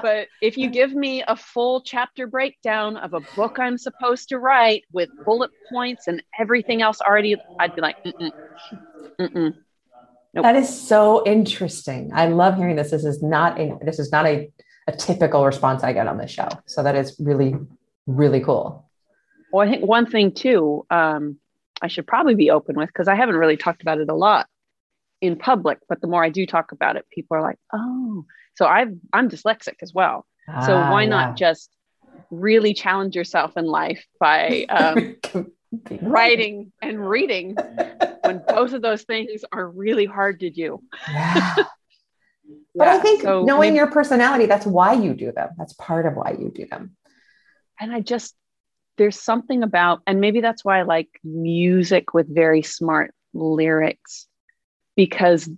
but 0.00 0.28
if 0.40 0.56
you 0.56 0.68
give 0.70 0.92
me 0.92 1.22
a 1.26 1.36
full 1.36 1.82
chapter 1.82 2.26
breakdown 2.26 2.96
of 2.96 3.12
a 3.12 3.20
book 3.20 3.58
I'm 3.58 3.78
supposed 3.78 4.30
to 4.30 4.38
write 4.38 4.84
with 4.92 5.10
bullet 5.24 5.50
points 5.68 6.06
and 6.06 6.22
everything 6.38 6.82
else 6.82 7.00
already, 7.00 7.36
I'd 7.58 7.74
be 7.74 7.80
like, 7.82 7.96
mm-mm, 8.06 8.32
mm-mm. 9.20 9.54
Nope. 10.32 10.44
That 10.44 10.56
is 10.56 10.68
so 10.68 11.24
interesting. 11.26 12.10
I 12.14 12.26
love 12.26 12.56
hearing 12.56 12.76
this. 12.76 12.90
This 12.92 13.04
is 13.04 13.22
not 13.22 13.58
a, 13.58 13.76
this 13.82 13.98
is 13.98 14.12
not 14.12 14.26
a, 14.26 14.50
a 14.86 14.92
typical 14.92 15.44
response 15.44 15.82
I 15.82 15.92
get 15.92 16.06
on 16.06 16.18
this 16.18 16.30
show. 16.30 16.48
So 16.66 16.82
that 16.82 16.94
is 16.94 17.16
really, 17.18 17.54
really 18.06 18.40
cool. 18.40 18.88
Well, 19.52 19.66
I 19.66 19.70
think 19.70 19.84
one 19.84 20.06
thing 20.06 20.32
too, 20.32 20.86
um, 20.90 21.38
I 21.82 21.88
should 21.88 22.06
probably 22.06 22.34
be 22.36 22.50
open 22.50 22.76
with 22.76 22.88
because 22.88 23.08
I 23.08 23.16
haven't 23.16 23.36
really 23.36 23.56
talked 23.56 23.82
about 23.82 23.98
it 23.98 24.08
a 24.08 24.14
lot 24.14 24.46
in 25.20 25.36
public. 25.36 25.78
But 25.88 26.00
the 26.00 26.06
more 26.06 26.22
I 26.22 26.28
do 26.28 26.46
talk 26.46 26.72
about 26.72 26.96
it, 26.96 27.06
people 27.10 27.36
are 27.36 27.42
like, 27.42 27.58
"Oh." 27.72 28.24
So 28.54 28.66
I've 28.66 28.92
I'm 29.12 29.28
dyslexic 29.28 29.76
as 29.82 29.92
well. 29.94 30.26
So 30.66 30.76
Ah, 30.76 30.90
why 30.92 31.02
yeah. 31.02 31.08
not 31.08 31.36
just 31.36 31.70
really 32.30 32.74
challenge 32.74 33.16
yourself 33.16 33.56
in 33.56 33.64
life 33.64 34.04
by 34.18 34.66
um, 34.68 35.16
writing 36.02 36.72
and 36.82 37.08
reading 37.08 37.56
when 38.24 38.42
both 38.46 38.72
of 38.72 38.82
those 38.82 39.02
things 39.02 39.44
are 39.52 39.68
really 39.68 40.06
hard 40.06 40.40
to 40.40 40.50
do. 40.50 40.82
Yeah. 41.08 41.56
But 42.74 42.88
I 42.88 42.98
think 43.00 43.22
so 43.22 43.44
knowing 43.44 43.70
maybe- 43.70 43.76
your 43.76 43.90
personality, 43.90 44.46
that's 44.46 44.66
why 44.66 44.92
you 44.94 45.12
do 45.14 45.32
them. 45.32 45.50
That's 45.58 45.72
part 45.74 46.06
of 46.06 46.14
why 46.14 46.36
you 46.38 46.50
do 46.54 46.66
them. 46.66 46.96
and 47.80 47.92
I 47.92 48.00
just 48.00 48.34
there's 48.96 49.18
something 49.20 49.62
about 49.62 50.02
and 50.06 50.20
maybe 50.20 50.40
that's 50.40 50.64
why 50.64 50.78
I 50.80 50.82
like 50.82 51.08
music 51.24 52.12
with 52.14 52.32
very 52.32 52.62
smart 52.62 53.12
lyrics 53.34 54.26
because 54.96 55.48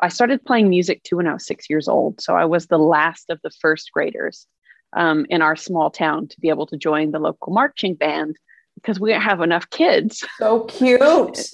I 0.00 0.08
started 0.08 0.44
playing 0.44 0.68
music 0.68 1.02
too 1.02 1.16
when 1.16 1.26
I 1.26 1.32
was 1.32 1.46
six 1.46 1.68
years 1.68 1.88
old. 1.88 2.20
So 2.20 2.34
I 2.36 2.44
was 2.44 2.66
the 2.66 2.78
last 2.78 3.30
of 3.30 3.40
the 3.42 3.50
first 3.50 3.90
graders 3.92 4.46
um, 4.94 5.26
in 5.28 5.42
our 5.42 5.56
small 5.56 5.90
town 5.90 6.28
to 6.28 6.40
be 6.40 6.48
able 6.48 6.66
to 6.66 6.76
join 6.76 7.10
the 7.10 7.18
local 7.18 7.52
marching 7.52 7.94
band 7.94 8.36
because 8.80 9.00
we 9.00 9.10
didn't 9.10 9.22
have 9.22 9.40
enough 9.40 9.68
kids. 9.70 10.24
So 10.38 10.64
cute. 10.64 11.38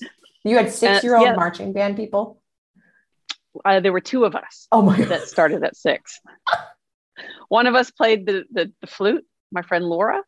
You 0.46 0.58
had 0.58 0.70
six 0.70 1.02
year 1.02 1.16
old 1.16 1.36
marching 1.36 1.72
band 1.72 1.96
people? 1.96 2.42
Uh, 3.64 3.80
there 3.80 3.94
were 3.94 4.00
two 4.00 4.26
of 4.26 4.34
us 4.34 4.68
oh 4.72 4.82
my 4.82 5.00
that 5.04 5.22
started 5.22 5.64
at 5.64 5.74
six. 5.74 6.20
one 7.48 7.66
of 7.66 7.74
us 7.74 7.90
played 7.90 8.26
the, 8.26 8.44
the, 8.52 8.70
the 8.82 8.86
flute, 8.86 9.24
my 9.50 9.62
friend 9.62 9.86
Laura, 9.86 10.22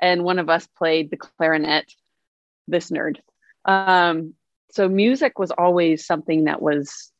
and 0.00 0.24
one 0.24 0.40
of 0.40 0.48
us 0.48 0.66
played 0.76 1.10
the 1.10 1.16
clarinet, 1.16 1.84
this 2.66 2.90
nerd. 2.90 3.18
Um, 3.64 4.34
so 4.72 4.88
music 4.88 5.38
was 5.38 5.52
always 5.52 6.04
something 6.04 6.44
that 6.44 6.60
was 6.60 7.12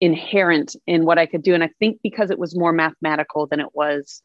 inherent 0.00 0.76
in 0.86 1.04
what 1.04 1.18
I 1.18 1.26
could 1.26 1.42
do. 1.42 1.54
And 1.54 1.64
I 1.64 1.70
think 1.78 2.00
because 2.02 2.30
it 2.30 2.38
was 2.38 2.56
more 2.56 2.72
mathematical 2.72 3.46
than 3.46 3.60
it 3.60 3.74
was 3.74 4.22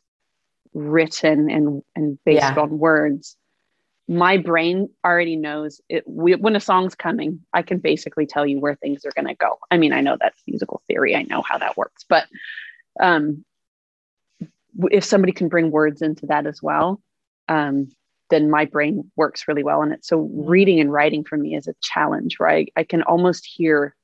written 0.73 1.49
and, 1.49 1.81
and 1.95 2.19
based 2.25 2.41
yeah. 2.41 2.59
on 2.59 2.77
words, 2.77 3.37
my 4.11 4.35
brain 4.35 4.89
already 5.05 5.37
knows 5.37 5.79
it 5.87 6.03
we, 6.05 6.35
when 6.35 6.55
a 6.57 6.59
song's 6.59 6.95
coming 6.95 7.39
i 7.53 7.61
can 7.61 7.77
basically 7.77 8.25
tell 8.25 8.45
you 8.45 8.59
where 8.59 8.75
things 8.75 9.05
are 9.05 9.11
going 9.15 9.27
to 9.27 9.33
go. 9.35 9.57
I 9.71 9.77
mean 9.77 9.93
i 9.93 10.01
know 10.01 10.17
that's 10.19 10.41
musical 10.45 10.81
theory 10.85 11.15
i 11.15 11.23
know 11.23 11.41
how 11.41 11.57
that 11.57 11.77
works 11.77 12.03
but 12.07 12.27
um, 12.99 13.45
if 14.91 15.05
somebody 15.05 15.31
can 15.31 15.47
bring 15.47 15.71
words 15.71 16.01
into 16.01 16.25
that 16.25 16.45
as 16.45 16.61
well 16.61 17.01
um, 17.47 17.87
then 18.29 18.49
my 18.49 18.65
brain 18.65 19.09
works 19.15 19.47
really 19.47 19.63
well 19.63 19.81
in 19.81 19.91
it. 19.91 20.05
So 20.05 20.29
reading 20.33 20.79
and 20.79 20.91
writing 20.91 21.23
for 21.23 21.37
me 21.37 21.55
is 21.55 21.67
a 21.67 21.75
challenge 21.81 22.37
right 22.37 22.71
i 22.75 22.83
can 22.83 23.03
almost 23.03 23.45
hear 23.45 23.95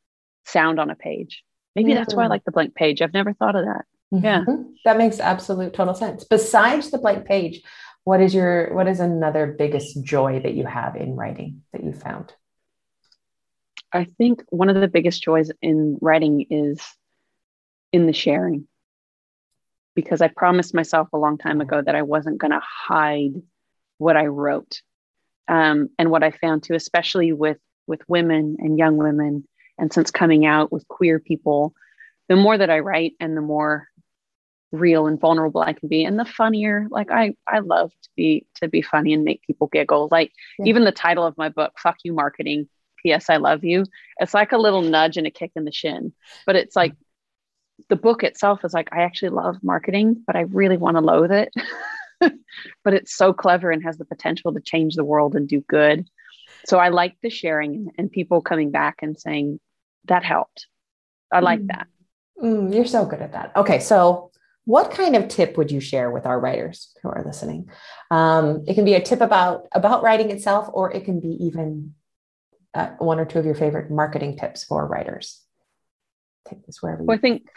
sound 0.45 0.79
on 0.79 0.89
a 0.89 0.95
page. 0.95 1.43
Maybe 1.75 1.93
that's 1.93 2.15
why 2.15 2.23
i 2.23 2.27
like 2.27 2.45
the 2.45 2.51
blank 2.51 2.75
page. 2.75 3.01
I've 3.01 3.13
never 3.13 3.33
thought 3.33 3.55
of 3.55 3.65
that. 3.65 3.85
Mm-hmm. 4.13 4.23
yeah. 4.23 4.43
That 4.85 4.97
makes 4.97 5.19
absolute 5.19 5.73
total 5.73 5.93
sense. 5.93 6.23
Besides 6.23 6.91
the 6.91 6.97
blank 6.97 7.25
page 7.25 7.61
what 8.07 8.21
is 8.21 8.33
your 8.33 8.73
what 8.73 8.87
is 8.87 9.01
another 9.01 9.45
biggest 9.47 10.01
joy 10.01 10.39
that 10.39 10.53
you 10.53 10.65
have 10.65 10.95
in 10.95 11.17
writing 11.17 11.63
that 11.73 11.83
you 11.83 11.91
found? 11.91 12.33
I 13.91 14.05
think 14.17 14.43
one 14.47 14.69
of 14.69 14.79
the 14.79 14.87
biggest 14.87 15.21
joys 15.21 15.51
in 15.61 15.97
writing 15.99 16.45
is 16.49 16.81
in 17.91 18.07
the 18.07 18.13
sharing. 18.13 18.65
Because 19.93 20.21
i 20.21 20.29
promised 20.29 20.73
myself 20.73 21.09
a 21.11 21.17
long 21.17 21.37
time 21.37 21.59
ago 21.59 21.81
that 21.81 21.95
i 21.95 22.01
wasn't 22.01 22.37
going 22.37 22.51
to 22.51 22.61
hide 22.63 23.33
what 23.97 24.15
i 24.15 24.27
wrote. 24.27 24.81
Um, 25.49 25.89
and 25.99 26.09
what 26.09 26.23
i 26.23 26.31
found 26.31 26.63
too 26.63 26.75
especially 26.75 27.33
with 27.33 27.59
with 27.87 28.07
women 28.07 28.55
and 28.59 28.77
young 28.77 28.95
women 28.95 29.45
and 29.77 29.91
since 29.91 30.11
coming 30.11 30.45
out 30.45 30.71
with 30.71 30.87
queer 30.87 31.19
people 31.19 31.73
the 32.29 32.37
more 32.37 32.57
that 32.57 32.69
i 32.69 32.79
write 32.79 33.15
and 33.19 33.35
the 33.35 33.41
more 33.41 33.89
real 34.71 35.07
and 35.07 35.19
vulnerable 35.19 35.61
I 35.61 35.73
can 35.73 35.87
be 35.87 36.03
and 36.03 36.19
the 36.19 36.25
funnier 36.25 36.87
like 36.89 37.09
I 37.09 37.35
I 37.47 37.59
love 37.59 37.91
to 38.03 38.09
be 38.17 38.45
to 38.55 38.67
be 38.67 38.81
funny 38.81 39.13
and 39.13 39.23
make 39.23 39.41
people 39.43 39.67
giggle 39.67 40.09
like 40.11 40.33
yeah. 40.59 40.65
even 40.65 40.83
the 40.83 40.91
title 40.91 41.25
of 41.25 41.37
my 41.37 41.49
book 41.49 41.73
fuck 41.81 41.97
you 42.03 42.13
marketing 42.13 42.67
ps 42.99 43.29
I 43.29 43.37
love 43.37 43.63
you 43.63 43.85
it's 44.19 44.33
like 44.33 44.51
a 44.51 44.57
little 44.57 44.81
nudge 44.81 45.15
and 45.15 45.25
a 45.25 45.31
kick 45.31 45.51
in 45.55 45.63
the 45.63 45.71
shin 45.71 46.11
but 46.45 46.57
it's 46.57 46.75
like 46.75 46.93
the 47.89 47.95
book 47.95 48.23
itself 48.23 48.65
is 48.65 48.73
like 48.73 48.89
I 48.91 49.03
actually 49.03 49.29
love 49.29 49.57
marketing 49.63 50.21
but 50.27 50.35
I 50.35 50.41
really 50.41 50.77
want 50.77 50.97
to 50.97 51.01
loathe 51.01 51.31
it 51.31 51.53
but 52.83 52.93
it's 52.93 53.15
so 53.15 53.31
clever 53.31 53.71
and 53.71 53.83
has 53.83 53.97
the 53.97 54.05
potential 54.05 54.53
to 54.53 54.59
change 54.59 54.95
the 54.95 55.05
world 55.05 55.35
and 55.35 55.47
do 55.47 55.61
good 55.61 56.05
so 56.65 56.77
I 56.77 56.89
like 56.89 57.15
the 57.21 57.29
sharing 57.29 57.91
and 57.97 58.11
people 58.11 58.41
coming 58.41 58.71
back 58.71 58.97
and 59.01 59.17
saying 59.17 59.61
that 60.05 60.25
helped 60.25 60.67
I 61.31 61.39
like 61.39 61.61
mm. 61.61 61.67
that 61.67 61.87
Mm, 62.41 62.73
you're 62.73 62.85
so 62.85 63.05
good 63.05 63.21
at 63.21 63.31
that. 63.31 63.51
Okay, 63.55 63.79
so 63.79 64.31
what 64.67 64.91
kind 64.91 65.15
of 65.15 65.29
tip 65.29 65.55
would 65.55 65.71
you 65.71 65.79
share 65.79 66.11
with 66.11 66.25
our 66.25 66.37
writers 66.37 66.93
who 67.01 67.07
are 67.07 67.23
listening? 67.25 67.69
Um, 68.11 68.65
it 68.67 68.73
can 68.73 68.83
be 68.83 68.95
a 68.95 69.01
tip 69.01 69.21
about 69.21 69.65
about 69.71 70.03
writing 70.03 70.29
itself 70.29 70.69
or 70.73 70.91
it 70.91 71.05
can 71.05 71.21
be 71.21 71.45
even 71.45 71.95
uh, 72.73 72.89
one 72.99 73.17
or 73.17 73.23
two 73.23 73.39
of 73.39 73.45
your 73.45 73.55
favorite 73.55 73.89
marketing 73.89 74.37
tips 74.37 74.65
for 74.65 74.85
writers. 74.85 75.41
Take 76.49 76.65
this 76.65 76.81
wherever 76.81 77.01
well, 77.01 77.17
i 77.17 77.19
think 77.19 77.47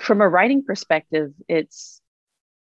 from 0.00 0.22
a 0.22 0.28
writing 0.28 0.64
perspective 0.64 1.32
it's 1.46 2.00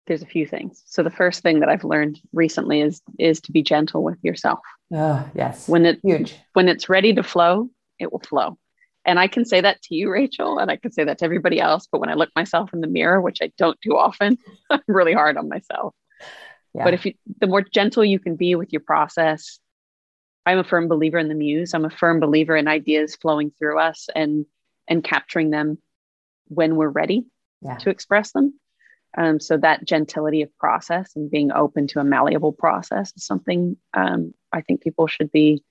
there's 0.07 0.23
a 0.23 0.27
few 0.27 0.47
things. 0.47 0.83
So 0.87 1.03
the 1.03 1.11
first 1.11 1.43
thing 1.43 1.61
that 1.61 1.69
i've 1.69 1.85
learned 1.85 2.19
recently 2.33 2.81
is 2.81 3.03
is 3.19 3.43
to 3.43 3.53
be 3.53 3.63
gentle 3.63 4.03
with 4.03 4.19
yourself. 4.23 4.61
Oh 4.91 5.23
yes. 5.35 5.69
When 5.69 5.85
it 5.85 6.01
huge. 6.03 6.35
when 6.55 6.67
it's 6.67 6.89
ready 6.89 7.13
to 7.13 7.23
flow 7.23 7.69
it 7.99 8.11
will 8.11 8.21
flow 8.21 8.57
and 9.05 9.19
I 9.19 9.27
can 9.27 9.45
say 9.45 9.61
that 9.61 9.83
to 9.83 9.95
you, 9.95 10.11
Rachael, 10.11 10.59
and 10.59 10.71
I 10.71 10.77
can 10.77 10.93
say 10.93 11.05
that 11.05 11.19
to 11.19 11.25
everybody 11.25 11.61
else. 11.61 11.89
But 11.91 12.01
when 12.01 12.11
I 12.11 12.15
look 12.15 12.31
myself 12.37 12.73
in 12.73 12.81
the 12.81 12.87
mirror, 12.87 13.21
which 13.21 13.39
I 13.43 13.53
don't 13.59 13.79
do 13.81 13.97
often, 13.97 14.39
I'm 14.71 14.81
really 14.87 15.13
hard 15.13 15.37
on 15.37 15.49
myself. 15.49 15.95
Yeah. 16.75 16.85
But 16.85 16.95
if 16.95 17.07
you, 17.07 17.15
the 17.41 17.47
more 17.47 17.63
gentle 17.63 18.05
you 18.05 18.19
can 18.19 18.37
be 18.37 18.55
with 18.55 18.73
your 18.73 18.81
process, 18.81 19.59
I'm 20.47 20.59
a 20.59 20.65
firm 20.65 20.89
believer 20.89 21.19
in 21.19 21.29
the 21.29 21.35
muse. 21.35 21.75
I'm 21.75 21.85
a 21.85 21.91
firm 21.91 22.21
believer 22.21 22.57
in 22.57 22.69
ideas 22.69 23.17
flowing 23.17 23.53
through 23.59 23.79
us 23.79 24.09
and 24.15 24.47
and 24.89 25.05
capturing 25.05 25.51
them 25.51 25.79
when 26.49 26.77
we're 26.77 26.89
ready 26.89 27.25
yeah. 27.61 27.77
to 27.79 27.91
express 27.91 28.33
them. 28.33 28.59
Um, 29.17 29.41
so 29.41 29.59
that 29.59 29.85
gentility 29.85 30.43
of 30.43 30.57
process 30.59 31.13
and 31.15 31.31
being 31.31 31.53
open 31.53 31.87
to 31.89 32.01
a 32.01 32.05
malleable 32.05 32.53
process 32.53 33.13
is 33.15 33.25
something 33.25 33.77
um, 33.95 34.35
I 34.53 34.63
think 34.63 34.81
people 34.81 35.07
should 35.07 35.31
be 35.31 35.63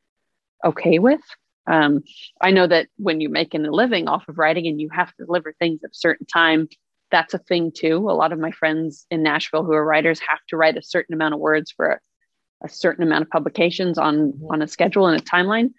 okay 0.63 0.99
with. 0.99 1.21
Um, 1.67 2.03
I 2.41 2.51
know 2.51 2.67
that 2.67 2.87
when 2.97 3.21
you're 3.21 3.31
making 3.31 3.65
a 3.65 3.71
living 3.71 4.07
off 4.07 4.27
of 4.27 4.37
writing 4.37 4.67
and 4.67 4.81
you 4.81 4.89
have 4.89 5.15
to 5.15 5.25
deliver 5.25 5.53
things 5.53 5.81
at 5.83 5.91
a 5.91 5.95
certain 5.95 6.25
time, 6.25 6.67
that's 7.11 7.33
a 7.33 7.39
thing 7.39 7.71
too. 7.75 7.97
A 8.09 8.13
lot 8.13 8.31
of 8.31 8.39
my 8.39 8.51
friends 8.51 9.05
in 9.11 9.21
Nashville 9.21 9.63
who 9.63 9.73
are 9.73 9.85
writers 9.85 10.19
have 10.21 10.39
to 10.49 10.57
write 10.57 10.77
a 10.77 10.83
certain 10.83 11.13
amount 11.13 11.33
of 11.33 11.39
words 11.39 11.71
for 11.71 11.87
a, 11.87 11.99
a 12.63 12.69
certain 12.69 13.03
amount 13.03 13.23
of 13.23 13.29
publications 13.29 13.97
on 13.97 14.31
mm-hmm. 14.31 14.45
on 14.51 14.61
a 14.61 14.67
schedule 14.67 15.07
and 15.07 15.19
a 15.19 15.23
timeline. 15.23 15.71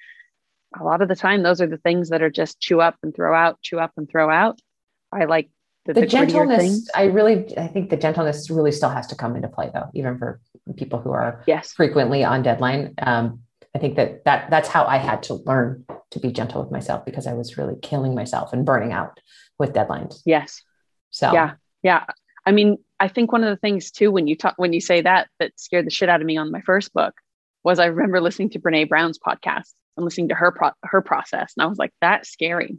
A 0.80 0.85
lot 0.85 1.03
of 1.03 1.09
the 1.09 1.16
time, 1.16 1.43
those 1.43 1.61
are 1.61 1.66
the 1.66 1.78
things 1.78 2.11
that 2.11 2.22
are 2.22 2.30
just 2.30 2.61
chew 2.61 2.80
up 2.80 2.97
and 3.03 3.14
throw 3.14 3.35
out, 3.35 3.61
chew 3.61 3.78
up 3.78 3.93
and 3.97 4.09
throw 4.09 4.30
out. 4.30 4.59
I 5.11 5.24
like 5.24 5.51
the, 5.85 5.93
the, 5.95 6.01
the 6.03 6.07
gentleness. 6.07 6.89
I 6.95 7.05
really, 7.05 7.59
I 7.59 7.66
think 7.66 7.91
the 7.91 7.97
gentleness 7.97 8.49
really 8.49 8.72
still 8.72 8.89
has 8.89 9.07
to 9.09 9.14
come 9.14 9.37
into 9.37 9.49
play, 9.49 9.70
though, 9.72 9.91
even 9.95 10.16
for 10.16 10.41
people 10.76 11.01
who 11.01 11.11
are 11.11 11.43
yes 11.47 11.72
frequently 11.72 12.24
on 12.24 12.43
deadline. 12.43 12.95
Um, 13.03 13.41
I 13.75 13.79
think 13.79 13.97
that 13.97 14.25
that 14.25 14.51
that's 14.51 14.68
how 14.68 14.85
I 14.85 14.99
had 14.99 15.23
to 15.25 15.35
learn 15.35 15.85
to 16.11 16.20
be 16.20 16.31
gentle 16.31 16.62
with 16.62 16.70
myself 16.70 17.05
because 17.05 17.27
I 17.27 17.33
was 17.33 17.57
really 17.57 17.77
killing 17.81 18.14
myself 18.14 18.53
and 18.53 18.66
burning 18.66 18.93
out 18.93 19.18
with 19.59 19.73
deadlines. 19.73 20.20
Yes. 20.27 20.62
So 21.11 21.33
yeah, 21.33 21.53
yeah. 21.83 22.05
I 22.45 22.53
mean, 22.53 22.79
I 23.01 23.09
think 23.09 23.33
one 23.33 23.45
of 23.45 23.51
the 23.51 23.57
things 23.57 23.91
too 23.91 24.11
when 24.11 24.27
you 24.27 24.37
talk 24.37 24.55
when 24.57 24.73
you 24.73 24.81
say 24.81 25.01
that 25.01 25.29
that 25.39 25.53
scared 25.57 25.87
the 25.87 25.91
shit 25.91 26.09
out 26.09 26.20
of 26.20 26.27
me 26.27 26.37
on 26.37 26.51
my 26.51 26.61
first 26.62 26.93
book 26.93 27.14
was 27.64 27.79
I 27.79 27.87
remember 27.87 28.20
listening 28.20 28.51
to 28.51 28.59
Brene 28.59 28.89
Brown's 28.89 29.18
podcast 29.18 29.73
and 29.97 30.05
listening 30.05 30.29
to 30.29 30.35
her 30.35 30.53
pro- 30.53 30.70
her 30.83 31.01
process, 31.01 31.55
and 31.57 31.64
I 31.64 31.66
was 31.66 31.79
like, 31.79 31.93
that's 32.01 32.31
scary. 32.31 32.79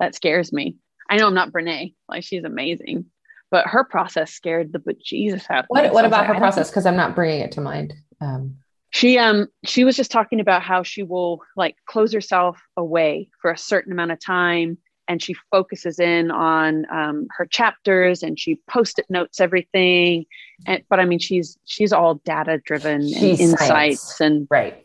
That 0.00 0.14
scares 0.14 0.52
me. 0.52 0.76
I 1.08 1.16
know 1.16 1.26
I'm 1.26 1.34
not 1.34 1.52
Brene, 1.52 1.94
like 2.08 2.24
she's 2.24 2.44
amazing, 2.44 3.06
but 3.50 3.66
her 3.66 3.84
process 3.84 4.32
scared 4.32 4.72
the 4.72 4.78
bejesus 4.78 5.44
out 5.50 5.64
of 5.64 5.64
what, 5.68 5.84
me. 5.84 5.90
What 5.90 6.04
about 6.04 6.26
her 6.26 6.34
process? 6.34 6.70
Because 6.70 6.86
I'm 6.86 6.96
not 6.96 7.14
bringing 7.14 7.40
it 7.40 7.52
to 7.52 7.60
mind. 7.60 7.94
Um, 8.20 8.56
she 8.92 9.18
um 9.18 9.48
she 9.64 9.84
was 9.84 9.96
just 9.96 10.10
talking 10.10 10.38
about 10.38 10.62
how 10.62 10.82
she 10.82 11.02
will 11.02 11.42
like 11.56 11.76
close 11.86 12.12
herself 12.12 12.60
away 12.76 13.28
for 13.40 13.50
a 13.50 13.58
certain 13.58 13.92
amount 13.92 14.12
of 14.12 14.20
time 14.24 14.78
and 15.08 15.20
she 15.20 15.34
focuses 15.50 15.98
in 15.98 16.30
on 16.30 16.86
um, 16.90 17.26
her 17.36 17.44
chapters 17.44 18.22
and 18.22 18.38
she 18.38 18.60
post-it 18.70 19.04
notes 19.10 19.40
everything. 19.40 20.24
And 20.66 20.82
but 20.88 21.00
i 21.00 21.04
mean 21.04 21.18
she's 21.18 21.58
she's 21.64 21.92
all 21.92 22.16
data 22.16 22.60
driven 22.64 23.02
and 23.02 23.40
insights 23.40 24.20
and 24.20 24.46
right. 24.50 24.82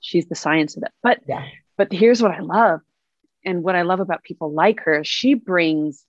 she's 0.00 0.26
the 0.26 0.36
science 0.36 0.76
of 0.76 0.84
it. 0.84 0.92
But 1.02 1.20
yeah. 1.26 1.46
but 1.76 1.92
here's 1.92 2.22
what 2.22 2.32
i 2.32 2.40
love 2.40 2.80
and 3.44 3.62
what 3.62 3.74
i 3.74 3.82
love 3.82 4.00
about 4.00 4.22
people 4.22 4.52
like 4.52 4.80
her 4.80 5.02
she 5.04 5.34
brings 5.34 6.04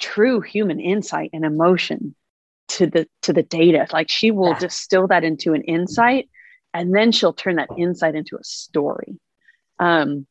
true 0.00 0.40
human 0.40 0.80
insight 0.80 1.30
and 1.32 1.44
emotion 1.44 2.14
to 2.68 2.86
the 2.86 3.06
to 3.22 3.32
the 3.32 3.42
data. 3.42 3.86
Like 3.92 4.10
she 4.10 4.30
will 4.30 4.50
yeah. 4.50 4.58
distill 4.58 5.06
that 5.08 5.24
into 5.24 5.52
an 5.52 5.62
insight 5.62 6.28
and 6.74 6.94
then 6.94 7.12
she'll 7.12 7.32
turn 7.32 7.56
that 7.56 7.70
insight 7.78 8.14
into 8.14 8.36
a 8.36 8.44
story. 8.44 9.18
Um 9.78 10.26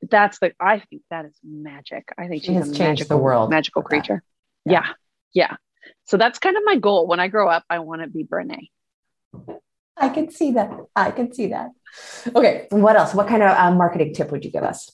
that's 0.00 0.38
the 0.38 0.52
i 0.60 0.78
think 0.78 1.02
that 1.10 1.24
is 1.24 1.34
magic. 1.42 2.08
I 2.16 2.28
think 2.28 2.44
she 2.44 2.54
she's 2.54 2.78
a 2.78 2.78
magical 2.78 3.18
the 3.18 3.22
world. 3.22 3.50
magical 3.50 3.82
creature. 3.82 4.22
Yeah. 4.64 4.84
yeah. 5.34 5.50
yeah. 5.50 5.56
So 6.04 6.16
that's 6.16 6.38
kind 6.38 6.56
of 6.56 6.62
my 6.64 6.76
goal. 6.76 7.06
When 7.06 7.20
i 7.20 7.28
grow 7.28 7.48
up 7.48 7.64
i 7.68 7.80
want 7.80 8.02
to 8.02 8.08
be 8.08 8.24
brene. 8.24 8.68
I 10.00 10.08
can 10.10 10.30
see 10.30 10.52
that. 10.52 10.70
I 10.94 11.10
can 11.10 11.34
see 11.34 11.48
that. 11.48 11.70
Okay. 12.34 12.68
What 12.70 12.94
else? 12.94 13.14
What 13.14 13.26
kind 13.26 13.42
of 13.42 13.50
uh, 13.50 13.74
marketing 13.74 14.14
tip 14.14 14.30
would 14.30 14.44
you 14.44 14.52
give 14.52 14.62
us? 14.62 14.92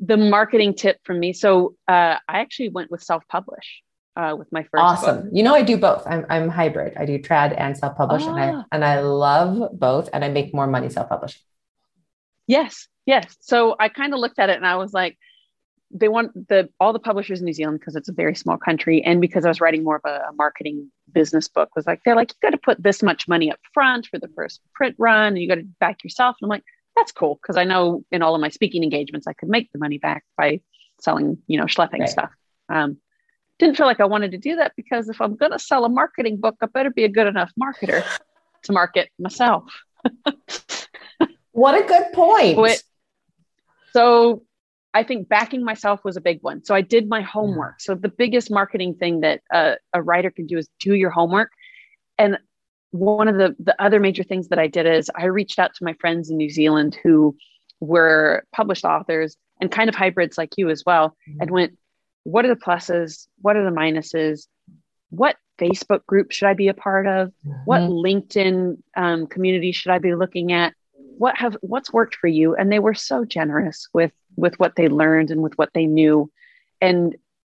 The 0.00 0.18
marketing 0.18 0.74
tip 0.74 0.98
from 1.04 1.18
me. 1.18 1.32
So 1.32 1.76
uh, 1.88 2.16
i 2.28 2.40
actually 2.40 2.68
went 2.68 2.90
with 2.90 3.02
self-publish 3.02 3.82
uh, 4.16 4.34
with 4.38 4.50
my 4.52 4.62
first 4.64 4.82
awesome 4.82 5.22
book. 5.22 5.30
you 5.32 5.42
know 5.42 5.54
i 5.54 5.62
do 5.62 5.76
both 5.76 6.06
i'm, 6.06 6.26
I'm 6.28 6.48
hybrid 6.48 6.94
i 6.96 7.06
do 7.06 7.18
trad 7.18 7.54
and 7.58 7.76
self-publish 7.76 8.22
ah. 8.24 8.30
and, 8.30 8.40
I, 8.40 8.52
ah. 8.52 8.64
and 8.72 8.84
i 8.84 9.00
love 9.00 9.78
both 9.78 10.10
and 10.12 10.24
i 10.24 10.28
make 10.28 10.52
more 10.52 10.66
money 10.66 10.90
self-publishing 10.90 11.40
Yes, 12.46 12.88
yes. 13.06 13.36
So 13.40 13.76
I 13.78 13.88
kind 13.88 14.14
of 14.14 14.20
looked 14.20 14.38
at 14.38 14.50
it 14.50 14.56
and 14.56 14.66
I 14.66 14.76
was 14.76 14.92
like, 14.92 15.16
they 15.94 16.08
want 16.08 16.48
the 16.48 16.70
all 16.80 16.94
the 16.94 16.98
publishers 16.98 17.40
in 17.40 17.44
New 17.44 17.52
Zealand 17.52 17.78
because 17.78 17.96
it's 17.96 18.08
a 18.08 18.14
very 18.14 18.34
small 18.34 18.56
country, 18.56 19.02
and 19.02 19.20
because 19.20 19.44
I 19.44 19.48
was 19.48 19.60
writing 19.60 19.84
more 19.84 19.96
of 19.96 20.02
a, 20.06 20.28
a 20.28 20.32
marketing 20.32 20.90
business 21.12 21.48
book, 21.48 21.68
was 21.76 21.86
like 21.86 22.00
they're 22.04 22.16
like 22.16 22.30
you 22.30 22.50
got 22.50 22.56
to 22.56 22.62
put 22.62 22.82
this 22.82 23.02
much 23.02 23.28
money 23.28 23.52
up 23.52 23.58
front 23.74 24.06
for 24.06 24.18
the 24.18 24.28
first 24.28 24.62
print 24.74 24.96
run, 24.98 25.28
and 25.28 25.38
you 25.38 25.48
got 25.48 25.56
to 25.56 25.66
back 25.80 26.02
yourself. 26.02 26.36
And 26.40 26.46
I'm 26.46 26.48
like, 26.48 26.64
that's 26.96 27.12
cool 27.12 27.38
because 27.42 27.58
I 27.58 27.64
know 27.64 28.04
in 28.10 28.22
all 28.22 28.34
of 28.34 28.40
my 28.40 28.48
speaking 28.48 28.82
engagements 28.82 29.26
I 29.26 29.34
could 29.34 29.50
make 29.50 29.70
the 29.72 29.78
money 29.78 29.98
back 29.98 30.24
by 30.38 30.60
selling, 30.98 31.36
you 31.46 31.58
know, 31.58 31.66
schlepping 31.66 32.00
right. 32.00 32.08
stuff. 32.08 32.30
Um, 32.70 32.96
didn't 33.62 33.76
feel 33.76 33.86
like 33.86 34.00
I 34.00 34.04
wanted 34.04 34.32
to 34.32 34.38
do 34.38 34.56
that 34.56 34.72
because 34.76 35.08
if 35.08 35.20
I'm 35.20 35.36
going 35.36 35.52
to 35.52 35.58
sell 35.58 35.84
a 35.84 35.88
marketing 35.88 36.38
book, 36.38 36.56
I 36.60 36.66
better 36.66 36.90
be 36.90 37.04
a 37.04 37.08
good 37.08 37.26
enough 37.26 37.52
marketer 37.60 38.04
to 38.64 38.72
market 38.72 39.08
myself. 39.18 39.64
what 41.52 41.80
a 41.80 41.86
good 41.86 42.12
point. 42.12 42.82
so 43.92 44.42
I 44.92 45.04
think 45.04 45.28
backing 45.28 45.64
myself 45.64 46.04
was 46.04 46.16
a 46.16 46.20
big 46.20 46.42
one. 46.42 46.64
So 46.64 46.74
I 46.74 46.80
did 46.80 47.08
my 47.08 47.22
homework. 47.22 47.80
So 47.80 47.94
the 47.94 48.08
biggest 48.08 48.50
marketing 48.50 48.94
thing 48.94 49.20
that 49.20 49.40
a, 49.50 49.76
a 49.94 50.02
writer 50.02 50.30
can 50.30 50.46
do 50.46 50.58
is 50.58 50.68
do 50.80 50.94
your 50.94 51.10
homework. 51.10 51.50
And 52.18 52.38
one 52.90 53.26
of 53.26 53.36
the 53.36 53.56
the 53.58 53.80
other 53.82 54.00
major 54.00 54.22
things 54.22 54.48
that 54.48 54.58
I 54.58 54.66
did 54.66 54.86
is 54.86 55.10
I 55.14 55.24
reached 55.24 55.58
out 55.58 55.74
to 55.74 55.84
my 55.84 55.94
friends 55.94 56.28
in 56.30 56.36
New 56.36 56.50
Zealand 56.50 56.98
who 57.02 57.34
were 57.80 58.44
published 58.52 58.84
authors 58.84 59.36
and 59.62 59.70
kind 59.70 59.88
of 59.88 59.94
hybrids 59.94 60.36
like 60.36 60.54
you 60.58 60.68
as 60.68 60.82
well, 60.84 61.16
mm-hmm. 61.28 61.40
and 61.40 61.50
went, 61.50 61.78
what 62.24 62.44
are 62.44 62.48
the 62.48 62.60
pluses? 62.60 63.26
What 63.40 63.56
are 63.56 63.64
the 63.64 63.76
minuses? 63.76 64.46
What 65.10 65.36
Facebook 65.58 66.04
group 66.06 66.32
should 66.32 66.48
I 66.48 66.54
be 66.54 66.68
a 66.68 66.74
part 66.74 67.06
of? 67.06 67.28
Mm-hmm. 67.46 67.52
What 67.64 67.82
LinkedIn 67.82 68.78
um, 68.96 69.26
community 69.26 69.72
should 69.72 69.92
I 69.92 69.98
be 69.98 70.14
looking 70.14 70.52
at? 70.52 70.74
What 71.18 71.36
have 71.36 71.56
what's 71.60 71.92
worked 71.92 72.16
for 72.16 72.26
you? 72.26 72.54
And 72.54 72.70
they 72.70 72.78
were 72.78 72.94
so 72.94 73.24
generous 73.24 73.88
with 73.92 74.12
with 74.36 74.58
what 74.58 74.76
they 74.76 74.88
learned 74.88 75.30
and 75.30 75.42
with 75.42 75.56
what 75.58 75.70
they 75.74 75.86
knew, 75.86 76.30
and 76.80 77.16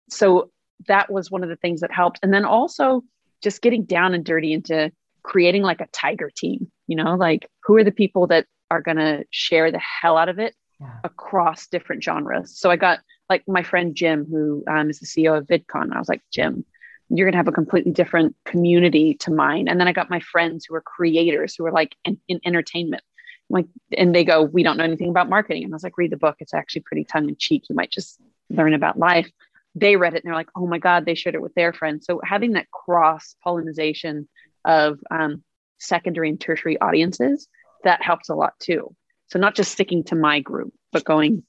so 0.08 0.50
that 0.88 1.12
was 1.12 1.30
one 1.30 1.42
of 1.42 1.48
the 1.48 1.56
things 1.56 1.80
that 1.80 1.92
helped. 1.92 2.18
And 2.22 2.32
then 2.32 2.44
also 2.44 3.04
just 3.42 3.62
getting 3.62 3.84
down 3.84 4.14
and 4.14 4.24
dirty 4.24 4.52
into 4.52 4.90
creating 5.22 5.62
like 5.62 5.80
a 5.80 5.88
tiger 5.92 6.30
team. 6.34 6.70
You 6.86 6.96
know, 6.96 7.14
like 7.14 7.48
who 7.64 7.76
are 7.76 7.84
the 7.84 7.92
people 7.92 8.26
that 8.28 8.46
are 8.70 8.80
going 8.80 8.96
to 8.96 9.24
share 9.30 9.70
the 9.70 9.78
hell 9.78 10.16
out 10.16 10.28
of 10.28 10.38
it 10.38 10.54
yeah. 10.80 10.98
across 11.04 11.66
different 11.66 12.02
genres? 12.02 12.58
So 12.58 12.70
I 12.70 12.76
got 12.76 13.00
like 13.28 13.42
my 13.46 13.62
friend 13.62 13.94
Jim, 13.94 14.26
who 14.28 14.64
um, 14.68 14.90
is 14.90 15.00
the 15.00 15.06
CEO 15.06 15.36
of 15.36 15.46
VidCon. 15.46 15.92
I 15.92 15.98
was 15.98 16.08
like, 16.08 16.22
Jim, 16.32 16.64
you're 17.08 17.26
going 17.26 17.32
to 17.32 17.38
have 17.38 17.48
a 17.48 17.52
completely 17.52 17.92
different 17.92 18.34
community 18.44 19.14
to 19.20 19.30
mine. 19.30 19.68
And 19.68 19.78
then 19.78 19.88
I 19.88 19.92
got 19.92 20.10
my 20.10 20.20
friends 20.20 20.64
who 20.64 20.74
are 20.74 20.80
creators 20.80 21.54
who 21.54 21.66
are 21.66 21.72
like 21.72 21.94
in, 22.04 22.18
in 22.28 22.40
entertainment. 22.44 23.02
like, 23.50 23.66
and 23.96 24.14
they 24.14 24.24
go, 24.24 24.42
we 24.42 24.62
don't 24.62 24.78
know 24.78 24.84
anything 24.84 25.10
about 25.10 25.28
marketing. 25.28 25.64
And 25.64 25.72
I 25.72 25.76
was 25.76 25.82
like, 25.82 25.98
read 25.98 26.10
the 26.10 26.16
book. 26.16 26.36
It's 26.40 26.54
actually 26.54 26.82
pretty 26.82 27.04
tongue 27.04 27.28
in 27.28 27.36
cheek. 27.36 27.64
You 27.68 27.76
might 27.76 27.90
just 27.90 28.18
learn 28.48 28.72
about 28.72 28.98
life. 28.98 29.30
They 29.74 29.96
read 29.96 30.14
it 30.14 30.24
and 30.24 30.30
they're 30.30 30.38
like, 30.38 30.50
oh 30.56 30.66
my 30.66 30.78
God, 30.78 31.04
they 31.04 31.14
shared 31.14 31.34
it 31.34 31.42
with 31.42 31.54
their 31.54 31.72
friends. 31.72 32.06
So 32.06 32.20
having 32.24 32.52
that 32.52 32.70
cross 32.70 33.36
pollination 33.42 34.28
of 34.64 34.98
um, 35.10 35.42
secondary 35.78 36.28
and 36.28 36.40
tertiary 36.40 36.80
audiences, 36.80 37.48
that 37.84 38.02
helps 38.02 38.28
a 38.28 38.34
lot 38.34 38.52
too. 38.58 38.94
So 39.28 39.38
not 39.38 39.54
just 39.54 39.72
sticking 39.72 40.04
to 40.04 40.14
my 40.14 40.40
group, 40.40 40.72
but 40.92 41.04
going, 41.04 41.42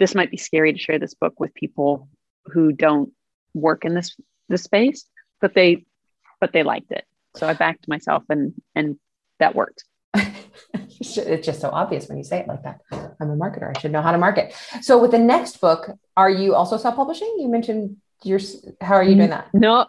this 0.00 0.14
might 0.14 0.30
be 0.30 0.36
scary 0.36 0.72
to 0.72 0.78
share 0.78 0.98
this 0.98 1.14
book 1.14 1.38
with 1.38 1.54
people 1.54 2.08
who 2.46 2.72
don't 2.72 3.12
work 3.54 3.84
in 3.84 3.94
this 3.94 4.16
this 4.48 4.64
space, 4.64 5.04
but 5.40 5.54
they 5.54 5.84
but 6.40 6.52
they 6.52 6.64
liked 6.64 6.90
it. 6.90 7.04
So 7.36 7.46
I 7.46 7.52
backed 7.52 7.86
myself 7.86 8.24
and 8.28 8.54
and 8.74 8.98
that 9.38 9.54
worked. 9.54 9.84
it's 10.14 11.46
just 11.46 11.60
so 11.60 11.70
obvious 11.70 12.08
when 12.08 12.18
you 12.18 12.24
say 12.24 12.40
it 12.40 12.48
like 12.48 12.64
that. 12.64 12.80
I'm 12.92 13.30
a 13.30 13.36
marketer. 13.36 13.70
I 13.74 13.78
should 13.78 13.92
know 13.92 14.02
how 14.02 14.10
to 14.10 14.18
market. 14.18 14.54
So 14.80 15.00
with 15.00 15.12
the 15.12 15.18
next 15.18 15.60
book, 15.60 15.90
are 16.16 16.30
you 16.30 16.54
also 16.54 16.76
self-publishing? 16.76 17.36
You 17.38 17.48
mentioned 17.48 17.98
your 18.24 18.40
how 18.80 18.94
are 18.94 19.04
you 19.04 19.14
doing 19.14 19.30
that? 19.30 19.48
No, 19.54 19.86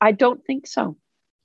I 0.00 0.12
don't 0.12 0.44
think 0.44 0.66
so. 0.66 0.96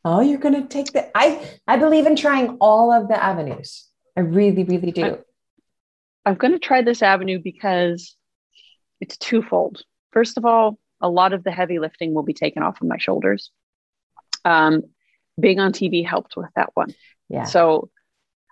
Oh, 0.05 0.19
you're 0.19 0.39
going 0.39 0.61
to 0.61 0.67
take 0.67 0.91
the 0.91 1.09
I 1.17 1.57
I 1.67 1.77
believe 1.77 2.05
in 2.05 2.17
trying 2.17 2.57
all 2.59 2.91
of 2.91 3.07
the 3.07 3.21
avenues. 3.21 3.87
I 4.17 4.21
really 4.21 4.65
really 4.65 4.91
do. 4.91 5.19
I'm, 6.25 6.31
I'm 6.31 6.37
going 6.37 6.53
to 6.53 6.59
try 6.59 6.81
this 6.81 7.01
avenue 7.01 7.39
because 7.43 8.15
it's 8.99 9.17
twofold. 9.17 9.83
First 10.11 10.37
of 10.37 10.45
all, 10.45 10.77
a 11.01 11.09
lot 11.09 11.33
of 11.33 11.43
the 11.43 11.51
heavy 11.51 11.79
lifting 11.79 12.13
will 12.13 12.23
be 12.23 12.33
taken 12.33 12.63
off 12.63 12.81
of 12.81 12.87
my 12.87 12.97
shoulders. 12.97 13.51
Um, 14.45 14.83
being 15.39 15.59
on 15.59 15.73
TV 15.73 16.05
helped 16.05 16.35
with 16.37 16.49
that 16.55 16.69
one. 16.73 16.93
Yeah. 17.29 17.43
So 17.43 17.89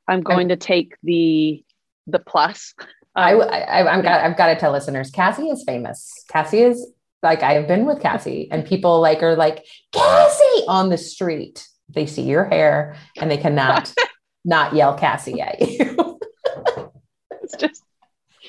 I'm 0.07 0.22
going 0.22 0.47
I, 0.47 0.55
to 0.55 0.57
take 0.57 0.95
the 1.03 1.63
the 2.07 2.19
plus. 2.19 2.74
I, 3.15 3.34
I 3.34 3.97
I've 3.97 4.03
got 4.03 4.22
I've 4.22 4.38
got 4.38 4.47
to 4.47 4.55
tell 4.55 4.72
listeners, 4.72 5.11
Cassie 5.11 5.49
is 5.49 5.63
famous. 5.65 6.11
Cassie 6.30 6.61
is 6.61 6.91
like 7.22 7.43
I 7.43 7.53
have 7.53 7.67
been 7.67 7.86
with 7.86 8.01
Cassie, 8.01 8.47
and 8.51 8.65
people 8.65 8.99
like 8.99 9.22
are 9.24 9.36
like 9.36 9.65
Cassie 9.93 10.65
on 10.67 10.89
the 10.89 10.97
street. 10.97 11.67
They 11.89 12.05
see 12.05 12.24
your 12.24 12.45
hair 12.45 12.95
and 13.17 13.30
they 13.30 13.38
cannot 13.38 13.93
not 14.45 14.74
yell 14.74 14.97
Cassie 14.97 15.41
at 15.41 15.61
you. 15.61 16.11
It's 17.54 17.62
just 17.62 17.84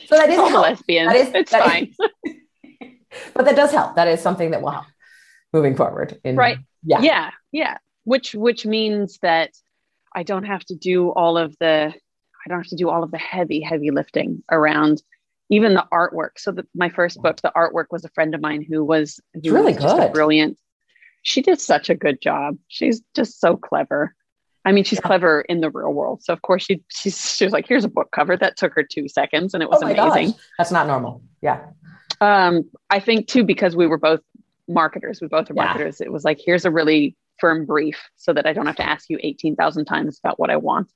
so 0.07 0.17
that 0.17 0.31
is 0.31 0.39
lesbian. 0.39 1.07
That 1.07 1.17
is 1.17 1.31
it's 1.35 1.51
that 1.51 1.65
fine. 1.65 1.95
Is, 2.25 2.37
but 3.35 3.45
that 3.45 3.57
does 3.57 3.71
help. 3.73 3.97
That 3.97 4.09
is 4.09 4.21
something 4.21 4.51
that 4.51 4.63
will 4.63 4.71
help 4.71 4.87
moving 5.53 5.77
forward. 5.77 6.19
In, 6.25 6.37
right. 6.37 6.59
Yeah. 6.83 7.01
Yeah. 7.01 7.31
Yeah. 7.53 7.79
Which 8.05 8.35
which 8.35 8.67
means 8.67 9.19
that 9.23 9.51
I 10.15 10.23
don't 10.23 10.45
have 10.45 10.65
to 10.67 10.75
do 10.75 11.11
all 11.11 11.39
of 11.39 11.57
the 11.59 11.93
I 12.45 12.49
don't 12.49 12.59
have 12.59 12.69
to 12.69 12.77
do 12.77 12.89
all 12.89 13.03
of 13.03 13.11
the 13.11 13.19
heavy 13.19 13.61
heavy 13.61 13.91
lifting 13.91 14.43
around 14.51 15.03
even 15.51 15.75
the 15.75 15.87
artwork. 15.93 16.39
So 16.39 16.51
the, 16.51 16.67
my 16.75 16.89
first 16.89 17.21
book, 17.21 17.41
the 17.43 17.53
artwork 17.55 17.87
was 17.91 18.07
a 18.07 18.09
friend 18.11 18.35
of 18.35 18.41
mine 18.41 18.65
who 18.67 18.83
was 18.83 19.21
who 19.35 19.53
really 19.53 19.75
was 19.75 19.85
good, 19.85 20.13
brilliant. 20.13 20.59
She 21.23 21.43
did 21.43 21.61
such 21.61 21.91
a 21.91 21.95
good 21.95 22.21
job. 22.21 22.57
She's 22.69 23.03
just 23.15 23.39
so 23.39 23.57
clever. 23.57 24.15
I 24.65 24.73
mean, 24.73 24.85
she's 24.85 24.99
yeah. 24.99 25.07
clever 25.07 25.41
in 25.43 25.61
the 25.61 25.71
real 25.71 25.93
world. 25.93 26.23
So 26.23 26.33
of 26.33 26.43
course 26.43 26.65
she 26.65 26.83
she's 26.89 27.35
she 27.37 27.45
was 27.45 27.53
like, 27.53 27.67
here's 27.67 27.85
a 27.85 27.89
book 27.89 28.11
cover. 28.13 28.37
That 28.37 28.57
took 28.57 28.75
her 28.75 28.83
two 28.83 29.09
seconds 29.09 29.55
and 29.55 29.63
it 29.63 29.69
was 29.69 29.83
oh 29.83 29.87
amazing. 29.87 30.33
Gosh. 30.33 30.41
That's 30.59 30.71
not 30.71 30.87
normal. 30.87 31.23
Yeah. 31.41 31.65
Um, 32.21 32.71
I 32.89 33.01
think 33.01 33.27
too, 33.27 33.43
because 33.43 33.75
we 33.75 33.87
were 33.87 33.99
both 33.99 34.21
marketers, 34.69 35.21
we 35.21 35.27
both 35.27 35.51
are 35.51 35.55
marketers. 35.55 35.99
Yeah. 36.01 36.07
It 36.07 36.13
was 36.13 36.25
like, 36.25 36.41
here's 36.43 36.65
a 36.65 36.71
really 36.71 37.17
firm 37.41 37.67
brief 37.67 38.01
so 38.17 38.33
that 38.33 38.47
I 38.47 38.53
don't 38.53 38.67
have 38.67 38.77
to 38.77 38.89
ask 38.89 39.11
you 39.11 39.19
18,000 39.21 39.85
times 39.85 40.21
about 40.23 40.39
what 40.39 40.51
I 40.51 40.57
want. 40.57 40.89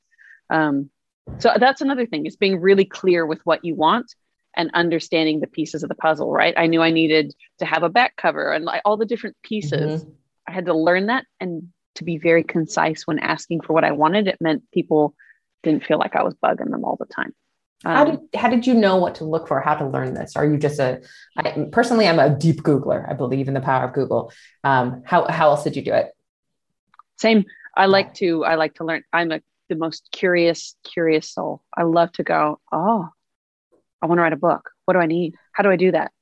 Um, 0.50 0.90
so 1.38 1.52
that's 1.58 1.80
another 1.80 2.06
thing 2.06 2.26
is 2.26 2.36
being 2.36 2.60
really 2.60 2.84
clear 2.84 3.26
with 3.26 3.40
what 3.44 3.64
you 3.64 3.74
want 3.74 4.14
and 4.56 4.70
understanding 4.72 5.40
the 5.40 5.48
pieces 5.48 5.82
of 5.82 5.88
the 5.88 5.94
puzzle, 5.96 6.30
right? 6.30 6.54
I 6.56 6.68
knew 6.68 6.80
I 6.80 6.90
needed 6.90 7.34
to 7.58 7.66
have 7.66 7.82
a 7.82 7.88
back 7.88 8.14
cover 8.16 8.52
and 8.52 8.64
like 8.64 8.82
all 8.84 8.96
the 8.96 9.04
different 9.04 9.36
pieces. 9.42 10.02
Mm-hmm. 10.02 10.10
I 10.48 10.52
had 10.52 10.66
to 10.66 10.74
learn 10.74 11.06
that 11.06 11.26
and 11.40 11.68
to 11.97 12.05
be 12.05 12.18
very 12.18 12.42
concise 12.42 13.07
when 13.07 13.18
asking 13.18 13.62
for 13.62 13.72
what 13.72 13.84
I 13.84 13.92
wanted. 13.92 14.28
It 14.28 14.38
meant 14.40 14.62
people 14.72 15.14
didn't 15.62 15.84
feel 15.84 15.99
like 15.99 16.16
I 16.16 16.22
was 16.22 16.34
bugging 16.34 16.70
them 16.70 16.84
all 16.84 16.97
the 16.97 17.07
time. 17.07 17.34
Um, 17.84 17.94
how 17.94 18.05
did 18.05 18.20
how 18.34 18.49
did 18.49 18.66
you 18.66 18.74
know 18.74 18.97
what 18.97 19.16
to 19.16 19.24
look 19.24 19.49
for? 19.49 19.61
How 19.61 19.74
to 19.74 19.86
learn 19.86 20.14
this? 20.14 20.34
Are 20.36 20.47
you 20.47 20.57
just 20.57 20.78
a 20.78 21.03
I, 21.36 21.66
personally? 21.72 22.09
I'm 22.09 22.18
a 22.18 22.34
deep 22.34 22.62
Googler. 22.62 23.09
I 23.09 23.12
believe 23.12 23.49
in 23.49 23.55
the 23.55 23.61
power 23.61 23.84
of 23.84 23.92
Google. 23.92 24.32
Um, 24.64 25.03
how 25.05 25.26
how 25.28 25.51
else 25.51 25.64
did 25.64 25.76
you 25.76 25.82
do 25.82 25.92
it? 25.92 26.09
Same. 27.18 27.44
I 27.76 27.86
like 27.86 28.14
to 28.14 28.44
I 28.44 28.55
like 28.55 28.74
to 28.76 28.84
learn. 28.84 29.03
I'm 29.12 29.30
a 29.30 29.40
the 29.68 29.76
most 29.76 30.09
curious 30.12 30.74
curious 30.84 31.30
soul. 31.32 31.62
I 31.76 31.82
love 31.82 32.12
to 32.12 32.22
go. 32.22 32.61
Oh, 32.72 33.09
I 34.01 34.07
want 34.07 34.18
to 34.18 34.22
write 34.22 34.32
a 34.32 34.36
book. 34.36 34.70
What 34.84 34.94
do 34.94 35.01
I 35.01 35.07
need? 35.07 35.34
How 35.53 35.62
do 35.62 35.70
I 35.70 35.76
do 35.76 35.92
that? 35.92 36.12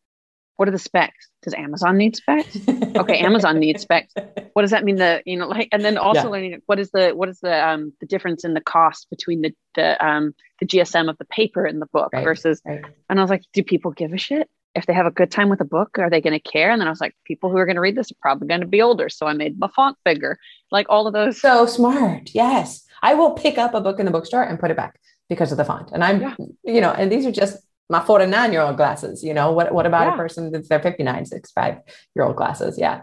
What 0.56 0.68
are 0.68 0.72
the 0.72 0.78
specs? 0.78 1.30
Does 1.42 1.54
Amazon 1.54 1.96
need 1.96 2.16
specs? 2.16 2.56
Okay, 2.96 3.18
Amazon 3.18 3.58
needs 3.58 3.82
specs. 3.82 4.14
What 4.52 4.62
does 4.62 4.70
that 4.70 4.84
mean? 4.84 4.96
The 4.96 5.20
you 5.26 5.36
know 5.36 5.48
like, 5.48 5.68
and 5.72 5.84
then 5.84 5.98
also 5.98 6.22
yeah. 6.22 6.28
learning 6.28 6.62
what 6.66 6.78
is 6.78 6.90
the 6.92 7.10
what 7.10 7.28
is 7.28 7.40
the 7.40 7.68
um 7.68 7.92
the 8.00 8.06
difference 8.06 8.44
in 8.44 8.54
the 8.54 8.60
cost 8.60 9.10
between 9.10 9.42
the 9.42 9.52
the 9.74 10.04
um 10.04 10.32
the 10.60 10.66
GSM 10.66 11.10
of 11.10 11.18
the 11.18 11.24
paper 11.24 11.64
and 11.64 11.82
the 11.82 11.86
book 11.86 12.12
right, 12.12 12.24
versus. 12.24 12.62
Right. 12.64 12.84
And 13.10 13.18
I 13.18 13.22
was 13.22 13.30
like, 13.30 13.42
do 13.52 13.62
people 13.62 13.90
give 13.90 14.12
a 14.12 14.18
shit? 14.18 14.48
If 14.74 14.86
they 14.86 14.92
have 14.92 15.06
a 15.06 15.10
good 15.10 15.30
time 15.30 15.50
with 15.50 15.60
a 15.60 15.64
book, 15.64 15.98
are 15.98 16.10
they 16.10 16.20
going 16.20 16.32
to 16.32 16.40
care? 16.40 16.70
And 16.70 16.80
then 16.80 16.88
I 16.88 16.90
was 16.90 17.00
like, 17.00 17.14
people 17.24 17.48
who 17.48 17.56
are 17.58 17.66
going 17.66 17.76
to 17.76 17.80
read 17.80 17.96
this 17.96 18.10
are 18.10 18.16
probably 18.20 18.48
going 18.48 18.60
to 18.60 18.66
be 18.66 18.82
older, 18.82 19.08
so 19.08 19.26
I 19.26 19.32
made 19.32 19.58
my 19.58 19.68
font 19.68 19.96
bigger. 20.04 20.38
Like 20.70 20.86
all 20.88 21.06
of 21.06 21.12
those. 21.12 21.40
So 21.40 21.66
smart. 21.66 22.30
Yes, 22.32 22.84
I 23.02 23.14
will 23.14 23.32
pick 23.32 23.58
up 23.58 23.74
a 23.74 23.80
book 23.80 23.98
in 23.98 24.06
the 24.06 24.12
bookstore 24.12 24.42
and 24.42 24.58
put 24.58 24.70
it 24.70 24.76
back 24.76 24.98
because 25.28 25.52
of 25.52 25.58
the 25.58 25.64
font. 25.64 25.90
And 25.92 26.02
I'm, 26.02 26.20
yeah. 26.20 26.34
you 26.64 26.80
know, 26.80 26.92
and 26.92 27.10
these 27.10 27.26
are 27.26 27.32
just 27.32 27.58
my 27.90 28.00
49 28.04 28.52
year 28.52 28.62
old 28.62 28.76
glasses. 28.76 29.22
You 29.22 29.34
know, 29.34 29.52
what, 29.52 29.72
what 29.72 29.86
about 29.86 30.06
yeah. 30.06 30.14
a 30.14 30.16
person 30.16 30.50
that's 30.52 30.68
their 30.68 30.80
59, 30.80 31.26
65 31.26 31.78
year 32.14 32.24
old 32.24 32.36
glasses? 32.36 32.78
Yeah. 32.78 33.02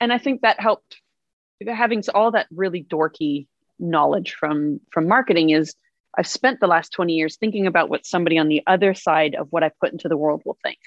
And 0.00 0.12
I 0.12 0.18
think 0.18 0.42
that 0.42 0.60
helped 0.60 1.00
having 1.66 2.02
all 2.14 2.32
that 2.32 2.46
really 2.50 2.82
dorky 2.82 3.46
knowledge 3.78 4.34
from 4.34 4.80
from 4.92 5.08
marketing 5.08 5.50
is 5.50 5.74
I've 6.16 6.26
spent 6.26 6.60
the 6.60 6.66
last 6.66 6.92
20 6.92 7.12
years 7.14 7.36
thinking 7.36 7.66
about 7.66 7.88
what 7.88 8.06
somebody 8.06 8.38
on 8.38 8.48
the 8.48 8.62
other 8.66 8.94
side 8.94 9.34
of 9.34 9.48
what 9.50 9.64
I 9.64 9.70
put 9.80 9.92
into 9.92 10.08
the 10.08 10.16
world 10.16 10.42
will 10.44 10.58
think. 10.62 10.78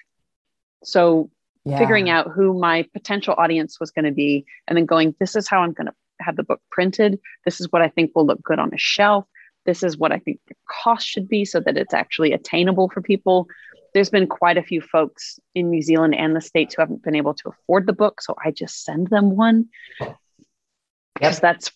So 0.84 1.30
yeah. 1.66 1.78
figuring 1.78 2.10
out 2.10 2.32
who 2.32 2.58
my 2.58 2.86
potential 2.94 3.36
audience 3.38 3.80
was 3.80 3.92
going 3.92 4.06
to 4.06 4.12
be 4.12 4.46
and 4.68 4.78
then 4.78 4.86
going, 4.86 5.16
this 5.20 5.36
is 5.36 5.48
how 5.48 5.62
I'm 5.62 5.74
going 5.74 5.88
to 5.88 5.94
have 6.22 6.38
the 6.38 6.44
book 6.44 6.62
printed. 6.72 7.20
This 7.44 7.60
is 7.60 7.68
what 7.72 7.82
I 7.82 7.90
think 7.90 8.12
will 8.16 8.26
look 8.26 8.42
good 8.42 8.60
on 8.60 8.74
a 8.74 8.78
shelf 8.78 9.26
this 9.68 9.84
is 9.84 9.98
what 9.98 10.12
I 10.12 10.18
think 10.18 10.40
the 10.48 10.56
cost 10.68 11.06
should 11.06 11.28
be 11.28 11.46
so 11.46 11.60
that 11.60 11.78
it's 11.78 11.94
actually 11.94 12.34
attainable 12.34 12.90
for 12.90 13.02
people. 13.02 13.48
There's 13.94 14.10
been 14.10 14.26
quite 14.26 14.58
a 14.58 14.64
few 14.64 14.82
folks 14.82 15.40
in 15.54 15.70
New 15.70 15.82
Zealand 15.82 16.16
and 16.16 16.36
the 16.36 16.42
States 16.42 16.74
who 16.74 16.82
haven't 16.82 17.04
been 17.04 17.16
able 17.16 17.36
to 17.36 17.50
afford 17.50 17.86
the 17.86 17.94
book. 17.94 18.22
So 18.22 18.34
I 18.44 18.52
just 18.52 18.84
send 18.84 19.08
them 19.08 19.36
one. 19.36 19.68
Because 21.14 21.40
that's 21.40 21.72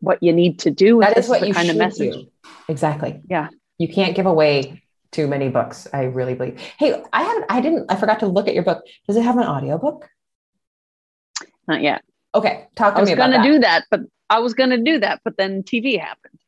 what 0.00 0.22
you 0.22 0.32
need 0.32 0.60
to 0.60 0.70
do. 0.70 1.00
That 1.00 1.18
is 1.18 1.28
what 1.28 1.46
you 1.46 1.52
kind 1.52 1.68
of 1.68 1.76
message. 1.76 2.14
Do. 2.14 2.26
Exactly. 2.68 3.20
Yeah. 3.28 3.48
You 3.78 3.88
can't 3.88 4.14
give 4.14 4.26
away 4.26 4.82
too 5.10 5.26
many 5.26 5.48
books. 5.48 5.88
I 5.92 6.04
really 6.04 6.34
believe. 6.34 6.60
Hey, 6.78 7.02
I 7.12 7.22
haven't, 7.24 7.46
I 7.48 7.60
didn't, 7.60 7.90
I 7.90 7.96
forgot 7.96 8.20
to 8.20 8.26
look 8.26 8.48
at 8.48 8.54
your 8.54 8.64
book. 8.64 8.84
Does 9.06 9.16
it 9.16 9.22
have 9.22 9.36
an 9.36 9.44
audiobook? 9.44 10.08
Not 11.66 11.82
yet. 11.82 12.02
Okay. 12.34 12.68
Talk 12.76 12.94
to 12.94 12.98
me. 12.98 13.00
I 13.00 13.02
was 13.02 13.10
me 13.10 13.16
gonna 13.16 13.42
do 13.42 13.58
that, 13.60 13.84
but 13.90 14.00
I 14.30 14.38
was 14.38 14.54
going 14.54 14.70
to 14.70 14.78
do 14.78 14.98
that, 15.00 15.20
but 15.24 15.36
then 15.36 15.62
TV 15.62 16.00
happened. 16.00 16.38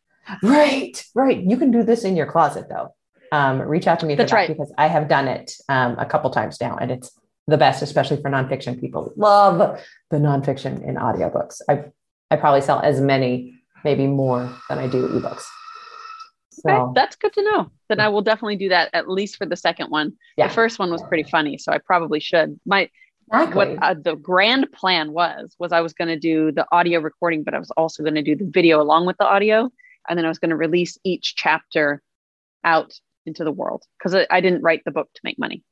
Right, 0.43 1.05
right. 1.14 1.43
You 1.43 1.57
can 1.57 1.70
do 1.70 1.83
this 1.83 2.05
in 2.05 2.16
your 2.16 2.27
closet 2.27 2.66
though. 2.68 2.95
Um, 3.33 3.61
reach 3.61 3.87
out 3.87 4.01
to 4.01 4.07
me 4.07 4.14
That's 4.14 4.31
that 4.31 4.37
right. 4.37 4.49
because 4.49 4.72
I 4.79 4.87
have 4.87 5.09
done 5.09 5.27
it 5.29 5.53
um, 5.68 5.97
a 5.99 6.07
couple 6.07 6.31
times 6.31 6.61
now, 6.61 6.77
and 6.77 6.91
it's 6.91 7.11
the 7.47 7.59
best, 7.59 7.83
especially 7.83 8.20
for 8.22 8.31
nonfiction 8.31 8.81
people. 8.81 9.12
Love 9.16 9.81
the 10.11 10.16
nonfiction 10.18 10.87
in 10.87 10.97
audiobooks. 10.97 11.61
I 11.68 11.85
I 12.31 12.37
probably 12.37 12.61
sell 12.61 12.81
as 12.81 13.01
many, 13.01 13.61
maybe 13.85 14.07
more 14.07 14.51
than 14.68 14.79
I 14.79 14.87
do 14.87 15.09
ebooks. 15.09 15.45
So 16.53 16.70
okay, 16.70 16.93
that's 16.95 17.16
good 17.16 17.33
to 17.35 17.43
know. 17.43 17.70
Then 17.89 18.01
I 18.01 18.09
will 18.09 18.22
definitely 18.22 18.57
do 18.57 18.68
that 18.70 18.91
at 18.93 19.11
least 19.11 19.37
for 19.37 19.47
the 19.47 19.57
second 19.57 19.91
one. 19.91 20.14
Yeah. 20.37 20.49
The 20.49 20.55
first 20.55 20.79
one 20.79 20.91
was 20.91 21.03
pretty 21.03 21.29
funny, 21.29 21.59
so 21.59 21.72
I 21.72 21.79
probably 21.79 22.20
should. 22.20 22.59
My 22.64 22.89
exactly. 23.33 23.57
what 23.57 23.83
uh, 23.83 23.95
the 23.95 24.14
grand 24.14 24.70
plan 24.72 25.12
was 25.12 25.55
was 25.59 25.72
I 25.72 25.81
was 25.81 25.93
going 25.93 26.09
to 26.09 26.18
do 26.18 26.53
the 26.53 26.66
audio 26.72 27.01
recording, 27.01 27.43
but 27.43 27.55
I 27.55 27.59
was 27.59 27.70
also 27.72 28.03
going 28.03 28.14
to 28.14 28.22
do 28.22 28.37
the 28.37 28.49
video 28.49 28.81
along 28.81 29.07
with 29.07 29.16
the 29.18 29.27
audio 29.27 29.70
and 30.09 30.18
then 30.18 30.24
I 30.24 30.28
was 30.28 30.38
going 30.38 30.50
to 30.50 30.57
release 30.57 30.98
each 31.05 31.34
chapter 31.36 32.02
out 32.64 32.94
into 33.26 33.44
the 33.44 33.52
world 33.52 33.82
because 33.98 34.14
I, 34.14 34.26
I, 34.30 34.40
didn't 34.40 34.62
write 34.62 34.82
the 34.84 34.90
book 34.90 35.09
to 35.14 35.20
make 35.24 35.38
money. 35.38 35.62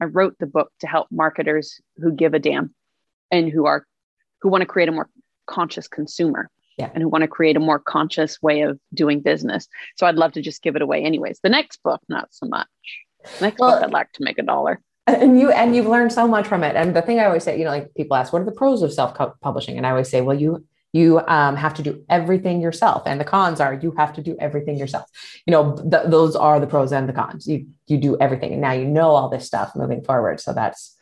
I 0.00 0.06
wrote 0.06 0.36
the 0.38 0.46
book 0.46 0.72
to 0.80 0.86
help 0.86 1.08
marketers 1.10 1.80
who 1.96 2.12
give 2.12 2.34
a 2.34 2.38
damn 2.38 2.74
and 3.30 3.48
who 3.48 3.66
are 3.66 3.86
who 4.40 4.48
want 4.48 4.62
to 4.62 4.66
create 4.66 4.88
a 4.88 4.92
more 4.92 5.08
conscious 5.46 5.88
consumer 5.88 6.50
yeah. 6.78 6.90
and 6.92 7.02
who 7.02 7.08
want 7.08 7.22
to 7.22 7.28
create 7.28 7.56
a 7.56 7.60
more 7.60 7.78
conscious 7.78 8.40
way 8.42 8.62
of 8.62 8.78
doing 8.92 9.20
business. 9.20 9.68
So 9.96 10.06
I'd 10.06 10.16
love 10.16 10.32
to 10.32 10.42
just 10.42 10.62
give 10.62 10.76
it 10.76 10.82
away 10.82 11.02
anyways. 11.02 11.40
The 11.42 11.48
next 11.48 11.82
book, 11.82 12.00
not 12.08 12.28
so 12.30 12.46
much. 12.46 12.66
next 13.40 13.58
well, 13.58 13.72
book, 13.72 13.84
I'd 13.84 13.92
like 13.92 14.12
to 14.12 14.24
make 14.24 14.38
a 14.38 14.42
dollar. 14.42 14.80
And 15.06 15.38
you 15.38 15.52
and 15.52 15.74
you've 15.76 15.86
learned 15.86 16.12
so 16.12 16.26
much 16.26 16.48
from 16.48 16.64
it. 16.64 16.74
And 16.74 16.94
the 16.94 17.02
thing 17.02 17.20
I 17.20 17.26
always 17.26 17.44
say, 17.44 17.56
you 17.58 17.64
know, 17.64 17.70
like 17.70 17.94
people 17.94 18.16
ask, 18.16 18.32
what 18.32 18.42
are 18.42 18.44
the 18.44 18.52
pros 18.52 18.82
of 18.82 18.92
self-publishing? 18.92 19.76
And 19.76 19.86
I 19.86 19.90
always 19.90 20.08
say, 20.08 20.20
well, 20.20 20.38
you 20.38 20.64
you 20.92 21.20
um, 21.26 21.56
have 21.56 21.74
to 21.74 21.82
do 21.82 22.04
everything 22.08 22.60
yourself 22.60 23.02
and 23.06 23.20
the 23.20 23.24
cons 23.24 23.60
are 23.60 23.74
you 23.74 23.92
have 23.98 24.12
to 24.14 24.22
do 24.22 24.36
everything 24.40 24.78
yourself. 24.78 25.06
You 25.46 25.52
know 25.52 25.76
th- 25.76 26.06
those 26.06 26.36
are 26.36 26.58
the 26.60 26.66
pros 26.66 26.92
and 26.92 27.08
the 27.08 27.12
cons. 27.12 27.46
You 27.46 27.66
you 27.86 27.98
do 27.98 28.16
everything 28.20 28.52
and 28.52 28.62
now 28.62 28.72
you 28.72 28.84
know 28.84 29.10
all 29.10 29.28
this 29.28 29.46
stuff 29.46 29.72
moving 29.74 30.02
forward 30.02 30.40
so 30.40 30.52
that's 30.52 30.96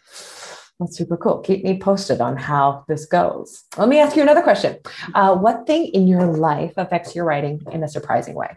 that's 0.80 0.96
super 0.96 1.16
cool. 1.16 1.38
Keep 1.38 1.64
me 1.64 1.78
posted 1.78 2.20
on 2.20 2.36
how 2.36 2.84
this 2.88 3.06
goes. 3.06 3.62
Let 3.76 3.88
me 3.88 4.00
ask 4.00 4.16
you 4.16 4.22
another 4.22 4.42
question. 4.42 4.78
Uh, 5.14 5.36
what 5.36 5.68
thing 5.68 5.86
in 5.86 6.08
your 6.08 6.26
life 6.26 6.72
affects 6.76 7.14
your 7.14 7.24
writing 7.24 7.62
in 7.70 7.84
a 7.84 7.88
surprising 7.88 8.34
way? 8.34 8.52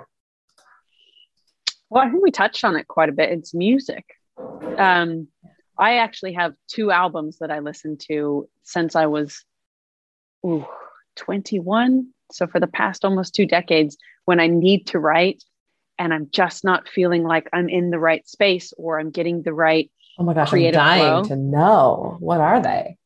Well 1.90 2.04
i 2.04 2.10
think 2.10 2.24
we 2.24 2.32
touched 2.32 2.64
on 2.64 2.76
it 2.76 2.88
quite 2.88 3.10
a 3.10 3.14
bit. 3.14 3.30
It's 3.30 3.54
music. 3.54 4.06
Um, 4.78 5.28
i 5.80 5.98
actually 5.98 6.34
have 6.34 6.54
two 6.68 6.92
albums 6.92 7.38
that 7.40 7.52
i 7.52 7.60
listened 7.60 8.00
to 8.00 8.48
since 8.64 8.96
i 8.96 9.06
was 9.06 9.44
ooh, 10.46 10.66
21. 11.18 12.08
So 12.32 12.48
for 12.48 12.60
the 12.60 12.68
past 12.68 13.06
almost 13.06 13.36
two 13.36 13.46
decades, 13.46 13.98
when 14.26 14.40
I 14.40 14.48
need 14.48 14.88
to 14.88 15.00
write 15.00 15.44
and 16.00 16.14
I'm 16.14 16.30
just 16.32 16.64
not 16.64 16.88
feeling 16.88 17.24
like 17.24 17.50
I'm 17.54 17.70
in 17.70 17.90
the 17.90 18.00
right 18.00 18.28
space 18.28 18.74
or 18.78 19.00
I'm 19.00 19.12
getting 19.12 19.42
the 19.42 19.54
right 19.54 19.90
Oh 20.20 20.24
my 20.24 20.34
gosh, 20.34 20.52
I'm 20.52 20.72
dying 20.72 21.24
flow. 21.24 21.24
to 21.26 21.36
know. 21.36 22.18
What 22.20 22.42
are 22.42 22.62
they? 22.62 22.98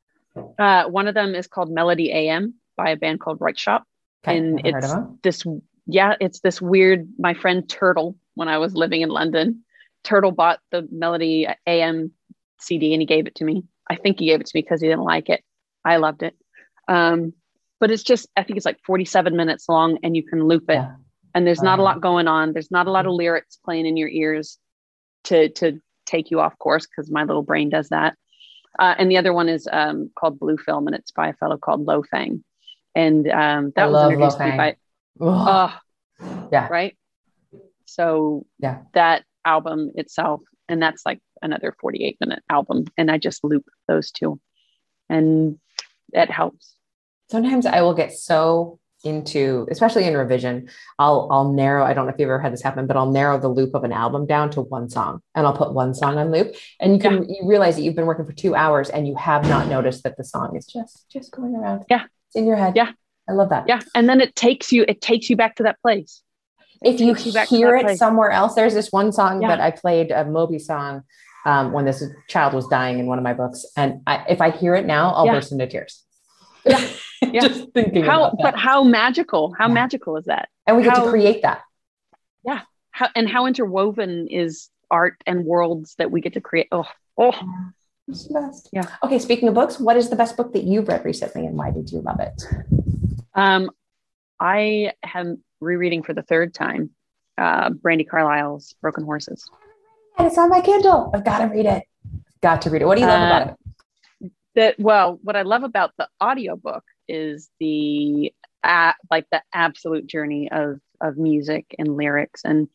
Uh, 0.57 0.85
one 0.85 1.07
of 1.07 1.13
them 1.13 1.35
is 1.35 1.45
called 1.45 1.69
Melody 1.69 2.09
AM 2.11 2.53
by 2.77 2.91
a 2.91 2.95
band 2.95 3.19
called 3.19 3.39
Röyksopp. 3.39 3.83
Okay, 4.23 4.37
and 4.37 4.61
it's 4.65 4.93
this, 5.23 5.43
yeah, 5.87 6.15
it's 6.21 6.39
this 6.39 6.61
weird, 6.61 7.09
my 7.17 7.33
friend 7.33 7.67
Turtle, 7.67 8.15
when 8.35 8.47
I 8.47 8.59
was 8.59 8.75
living 8.75 9.01
in 9.01 9.09
London, 9.09 9.63
Turtle 10.03 10.31
bought 10.31 10.59
the 10.71 10.87
Melody 10.89 11.47
AM 11.67 12.11
CD 12.59 12.93
and 12.93 13.01
he 13.01 13.05
gave 13.05 13.27
it 13.27 13.35
to 13.35 13.43
me. 13.43 13.63
I 13.89 13.95
think 13.95 14.19
he 14.19 14.27
gave 14.27 14.39
it 14.39 14.47
to 14.47 14.51
me 14.55 14.61
because 14.61 14.79
he 14.81 14.87
didn't 14.87 15.03
like 15.03 15.27
it. 15.29 15.43
I 15.83 15.97
loved 15.97 16.23
it. 16.23 16.35
Um, 16.87 17.33
but 17.81 17.91
it's 17.91 18.03
just 18.03 18.29
i 18.37 18.43
think 18.43 18.55
it's 18.55 18.65
like 18.65 18.79
47 18.85 19.35
minutes 19.35 19.67
long 19.67 19.97
and 20.03 20.15
you 20.15 20.23
can 20.23 20.47
loop 20.47 20.69
it. 20.69 20.75
Yeah. 20.75 20.95
and 21.35 21.45
there's 21.45 21.61
not 21.61 21.79
a 21.79 21.83
lot 21.83 21.99
going 21.99 22.27
on. 22.27 22.53
There's 22.53 22.71
not 22.71 22.87
a 22.87 22.91
lot 22.91 23.05
of 23.05 23.13
lyrics 23.13 23.57
playing 23.65 23.85
in 23.85 23.97
your 23.97 24.07
ears 24.07 24.57
to 25.25 25.49
to 25.49 25.81
take 26.05 26.31
you 26.31 26.39
off 26.39 26.57
course 26.57 26.87
because 26.87 27.11
my 27.11 27.23
little 27.23 27.43
brain 27.43 27.69
does 27.69 27.89
that. 27.89 28.15
Uh, 28.79 28.95
and 28.97 29.11
the 29.11 29.17
other 29.17 29.33
one 29.33 29.49
is 29.49 29.67
um, 29.71 30.09
called 30.17 30.39
blue 30.39 30.57
film 30.57 30.87
and 30.87 30.95
it's 30.95 31.11
by 31.11 31.29
a 31.29 31.33
fellow 31.33 31.57
called 31.57 31.85
lo 31.85 32.03
fang. 32.03 32.43
And 32.95 33.29
um, 33.29 33.73
that 33.75 33.83
I 33.83 33.87
was 33.87 34.11
introduced 34.11 34.37
to 34.37 34.45
me 34.45 34.57
by 34.57 34.75
oh 35.19 35.77
yeah. 36.51 36.67
Right? 36.69 36.97
So 37.85 38.45
yeah. 38.59 38.79
that 38.93 39.23
album 39.43 39.91
itself 39.95 40.41
and 40.69 40.81
that's 40.81 41.05
like 41.05 41.19
another 41.41 41.75
48 41.81 42.17
minute 42.21 42.43
album 42.47 42.85
and 42.95 43.09
i 43.09 43.17
just 43.17 43.43
loop 43.43 43.65
those 43.87 44.11
two. 44.11 44.39
And 45.09 45.59
it 46.13 46.29
helps 46.29 46.75
sometimes 47.31 47.65
I 47.65 47.81
will 47.81 47.93
get 47.93 48.13
so 48.13 48.79
into 49.03 49.67
especially 49.71 50.05
in 50.05 50.15
revision 50.15 50.69
i'll 50.99 51.27
i'll 51.31 51.51
narrow 51.51 51.83
i 51.83 51.93
don't 51.93 52.05
know 52.05 52.13
if 52.13 52.19
you've 52.19 52.27
ever 52.27 52.39
had 52.39 52.53
this 52.53 52.61
happen 52.61 52.85
but 52.85 52.95
i'll 52.95 53.09
narrow 53.09 53.39
the 53.39 53.47
loop 53.47 53.73
of 53.73 53.83
an 53.83 53.91
album 53.91 54.25
down 54.25 54.49
to 54.49 54.61
one 54.61 54.89
song 54.89 55.21
and 55.35 55.45
i'll 55.45 55.57
put 55.57 55.73
one 55.73 55.93
song 55.93 56.17
on 56.17 56.31
loop. 56.31 56.55
And 56.79 56.93
you 56.93 56.99
can 56.99 57.23
yeah. 57.23 57.37
you 57.39 57.47
realize 57.47 57.75
that 57.75 57.81
you've 57.81 57.95
been 57.95 58.05
working 58.05 58.25
for 58.25 58.33
two 58.33 58.55
hours 58.55 58.89
and 58.89 59.07
you 59.07 59.15
have 59.15 59.47
not 59.47 59.67
noticed 59.67 60.03
that 60.03 60.17
the 60.17 60.23
song 60.23 60.55
is 60.55 60.65
just 60.65 61.09
just 61.09 61.31
going 61.31 61.55
around. 61.55 61.85
Yeah. 61.89 62.03
It's 62.27 62.35
in 62.35 62.45
your 62.45 62.55
head. 62.55 62.73
Yeah. 62.75 62.91
I 63.29 63.33
love 63.33 63.49
that. 63.49 63.65
Yeah. 63.67 63.81
And 63.95 64.09
then 64.09 64.21
it 64.21 64.35
takes 64.35 64.71
you 64.71 64.85
it 64.87 65.01
takes 65.01 65.29
you 65.29 65.35
back 65.35 65.55
to 65.55 65.63
that 65.63 65.81
place. 65.81 66.21
It 66.83 66.95
if 66.95 67.01
you, 67.01 67.31
you 67.31 67.45
hear 67.45 67.75
it 67.75 67.83
place. 67.83 67.99
somewhere 67.99 68.31
else 68.31 68.55
there's 68.55 68.73
this 68.73 68.91
one 68.91 69.11
song 69.11 69.41
yeah. 69.41 69.49
that 69.49 69.59
i 69.59 69.69
played 69.69 70.11
a 70.11 70.25
moby 70.25 70.57
song 70.57 71.03
um, 71.45 71.71
when 71.71 71.85
this 71.85 72.03
child 72.27 72.53
was 72.53 72.67
dying 72.67 72.99
in 72.99 73.07
one 73.07 73.17
of 73.17 73.23
my 73.23 73.33
books. 73.33 73.65
And 73.75 74.01
I, 74.05 74.25
if 74.29 74.41
i 74.41 74.51
hear 74.51 74.75
it 74.75 74.85
now 74.85 75.11
i'll 75.13 75.25
yeah. 75.25 75.33
burst 75.33 75.51
into 75.51 75.67
tears. 75.67 76.03
Yeah 76.65 76.87
yeah. 77.31 77.41
just 77.41 77.71
thinking 77.73 78.03
how 78.03 78.35
but 78.41 78.55
how 78.57 78.83
magical 78.83 79.53
how 79.57 79.67
yeah. 79.67 79.73
magical 79.73 80.17
is 80.17 80.25
that? 80.25 80.49
And 80.65 80.77
we 80.77 80.83
how, 80.83 80.95
get 80.95 81.03
to 81.03 81.09
create 81.09 81.41
that. 81.43 81.61
Yeah. 82.43 82.61
How, 82.91 83.09
and 83.15 83.29
how 83.29 83.45
interwoven 83.45 84.27
is 84.27 84.69
art 84.89 85.21
and 85.25 85.45
worlds 85.45 85.95
that 85.97 86.11
we 86.11 86.21
get 86.21 86.33
to 86.33 86.41
create? 86.41 86.67
Oh 86.71 86.87
oh. 87.17 87.33
It's 88.07 88.27
the 88.27 88.33
best. 88.33 88.69
Yeah. 88.73 88.87
Okay 89.03 89.19
speaking 89.19 89.47
of 89.47 89.53
books 89.53 89.79
what 89.79 89.97
is 89.97 90.09
the 90.09 90.15
best 90.15 90.35
book 90.35 90.53
that 90.53 90.63
you've 90.63 90.87
read 90.87 91.05
recently 91.05 91.45
and 91.45 91.55
why 91.55 91.71
did 91.71 91.91
you 91.91 92.01
love 92.01 92.19
it? 92.19 92.43
Um 93.35 93.69
i 94.39 94.91
am 95.13 95.43
rereading 95.59 96.01
for 96.01 96.13
the 96.13 96.23
third 96.23 96.55
time 96.55 96.89
uh 97.37 97.69
brandi 97.69 98.07
carlile's 98.07 98.73
broken 98.81 99.03
horses. 99.03 99.47
And 100.17 100.27
it's 100.27 100.37
on 100.37 100.49
my 100.49 100.61
kindle. 100.61 101.11
I've 101.13 101.23
got 101.23 101.39
to 101.39 101.45
read 101.45 101.65
it. 101.65 101.83
Got 102.41 102.63
to 102.63 102.69
read 102.69 102.81
it. 102.81 102.85
What 102.85 102.95
do 102.95 103.01
you 103.01 103.07
love 103.07 103.21
uh, 103.21 103.25
about 103.25 103.47
it? 103.51 103.57
that 104.55 104.79
well 104.79 105.19
what 105.23 105.35
i 105.35 105.43
love 105.43 105.63
about 105.63 105.91
the 105.97 106.07
audiobook 106.21 106.83
is 107.11 107.49
the 107.59 108.33
uh, 108.63 108.93
like 109.09 109.25
the 109.31 109.41
absolute 109.53 110.07
journey 110.07 110.49
of 110.51 110.79
of 110.99 111.17
music 111.17 111.75
and 111.79 111.95
lyrics 111.95 112.41
and 112.43 112.67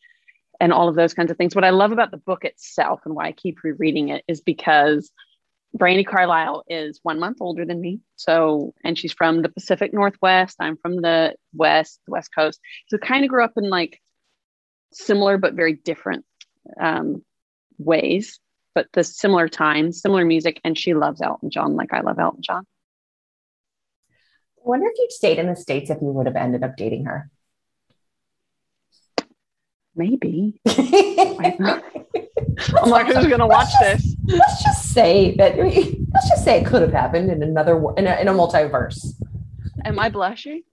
and 0.59 0.73
all 0.73 0.89
of 0.89 0.95
those 0.95 1.13
kinds 1.13 1.31
of 1.31 1.37
things. 1.37 1.55
What 1.55 1.63
i 1.63 1.69
love 1.69 1.91
about 1.91 2.11
the 2.11 2.17
book 2.17 2.45
itself 2.45 3.01
and 3.05 3.15
why 3.15 3.27
i 3.27 3.31
keep 3.31 3.63
rereading 3.63 4.09
it 4.09 4.23
is 4.27 4.41
because 4.41 5.11
Brandi 5.77 6.07
Carlile 6.07 6.63
is 6.69 6.99
one 7.03 7.19
month 7.19 7.37
older 7.41 7.65
than 7.65 7.81
me. 7.81 7.99
So 8.15 8.73
and 8.83 8.97
she's 8.97 9.13
from 9.13 9.41
the 9.41 9.49
pacific 9.49 9.93
northwest. 9.93 10.55
I'm 10.59 10.77
from 10.77 11.01
the 11.01 11.35
west 11.53 11.99
the 12.05 12.11
west 12.11 12.29
coast. 12.33 12.59
So 12.87 12.97
kind 12.97 13.23
of 13.23 13.29
grew 13.29 13.43
up 13.43 13.53
in 13.57 13.69
like 13.69 14.01
similar 14.93 15.37
but 15.37 15.53
very 15.53 15.73
different 15.73 16.25
um, 16.79 17.23
ways 17.77 18.39
but 18.77 18.85
the 18.93 19.03
similar 19.03 19.47
times, 19.47 20.01
similar 20.01 20.23
music, 20.23 20.61
and 20.63 20.77
she 20.77 20.93
loves 20.93 21.19
Elton 21.19 21.49
John 21.49 21.75
like 21.75 21.93
I 21.93 22.01
love 22.01 22.19
Elton 22.19 22.43
John. 22.43 22.63
I 24.67 24.69
wonder 24.69 24.87
if 24.87 24.99
you'd 24.99 25.13
stayed 25.13 25.39
in 25.39 25.47
the 25.47 25.55
States 25.55 25.89
if 25.89 26.01
you 26.01 26.09
would 26.09 26.25
have 26.25 26.35
ended 26.35 26.61
up 26.61 26.75
dating 26.75 27.05
her. 27.05 27.29
Maybe. 29.95 30.59
I'm 30.67 31.83
like, 32.89 33.07
who's 33.07 33.27
going 33.27 33.39
to 33.39 33.47
watch 33.47 33.71
this? 33.79 34.13
Let's 34.25 34.63
just 34.63 34.89
say 34.91 35.35
that, 35.37 35.57
let's 35.57 36.29
just 36.29 36.43
say 36.43 36.59
it 36.59 36.65
could 36.65 36.81
have 36.81 36.91
happened 36.91 37.31
in 37.31 37.41
another, 37.43 37.81
in 37.95 38.07
a, 38.07 38.19
in 38.19 38.27
a 38.27 38.33
multiverse. 38.33 39.13
Am 39.85 39.97
I 39.99 40.09
blushing? 40.09 40.63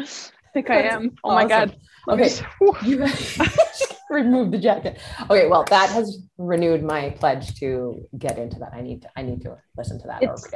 I 0.00 0.04
think 0.52 0.68
I 0.68 0.82
am. 0.82 1.12
Oh 1.22 1.30
awesome. 1.30 1.48
my 1.48 1.48
God. 1.48 1.76
Okay. 2.08 2.28
remove 4.10 4.50
the 4.50 4.58
jacket. 4.58 4.98
Okay, 5.30 5.46
well, 5.46 5.64
that 5.70 5.90
has 5.90 6.24
renewed 6.38 6.82
my 6.82 7.10
pledge 7.10 7.54
to 7.60 8.04
get 8.18 8.36
into 8.36 8.58
that. 8.58 8.72
I 8.74 8.80
need 8.80 9.02
to 9.02 9.10
I 9.16 9.22
need 9.22 9.42
to 9.42 9.58
listen 9.76 10.00
to 10.00 10.08
that 10.08 10.24
it's, 10.24 10.50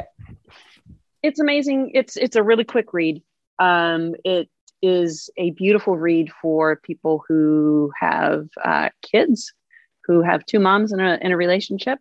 It's 1.24 1.40
amazing. 1.40 1.92
It's 1.94 2.18
it's 2.18 2.36
a 2.36 2.42
really 2.42 2.64
quick 2.64 2.92
read. 2.92 3.22
Um, 3.58 4.14
it 4.26 4.50
is 4.82 5.30
a 5.38 5.52
beautiful 5.52 5.96
read 5.96 6.30
for 6.42 6.76
people 6.76 7.24
who 7.26 7.90
have 7.98 8.46
uh, 8.62 8.90
kids, 9.00 9.54
who 10.04 10.20
have 10.20 10.44
two 10.44 10.58
moms 10.58 10.92
in 10.92 11.00
a 11.00 11.18
in 11.22 11.32
a 11.32 11.36
relationship. 11.38 11.98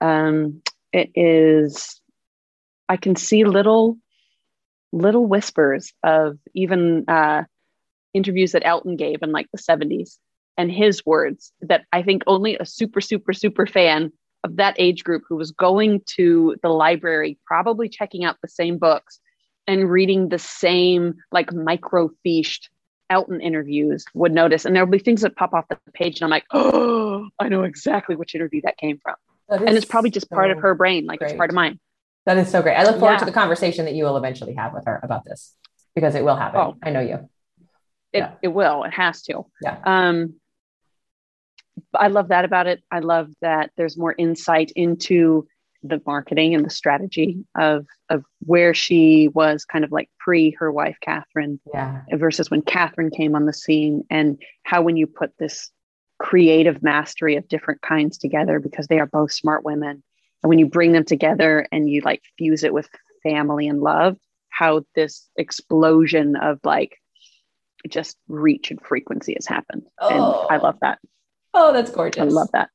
Um, 0.00 0.60
it 0.92 1.12
is. 1.14 2.00
I 2.88 2.96
can 2.96 3.14
see 3.14 3.44
little 3.44 3.96
little 4.90 5.26
whispers 5.26 5.92
of 6.02 6.36
even 6.52 7.04
uh, 7.06 7.44
interviews 8.12 8.50
that 8.52 8.66
Elton 8.66 8.96
gave 8.96 9.22
in 9.22 9.30
like 9.30 9.46
the 9.52 9.58
70s 9.58 10.18
and 10.56 10.72
his 10.72 11.06
words 11.06 11.52
that 11.60 11.84
I 11.92 12.02
think 12.02 12.24
only 12.26 12.56
a 12.56 12.66
super, 12.66 13.00
super, 13.00 13.32
super 13.32 13.66
fan 13.66 14.10
of 14.44 14.56
that 14.56 14.76
age 14.78 15.04
group 15.04 15.22
who 15.28 15.36
was 15.36 15.50
going 15.52 16.02
to 16.16 16.56
the 16.62 16.68
library, 16.68 17.38
probably 17.44 17.88
checking 17.88 18.24
out 18.24 18.36
the 18.40 18.48
same 18.48 18.78
books 18.78 19.20
and 19.66 19.90
reading 19.90 20.28
the 20.28 20.38
same 20.38 21.14
like 21.32 21.50
microfished 21.50 22.68
Elton 23.10 23.40
interviews 23.40 24.04
would 24.14 24.32
notice. 24.32 24.64
And 24.64 24.74
there'll 24.74 24.88
be 24.88 24.98
things 24.98 25.22
that 25.22 25.36
pop 25.36 25.54
off 25.54 25.66
the 25.68 25.78
page, 25.92 26.20
and 26.20 26.24
I'm 26.24 26.30
like, 26.30 26.46
oh, 26.52 27.28
I 27.38 27.48
know 27.48 27.62
exactly 27.62 28.16
which 28.16 28.34
interview 28.34 28.62
that 28.64 28.76
came 28.76 28.98
from. 29.02 29.16
That 29.48 29.62
and 29.62 29.76
it's 29.76 29.86
probably 29.86 30.10
just 30.10 30.28
so 30.28 30.36
part 30.36 30.50
of 30.50 30.58
her 30.58 30.74
brain, 30.74 31.06
like 31.06 31.20
great. 31.20 31.30
it's 31.30 31.36
part 31.36 31.50
of 31.50 31.54
mine. 31.54 31.80
That 32.26 32.36
is 32.36 32.50
so 32.50 32.60
great. 32.60 32.76
I 32.76 32.84
look 32.84 32.98
forward 32.98 33.14
yeah. 33.14 33.18
to 33.20 33.24
the 33.24 33.32
conversation 33.32 33.86
that 33.86 33.94
you 33.94 34.04
will 34.04 34.18
eventually 34.18 34.54
have 34.54 34.74
with 34.74 34.84
her 34.84 35.00
about 35.02 35.24
this 35.24 35.54
because 35.94 36.14
it 36.14 36.22
will 36.22 36.36
happen. 36.36 36.60
Oh, 36.60 36.76
I 36.82 36.90
know 36.90 37.00
you. 37.00 37.30
It 38.12 38.18
yeah. 38.18 38.32
it 38.42 38.48
will. 38.48 38.84
It 38.84 38.92
has 38.92 39.22
to. 39.22 39.46
Yeah. 39.62 39.78
Um 39.84 40.34
I 41.94 42.08
love 42.08 42.28
that 42.28 42.44
about 42.44 42.66
it. 42.66 42.82
I 42.90 43.00
love 43.00 43.30
that 43.40 43.70
there's 43.76 43.96
more 43.96 44.14
insight 44.16 44.72
into 44.74 45.46
the 45.82 46.00
marketing 46.06 46.54
and 46.54 46.64
the 46.64 46.70
strategy 46.70 47.44
of 47.56 47.86
of 48.08 48.24
where 48.40 48.74
she 48.74 49.28
was 49.28 49.64
kind 49.64 49.84
of 49.84 49.92
like 49.92 50.10
pre 50.18 50.50
her 50.58 50.72
wife 50.72 50.96
Catherine 51.00 51.60
yeah. 51.72 52.02
versus 52.14 52.50
when 52.50 52.62
Catherine 52.62 53.10
came 53.10 53.34
on 53.34 53.46
the 53.46 53.52
scene 53.52 54.04
and 54.10 54.42
how 54.64 54.82
when 54.82 54.96
you 54.96 55.06
put 55.06 55.32
this 55.38 55.70
creative 56.18 56.82
mastery 56.82 57.36
of 57.36 57.46
different 57.48 57.80
kinds 57.80 58.18
together 58.18 58.58
because 58.58 58.88
they 58.88 58.98
are 58.98 59.06
both 59.06 59.32
smart 59.32 59.64
women 59.64 60.02
and 60.42 60.48
when 60.48 60.58
you 60.58 60.66
bring 60.66 60.92
them 60.92 61.04
together 61.04 61.66
and 61.70 61.88
you 61.88 62.00
like 62.00 62.22
fuse 62.36 62.64
it 62.64 62.74
with 62.74 62.88
family 63.22 63.68
and 63.68 63.80
love 63.80 64.16
how 64.48 64.82
this 64.96 65.28
explosion 65.36 66.34
of 66.34 66.58
like 66.64 66.96
just 67.88 68.16
reach 68.26 68.72
and 68.72 68.80
frequency 68.84 69.34
has 69.34 69.46
happened 69.46 69.82
oh. 70.00 70.08
and 70.08 70.50
i 70.50 70.60
oh. 70.60 70.64
love 70.64 70.76
that 70.80 70.98
oh 71.58 71.72
that's 71.72 71.90
gorgeous 71.90 72.22
i 72.22 72.24
love 72.24 72.48
that 72.52 72.70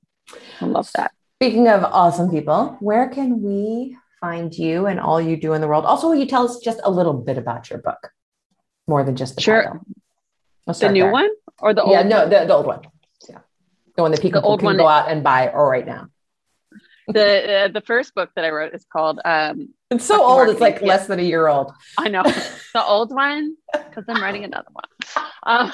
i 0.62 0.66
love 0.66 0.90
that 0.96 1.12
speaking 1.42 1.68
of 1.68 1.84
awesome 1.84 2.30
people 2.30 2.76
where 2.80 3.08
can 3.08 3.42
we 3.42 3.96
find 4.20 4.54
you 4.54 4.86
and 4.86 5.00
all 5.00 5.22
you 5.22 5.38
do 5.38 5.54
in 5.54 5.62
the 5.62 5.68
world 5.68 5.86
also 5.86 6.08
will 6.08 6.16
you 6.16 6.26
tell 6.26 6.46
us 6.46 6.60
just 6.60 6.80
a 6.84 6.92
little 6.92 7.14
bit 7.14 7.38
about 7.38 7.70
your 7.70 7.80
book 7.80 8.12
more 8.88 9.04
than 9.04 9.16
just 9.16 9.36
the 9.36 9.42
sure 9.42 9.82
the 10.68 10.90
new 10.90 11.04
there. 11.04 11.12
one 11.12 11.30
or 11.60 11.74
the 11.74 11.82
old 11.82 11.92
one? 11.92 12.10
yeah 12.10 12.18
one? 12.18 12.30
no 12.30 12.40
the, 12.40 12.46
the 12.46 12.54
old 12.54 12.66
one 12.66 12.82
yeah 13.30 13.40
the 13.96 14.02
one 14.02 14.12
that 14.12 14.22
people 14.22 14.42
the 14.42 14.48
old 14.48 14.60
can 14.60 14.66
one 14.66 14.78
go 14.78 14.88
out 14.88 15.10
and 15.10 15.24
buy 15.24 15.50
or 15.50 15.70
right 15.70 15.86
now 15.86 16.08
the 17.08 17.66
uh, 17.66 17.68
the 17.68 17.82
first 17.82 18.16
book 18.16 18.30
that 18.36 18.46
I 18.46 18.50
wrote 18.50 18.74
is 18.74 18.86
called. 18.86 19.20
Um, 19.26 19.74
it's 19.92 20.06
so 20.06 20.24
old. 20.24 20.48
It's 20.50 20.62
like 20.62 20.82
less 20.82 21.08
than 21.08 21.20
a 21.20 21.24
year 21.24 21.48
old. 21.48 21.74
I 21.98 22.08
know 22.08 22.24
the 22.74 22.84
old 22.84 23.14
one 23.14 23.58
because 23.74 24.06
I'm 24.08 24.22
writing 24.22 24.44
another 24.44 24.70
one. 24.72 24.86
Um, 25.46 25.74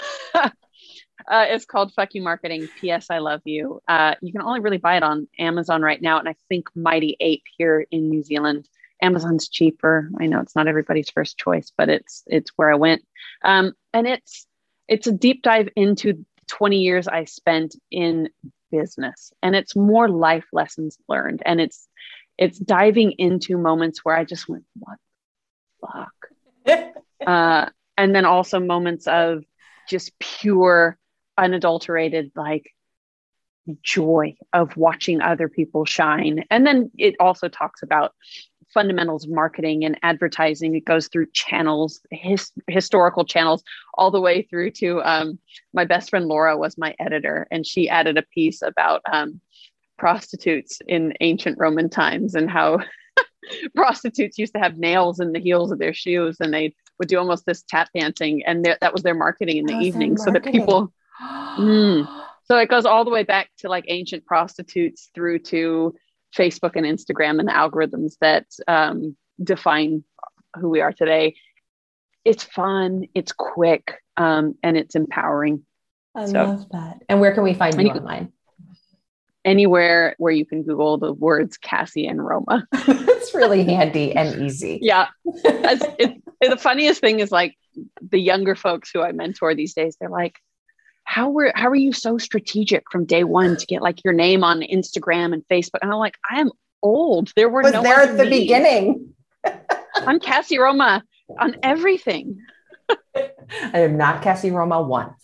uh, 1.27 1.45
it's 1.49 1.65
called 1.65 1.93
"Fuck 1.93 2.15
You 2.15 2.21
Marketing." 2.21 2.67
P.S. 2.79 3.07
I 3.09 3.19
love 3.19 3.41
you. 3.45 3.81
Uh, 3.87 4.15
you 4.21 4.31
can 4.31 4.41
only 4.41 4.59
really 4.59 4.77
buy 4.77 4.97
it 4.97 5.03
on 5.03 5.27
Amazon 5.37 5.81
right 5.81 6.01
now, 6.01 6.19
and 6.19 6.29
I 6.29 6.35
think 6.47 6.69
Mighty 6.75 7.17
Ape 7.19 7.43
here 7.57 7.85
in 7.91 8.09
New 8.09 8.23
Zealand. 8.23 8.67
Amazon's 9.01 9.47
cheaper. 9.47 10.09
I 10.19 10.25
know 10.25 10.41
it's 10.41 10.55
not 10.55 10.67
everybody's 10.67 11.09
first 11.09 11.37
choice, 11.37 11.71
but 11.77 11.89
it's 11.89 12.23
it's 12.27 12.51
where 12.55 12.71
I 12.71 12.75
went. 12.75 13.03
Um, 13.43 13.73
and 13.93 14.07
it's 14.07 14.45
it's 14.87 15.07
a 15.07 15.11
deep 15.11 15.41
dive 15.43 15.69
into 15.75 16.25
20 16.47 16.77
years 16.77 17.07
I 17.07 17.25
spent 17.25 17.75
in 17.91 18.29
business 18.71 19.31
and 19.41 19.55
it's 19.55 19.75
more 19.75 20.09
life 20.09 20.45
lessons 20.53 20.97
learned 21.07 21.41
and 21.45 21.59
it's 21.59 21.87
it's 22.37 22.57
diving 22.57 23.11
into 23.13 23.57
moments 23.57 24.03
where 24.03 24.15
i 24.15 24.23
just 24.23 24.47
went 24.47 24.65
what 24.77 24.97
fuck 25.81 26.93
uh, 27.27 27.65
and 27.97 28.15
then 28.15 28.25
also 28.25 28.59
moments 28.59 29.07
of 29.07 29.43
just 29.87 30.17
pure 30.19 30.97
unadulterated 31.39 32.31
like 32.35 32.71
joy 33.83 34.35
of 34.53 34.75
watching 34.77 35.21
other 35.21 35.47
people 35.47 35.85
shine 35.85 36.43
and 36.49 36.65
then 36.65 36.89
it 36.97 37.15
also 37.19 37.47
talks 37.47 37.83
about 37.83 38.13
fundamentals 38.73 39.25
of 39.25 39.31
marketing 39.31 39.83
and 39.83 39.99
advertising. 40.03 40.75
It 40.75 40.85
goes 40.85 41.07
through 41.07 41.27
channels, 41.33 42.01
his, 42.11 42.51
historical 42.67 43.25
channels, 43.25 43.63
all 43.95 44.11
the 44.11 44.21
way 44.21 44.43
through 44.43 44.71
to 44.71 45.01
um, 45.01 45.39
my 45.73 45.85
best 45.85 46.09
friend 46.09 46.25
Laura 46.25 46.57
was 46.57 46.77
my 46.77 46.95
editor, 46.99 47.47
and 47.51 47.65
she 47.65 47.89
added 47.89 48.17
a 48.17 48.23
piece 48.23 48.61
about 48.61 49.01
um, 49.11 49.41
prostitutes 49.97 50.79
in 50.87 51.13
ancient 51.21 51.57
Roman 51.59 51.89
times 51.89 52.35
and 52.35 52.49
how 52.49 52.79
prostitutes 53.75 54.37
used 54.37 54.53
to 54.53 54.59
have 54.59 54.77
nails 54.77 55.19
in 55.19 55.31
the 55.31 55.39
heels 55.39 55.71
of 55.71 55.79
their 55.79 55.93
shoes, 55.93 56.37
and 56.39 56.53
they 56.53 56.75
would 56.99 57.07
do 57.07 57.17
almost 57.17 57.45
this 57.45 57.63
tap 57.67 57.89
dancing, 57.95 58.43
and 58.45 58.65
that 58.65 58.93
was 58.93 59.03
their 59.03 59.15
marketing 59.15 59.57
in 59.57 59.65
the 59.65 59.77
evening, 59.77 60.17
so 60.17 60.31
that 60.31 60.43
people. 60.43 60.93
Mm, 61.21 62.23
so 62.45 62.57
it 62.57 62.69
goes 62.69 62.85
all 62.85 63.05
the 63.05 63.11
way 63.11 63.23
back 63.23 63.49
to 63.59 63.69
like 63.69 63.85
ancient 63.87 64.25
prostitutes 64.25 65.09
through 65.13 65.39
to 65.39 65.95
Facebook 66.35 66.75
and 66.75 66.85
Instagram 66.85 67.39
and 67.39 67.47
the 67.47 67.53
algorithms 67.53 68.13
that 68.21 68.45
um, 68.67 69.15
define 69.43 70.03
who 70.55 70.69
we 70.69 70.81
are 70.81 70.93
today. 70.93 71.35
It's 72.25 72.43
fun, 72.43 73.05
it's 73.15 73.31
quick, 73.31 73.95
um, 74.17 74.55
and 74.61 74.77
it's 74.77 74.95
empowering. 74.95 75.65
I 76.15 76.25
so, 76.25 76.43
love 76.43 76.69
that. 76.71 77.01
And 77.07 77.21
where 77.21 77.33
can 77.33 77.43
we 77.43 77.53
find 77.53 77.75
you, 77.75 77.87
you 77.87 77.93
online? 77.93 78.31
Anywhere 79.45 80.15
where 80.17 80.33
you 80.33 80.45
can 80.45 80.63
Google 80.63 80.97
the 80.97 81.13
words 81.13 81.57
Cassie 81.57 82.07
and 82.07 82.23
Roma. 82.23 82.67
it's 82.73 83.33
really 83.33 83.63
handy 83.63 84.13
and 84.13 84.43
easy. 84.43 84.79
Yeah. 84.83 85.07
it, 85.25 86.21
it, 86.41 86.49
the 86.49 86.57
funniest 86.57 86.99
thing 87.01 87.19
is 87.19 87.31
like 87.31 87.55
the 88.01 88.19
younger 88.19 88.55
folks 88.55 88.91
who 88.93 89.01
I 89.01 89.11
mentor 89.13 89.55
these 89.55 89.73
days, 89.73 89.95
they're 89.99 90.09
like, 90.09 90.35
how 91.09 91.27
were 91.27 91.51
how 91.55 91.67
are 91.67 91.75
you 91.75 91.91
so 91.91 92.19
strategic 92.19 92.83
from 92.91 93.03
day 93.03 93.23
one 93.23 93.57
to 93.57 93.65
get 93.65 93.81
like 93.81 94.03
your 94.03 94.13
name 94.13 94.43
on 94.43 94.61
Instagram 94.61 95.33
and 95.33 95.43
Facebook? 95.49 95.79
And 95.81 95.91
I'm 95.91 95.97
like, 95.97 96.19
I 96.29 96.39
am 96.39 96.51
old. 96.83 97.33
There 97.35 97.49
were 97.49 97.63
was 97.63 97.73
no 97.73 97.81
there 97.81 98.01
at 98.01 98.15
the 98.15 98.25
me. 98.25 98.41
beginning. 98.41 99.15
I'm 99.95 100.19
Cassie 100.19 100.59
Roma 100.59 101.03
on 101.39 101.55
everything. 101.63 102.37
I 103.15 103.31
am 103.73 103.97
not 103.97 104.21
Cassie 104.21 104.51
Roma 104.51 104.83
one 104.83 105.15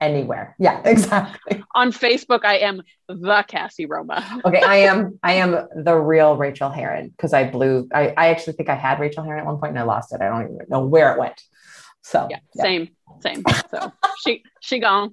anywhere. 0.00 0.56
Yeah, 0.58 0.80
exactly. 0.86 1.62
On 1.74 1.92
Facebook, 1.92 2.46
I 2.46 2.56
am 2.60 2.80
the 3.06 3.44
Cassie 3.46 3.84
Roma. 3.84 4.40
okay, 4.42 4.62
I 4.62 4.76
am 4.76 5.18
I 5.22 5.34
am 5.34 5.68
the 5.76 5.98
real 5.98 6.38
Rachael 6.38 6.70
Herron 6.70 7.10
because 7.10 7.34
I 7.34 7.44
blew. 7.44 7.90
I, 7.92 8.14
I 8.16 8.28
actually 8.28 8.54
think 8.54 8.70
I 8.70 8.74
had 8.74 9.00
Rachael 9.00 9.24
Herron 9.24 9.40
at 9.40 9.46
one 9.46 9.58
point 9.58 9.72
and 9.72 9.78
I 9.78 9.82
lost 9.82 10.14
it. 10.14 10.22
I 10.22 10.30
don't 10.30 10.54
even 10.54 10.66
know 10.70 10.86
where 10.86 11.12
it 11.12 11.18
went. 11.18 11.42
So 12.00 12.26
yeah, 12.30 12.38
yeah. 12.54 12.62
same, 12.62 12.88
same. 13.20 13.42
So 13.70 13.92
she 14.24 14.42
she 14.62 14.78
gone. 14.78 15.12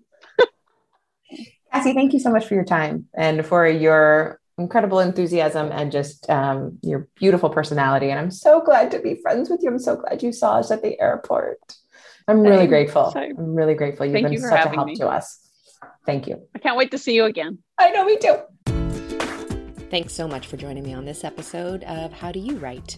Cassie, 1.71 1.93
thank 1.93 2.13
you 2.13 2.19
so 2.19 2.31
much 2.31 2.45
for 2.45 2.53
your 2.53 2.65
time 2.65 3.07
and 3.13 3.45
for 3.45 3.67
your 3.67 4.39
incredible 4.57 4.99
enthusiasm 4.99 5.71
and 5.71 5.91
just 5.91 6.29
um, 6.29 6.77
your 6.83 7.07
beautiful 7.15 7.49
personality. 7.49 8.09
And 8.09 8.19
I'm 8.19 8.31
so 8.31 8.61
glad 8.61 8.91
to 8.91 8.99
be 8.99 9.15
friends 9.15 9.49
with 9.49 9.63
you. 9.63 9.69
I'm 9.69 9.79
so 9.79 9.95
glad 9.95 10.21
you 10.21 10.31
saw 10.31 10.57
us 10.57 10.69
at 10.71 10.81
the 10.81 10.99
airport. 10.99 11.59
I'm 12.27 12.41
really 12.41 12.67
grateful. 12.67 13.11
Same. 13.11 13.37
I'm 13.37 13.55
really 13.55 13.73
grateful. 13.73 14.05
You've 14.05 14.13
Thank 14.13 14.25
been 14.25 14.33
you 14.33 14.39
such 14.39 14.65
a 14.65 14.69
help 14.69 14.87
me. 14.87 14.95
to 14.95 15.07
us. 15.07 15.39
Thank 16.05 16.27
you. 16.27 16.47
I 16.55 16.59
can't 16.59 16.77
wait 16.77 16.91
to 16.91 16.97
see 16.97 17.15
you 17.15 17.25
again. 17.25 17.59
I 17.77 17.89
know, 17.91 18.05
me 18.05 18.17
too. 18.17 18.35
Thanks 19.89 20.13
so 20.13 20.27
much 20.27 20.47
for 20.47 20.57
joining 20.57 20.83
me 20.83 20.93
on 20.93 21.05
this 21.05 21.23
episode 21.23 21.83
of 21.83 22.13
How 22.13 22.31
Do 22.31 22.39
You 22.39 22.57
Write? 22.57 22.97